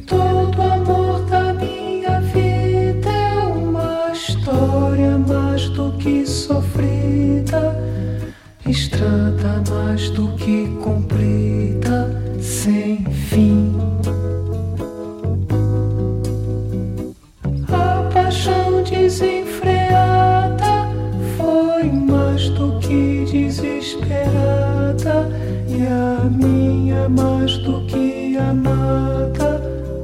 Todo 0.05 0.61
amor 0.61 1.21
da 1.27 1.53
minha 1.53 2.19
vida 2.19 3.09
é 3.09 3.45
uma 3.45 4.11
história 4.11 5.17
mais 5.17 5.69
do 5.69 5.97
que 5.97 6.27
sofrida, 6.27 7.02
estrada 8.73 9.61
mais 9.69 10.09
do 10.09 10.29
que 10.29 10.67
comprida, 10.83 12.09
sem 12.41 13.05
fim. 13.29 13.71
A 17.71 18.09
paixão 18.11 18.81
desenfreada 18.81 20.89
foi 21.37 21.83
mais 21.91 22.49
do 22.49 22.79
que 22.79 23.25
desesperada, 23.31 25.29
e 25.69 25.85
a 25.85 26.27
minha 26.31 27.07
mais 27.09 27.55
do 27.59 27.85
que 27.85 28.35
amada 28.37 29.61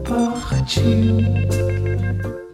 partiu. 0.08 1.79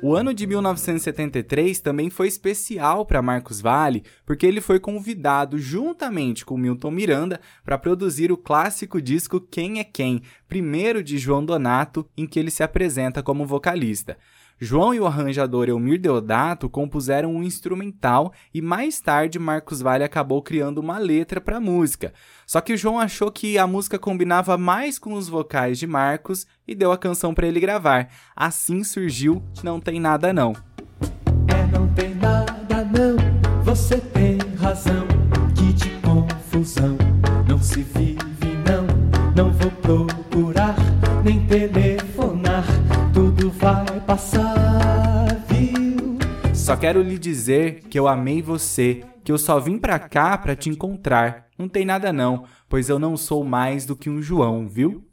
O 0.08 0.14
ano 0.14 0.36
de 0.36 0.45
1973 0.45 1.80
também 1.80 2.12
foi 2.12 2.28
especial 2.28 3.08
para 3.08 3.24
Marcos 3.24 3.60
Valle, 3.60 4.03
porque 4.24 4.45
ele 4.45 4.62
foi 4.62 4.80
convidado 4.80 5.58
juntamente 5.58 6.45
com 6.45 6.56
Milton 6.56 6.91
Miranda 6.91 7.41
para 7.64 7.76
produzir 7.76 8.32
o 8.32 8.38
clássico 8.38 9.01
disco 9.01 9.41
Quem 9.41 9.80
é 9.80 9.84
Quem, 9.84 10.22
primeiro 10.47 11.01
de 11.01 11.18
João 11.18 11.43
Donato, 11.43 12.08
em 12.16 12.28
que 12.28 12.38
ele 12.38 12.51
se 12.51 12.62
apresenta 12.62 13.24
como 13.24 13.47
vocalista. 13.47 14.16
João 14.60 14.93
e 14.93 14.99
o 14.99 15.06
arranjador 15.06 15.68
Elmir 15.68 15.99
Deodato 15.99 16.70
compuseram 16.70 17.36
um 17.36 17.43
instrumental 17.43 18.32
e 18.53 18.62
mais 18.62 19.01
tarde 19.01 19.38
Marcos 19.38 19.82
Valle 19.82 20.03
acabou 20.03 20.41
criando 20.41 20.78
uma 20.78 20.97
letra 20.97 21.41
para 21.41 21.58
a 21.58 21.62
música. 21.62 22.14
Só 22.47 22.62
que 22.62 22.74
o 22.74 22.78
João 22.78 22.97
achou 22.97 23.30
que 23.32 23.58
a 23.58 23.68
música 23.68 23.99
combinava 23.99 24.58
mais 24.58 24.97
com 24.97 25.14
os 25.14 25.28
vocais 25.28 25.78
de 25.78 25.86
Marcos 25.86 26.47
e 26.66 26.74
deu 26.74 26.91
a 26.91 26.97
canção 26.97 27.34
para 27.34 27.47
ele 27.47 27.60
gravar. 27.60 28.10
Assim 28.36 28.84
surgiu 28.84 29.43
Não 29.62 29.80
Tem 29.80 29.99
Nada 29.99 30.32
Não. 30.32 30.53
É, 31.47 31.66
não 31.72 31.88
tem 31.89 32.16
nada 32.16 32.86
não, 32.86 33.64
você 33.64 33.97
tem 33.97 34.38
razão. 34.58 35.06
Que 35.53 35.74
de 35.74 35.89
confusão 36.01 36.97
não 37.47 37.62
se 37.62 37.84
passar, 44.06 45.43
viu? 45.47 46.18
Só 46.53 46.78
quero 46.78 47.01
lhe 47.01 47.18
dizer 47.18 47.82
que 47.89 47.97
eu 47.97 48.08
amei 48.08 48.41
você, 48.41 49.03
que 49.24 49.32
eu 49.32 49.38
só 49.38 49.60
vim 49.60 49.80
pra 49.80 49.97
cá 49.97 50.38
pra 50.38 50.56
te 50.56 50.70
encontrar. 50.70 51.47
Não 51.58 51.68
tem 51.68 51.86
nada 51.86 52.14
não, 52.14 52.45
pois 52.70 52.88
eu 52.88 52.99
não 52.99 53.18
sou 53.18 53.43
mais 53.43 53.86
do 53.86 53.95
que 53.95 54.10
um 54.10 54.22
João, 54.22 54.68
viu? 54.68 55.03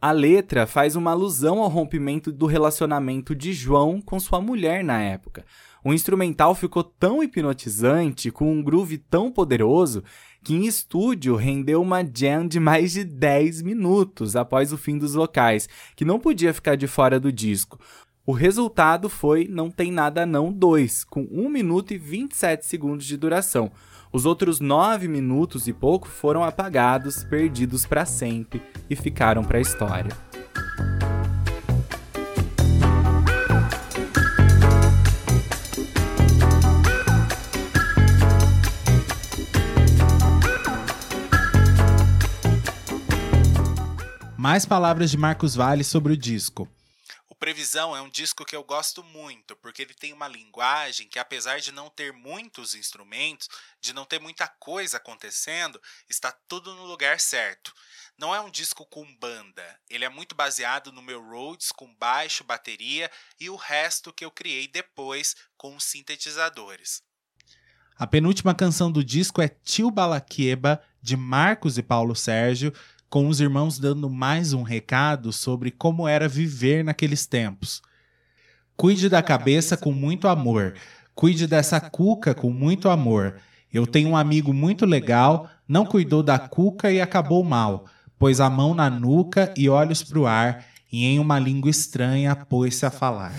A 0.00 0.10
letra 0.10 0.66
faz 0.66 0.96
uma 0.96 1.10
alusão 1.10 1.60
ao 1.60 1.68
rompimento 1.68 2.32
do 2.32 2.46
relacionamento 2.46 3.34
de 3.34 3.52
João 3.52 4.00
com 4.00 4.18
sua 4.18 4.40
mulher 4.40 4.82
na 4.82 5.00
época. 5.00 5.44
O 5.84 5.92
instrumental 5.92 6.54
ficou 6.54 6.82
tão 6.82 7.22
hipnotizante, 7.22 8.30
com 8.30 8.50
um 8.50 8.62
groove 8.62 8.96
tão 8.96 9.30
poderoso, 9.30 10.02
que 10.42 10.54
em 10.54 10.66
estúdio 10.66 11.36
rendeu 11.36 11.80
uma 11.80 12.02
jam 12.02 12.46
de 12.46 12.60
mais 12.60 12.92
de 12.92 13.04
10 13.04 13.62
minutos 13.62 14.36
após 14.36 14.72
o 14.72 14.78
fim 14.78 14.98
dos 14.98 15.14
vocais, 15.14 15.68
que 15.96 16.04
não 16.04 16.20
podia 16.20 16.54
ficar 16.54 16.76
de 16.76 16.86
fora 16.86 17.18
do 17.18 17.32
disco. 17.32 17.78
O 18.26 18.32
resultado 18.32 19.10
foi 19.10 19.46
Não 19.46 19.70
Tem 19.70 19.92
Nada 19.92 20.24
Não 20.24 20.50
2, 20.50 21.04
com 21.04 21.28
1 21.30 21.46
minuto 21.50 21.92
e 21.92 21.98
27 21.98 22.64
segundos 22.64 23.04
de 23.04 23.18
duração. 23.18 23.70
Os 24.10 24.24
outros 24.24 24.60
9 24.60 25.06
minutos 25.08 25.68
e 25.68 25.74
pouco 25.74 26.08
foram 26.08 26.42
apagados, 26.42 27.22
perdidos 27.22 27.84
para 27.84 28.06
sempre 28.06 28.62
e 28.88 28.96
ficaram 28.96 29.44
para 29.44 29.58
a 29.58 29.60
história. 29.60 30.10
Mais 44.34 44.64
palavras 44.64 45.10
de 45.10 45.18
Marcos 45.18 45.54
Vale 45.54 45.84
sobre 45.84 46.14
o 46.14 46.16
disco. 46.16 46.66
Previsão 47.44 47.94
é 47.94 48.00
um 48.00 48.08
disco 48.08 48.42
que 48.42 48.56
eu 48.56 48.64
gosto 48.64 49.04
muito, 49.04 49.54
porque 49.56 49.82
ele 49.82 49.92
tem 49.92 50.14
uma 50.14 50.26
linguagem 50.26 51.06
que, 51.06 51.18
apesar 51.18 51.60
de 51.60 51.72
não 51.72 51.90
ter 51.90 52.10
muitos 52.10 52.74
instrumentos, 52.74 53.50
de 53.82 53.92
não 53.92 54.06
ter 54.06 54.18
muita 54.18 54.48
coisa 54.48 54.96
acontecendo, 54.96 55.78
está 56.08 56.32
tudo 56.48 56.74
no 56.74 56.86
lugar 56.86 57.20
certo. 57.20 57.70
Não 58.16 58.34
é 58.34 58.40
um 58.40 58.50
disco 58.50 58.86
com 58.86 59.04
banda, 59.18 59.78
ele 59.90 60.06
é 60.06 60.08
muito 60.08 60.34
baseado 60.34 60.90
no 60.90 61.02
meu 61.02 61.22
Rhodes 61.22 61.70
com 61.70 61.94
baixo, 61.96 62.44
bateria 62.44 63.10
e 63.38 63.50
o 63.50 63.56
resto 63.56 64.10
que 64.10 64.24
eu 64.24 64.30
criei 64.30 64.66
depois 64.66 65.36
com 65.54 65.76
os 65.76 65.84
sintetizadores. 65.84 67.02
A 67.96 68.06
penúltima 68.06 68.54
canção 68.54 68.90
do 68.90 69.04
disco 69.04 69.42
é 69.42 69.48
Tio 69.48 69.90
Balaqueba, 69.90 70.82
de 71.02 71.14
Marcos 71.14 71.76
e 71.76 71.82
Paulo 71.82 72.16
Sérgio, 72.16 72.72
com 73.14 73.28
os 73.28 73.38
irmãos 73.38 73.78
dando 73.78 74.10
mais 74.10 74.52
um 74.52 74.64
recado 74.64 75.32
sobre 75.32 75.70
como 75.70 76.08
era 76.08 76.26
viver 76.26 76.82
naqueles 76.82 77.26
tempos. 77.26 77.80
Cuide 78.76 79.08
da 79.08 79.22
cabeça 79.22 79.76
com 79.76 79.92
muito 79.92 80.26
amor. 80.26 80.74
Cuide 81.14 81.46
dessa 81.46 81.78
cuca 81.78 82.34
com 82.34 82.50
muito 82.50 82.88
amor. 82.88 83.36
Eu 83.72 83.86
tenho 83.86 84.08
um 84.08 84.16
amigo 84.16 84.52
muito 84.52 84.84
legal, 84.84 85.48
não 85.68 85.86
cuidou 85.86 86.24
da 86.24 86.40
cuca 86.40 86.90
e 86.90 87.00
acabou 87.00 87.44
mal. 87.44 87.84
Pôs 88.18 88.40
a 88.40 88.50
mão 88.50 88.74
na 88.74 88.90
nuca 88.90 89.54
e 89.56 89.68
olhos 89.68 90.02
pro 90.02 90.26
ar, 90.26 90.64
e 90.90 91.04
em 91.04 91.20
uma 91.20 91.38
língua 91.38 91.70
estranha 91.70 92.34
pôs-se 92.34 92.84
a 92.84 92.90
falar. 92.90 93.32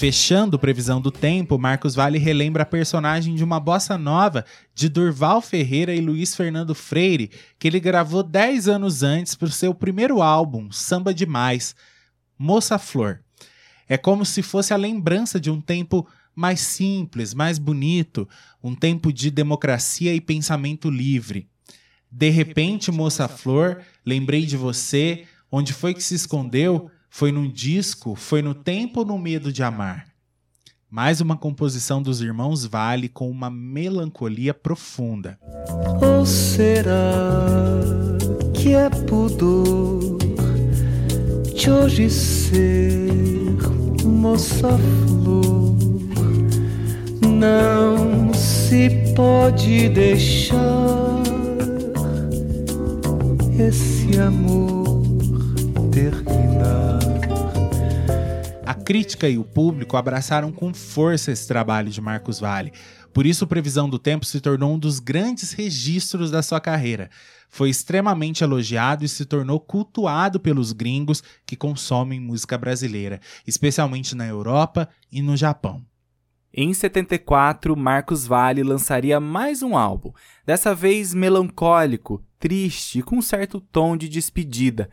Fechando 0.00 0.58
Previsão 0.58 0.98
do 0.98 1.10
Tempo, 1.10 1.58
Marcos 1.58 1.94
Vale 1.94 2.16
relembra 2.16 2.62
a 2.62 2.66
personagem 2.66 3.34
de 3.34 3.44
uma 3.44 3.60
bossa 3.60 3.98
nova 3.98 4.46
de 4.74 4.88
Durval 4.88 5.42
Ferreira 5.42 5.94
e 5.94 6.00
Luiz 6.00 6.34
Fernando 6.34 6.74
Freire, 6.74 7.30
que 7.58 7.68
ele 7.68 7.78
gravou 7.78 8.22
10 8.22 8.66
anos 8.66 9.02
antes 9.02 9.34
para 9.34 9.48
o 9.48 9.52
seu 9.52 9.74
primeiro 9.74 10.22
álbum, 10.22 10.72
Samba 10.72 11.12
Demais, 11.12 11.76
Moça 12.38 12.78
Flor. 12.78 13.20
É 13.86 13.98
como 13.98 14.24
se 14.24 14.40
fosse 14.40 14.72
a 14.72 14.76
lembrança 14.78 15.38
de 15.38 15.50
um 15.50 15.60
tempo 15.60 16.08
mais 16.34 16.60
simples, 16.60 17.34
mais 17.34 17.58
bonito, 17.58 18.26
um 18.64 18.74
tempo 18.74 19.12
de 19.12 19.30
democracia 19.30 20.14
e 20.14 20.20
pensamento 20.22 20.88
livre. 20.88 21.46
De 22.10 22.30
repente, 22.30 22.90
Moça 22.90 23.28
Flor, 23.28 23.82
lembrei 24.06 24.46
de 24.46 24.56
você, 24.56 25.26
onde 25.52 25.74
foi 25.74 25.92
que 25.92 26.02
se 26.02 26.14
escondeu? 26.14 26.90
Foi 27.12 27.32
num 27.32 27.50
disco? 27.50 28.14
Foi 28.14 28.40
no 28.40 28.54
tempo 28.54 29.04
no 29.04 29.18
medo 29.18 29.52
de 29.52 29.64
amar? 29.64 30.06
Mais 30.88 31.20
uma 31.20 31.36
composição 31.36 32.00
dos 32.00 32.20
irmãos 32.20 32.64
Vale 32.64 33.08
com 33.08 33.28
uma 33.28 33.50
melancolia 33.50 34.54
profunda. 34.54 35.36
Ou 36.00 36.24
será 36.24 37.02
que 38.54 38.74
é 38.74 38.88
pudor 38.88 40.18
de 41.54 41.70
hoje 41.70 42.08
ser 42.08 43.10
moça 44.04 44.68
flor? 44.68 45.76
Não 47.22 48.32
se 48.32 48.88
pode 49.16 49.88
deixar 49.88 50.58
esse 53.58 54.18
amor 54.18 55.02
terminar. 55.90 56.39
Crítica 58.84 59.28
e 59.28 59.38
o 59.38 59.44
público 59.44 59.96
abraçaram 59.96 60.50
com 60.50 60.74
força 60.74 61.30
esse 61.30 61.46
trabalho 61.46 61.90
de 61.90 62.00
Marcos 62.00 62.40
Vale. 62.40 62.72
Por 63.12 63.26
isso, 63.26 63.46
Previsão 63.46 63.88
do 63.88 63.98
Tempo 63.98 64.24
se 64.24 64.40
tornou 64.40 64.74
um 64.74 64.78
dos 64.78 64.98
grandes 64.98 65.52
registros 65.52 66.30
da 66.30 66.42
sua 66.42 66.60
carreira. 66.60 67.10
Foi 67.48 67.68
extremamente 67.68 68.44
elogiado 68.44 69.04
e 69.04 69.08
se 69.08 69.24
tornou 69.24 69.58
cultuado 69.60 70.38
pelos 70.38 70.72
gringos 70.72 71.22
que 71.44 71.56
consomem 71.56 72.20
música 72.20 72.56
brasileira, 72.56 73.20
especialmente 73.46 74.14
na 74.14 74.26
Europa 74.26 74.88
e 75.10 75.20
no 75.20 75.36
Japão. 75.36 75.84
Em 76.52 76.74
74, 76.74 77.76
Marcos 77.76 78.26
Vale 78.26 78.62
lançaria 78.62 79.20
mais 79.20 79.62
um 79.62 79.76
álbum, 79.76 80.12
dessa 80.44 80.74
vez 80.74 81.14
melancólico, 81.14 82.24
triste 82.40 82.98
e 82.98 83.02
com 83.02 83.18
um 83.18 83.22
certo 83.22 83.60
tom 83.60 83.96
de 83.96 84.08
despedida. 84.08 84.90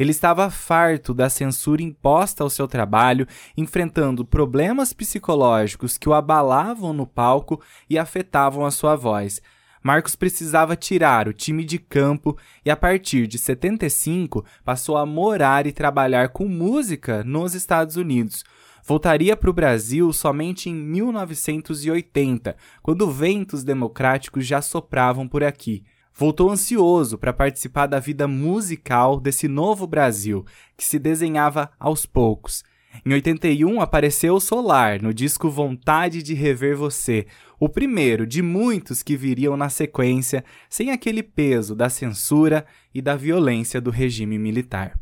Ele 0.00 0.12
estava 0.12 0.48
farto 0.48 1.12
da 1.12 1.28
censura 1.28 1.82
imposta 1.82 2.42
ao 2.42 2.48
seu 2.48 2.66
trabalho, 2.66 3.26
enfrentando 3.54 4.24
problemas 4.24 4.94
psicológicos 4.94 5.98
que 5.98 6.08
o 6.08 6.14
abalavam 6.14 6.94
no 6.94 7.06
palco 7.06 7.60
e 7.88 7.98
afetavam 7.98 8.64
a 8.64 8.70
sua 8.70 8.96
voz. 8.96 9.42
Marcos 9.82 10.16
precisava 10.16 10.74
tirar 10.74 11.28
o 11.28 11.34
time 11.34 11.66
de 11.66 11.78
campo 11.78 12.34
e, 12.64 12.70
a 12.70 12.76
partir 12.76 13.26
de 13.26 13.36
75, 13.36 14.42
passou 14.64 14.96
a 14.96 15.04
morar 15.04 15.66
e 15.66 15.72
trabalhar 15.72 16.30
com 16.30 16.48
música 16.48 17.22
nos 17.22 17.54
Estados 17.54 17.96
Unidos. 17.96 18.42
Voltaria 18.82 19.36
para 19.36 19.50
o 19.50 19.54
Brasil 19.54 20.10
somente 20.14 20.70
em 20.70 20.74
1980, 20.74 22.56
quando 22.82 23.10
ventos 23.10 23.62
democráticos 23.62 24.46
já 24.46 24.62
sopravam 24.62 25.28
por 25.28 25.44
aqui 25.44 25.84
voltou 26.20 26.50
ansioso 26.50 27.16
para 27.16 27.32
participar 27.32 27.86
da 27.86 27.98
vida 27.98 28.28
musical 28.28 29.18
desse 29.18 29.48
novo 29.48 29.86
Brasil, 29.86 30.44
que 30.76 30.84
se 30.84 30.98
desenhava 30.98 31.70
aos 31.80 32.04
poucos. 32.04 32.62
Em 33.06 33.14
81 33.14 33.80
apareceu 33.80 34.38
Solar 34.38 35.00
no 35.00 35.14
disco 35.14 35.48
Vontade 35.48 36.22
de 36.22 36.34
Rever 36.34 36.76
Você, 36.76 37.26
o 37.58 37.70
primeiro 37.70 38.26
de 38.26 38.42
muitos 38.42 39.02
que 39.02 39.16
viriam 39.16 39.56
na 39.56 39.70
sequência, 39.70 40.44
sem 40.68 40.90
aquele 40.90 41.22
peso 41.22 41.74
da 41.74 41.88
censura 41.88 42.66
e 42.94 43.00
da 43.00 43.16
violência 43.16 43.80
do 43.80 43.90
regime 43.90 44.38
militar. 44.38 45.00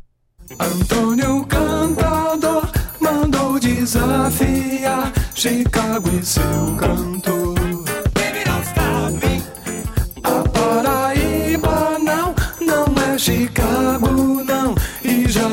Antônio 0.57 1.45
Cantador 1.47 2.71
mandou 3.01 3.59
desafiar 3.59 5.11
Chicago 5.35 6.09
e 6.17 6.25
seu 6.25 6.77
cantor. 6.77 7.58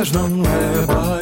mas 0.06 0.12
não 0.12 0.42
é 0.44 0.86
barato. 0.86 1.15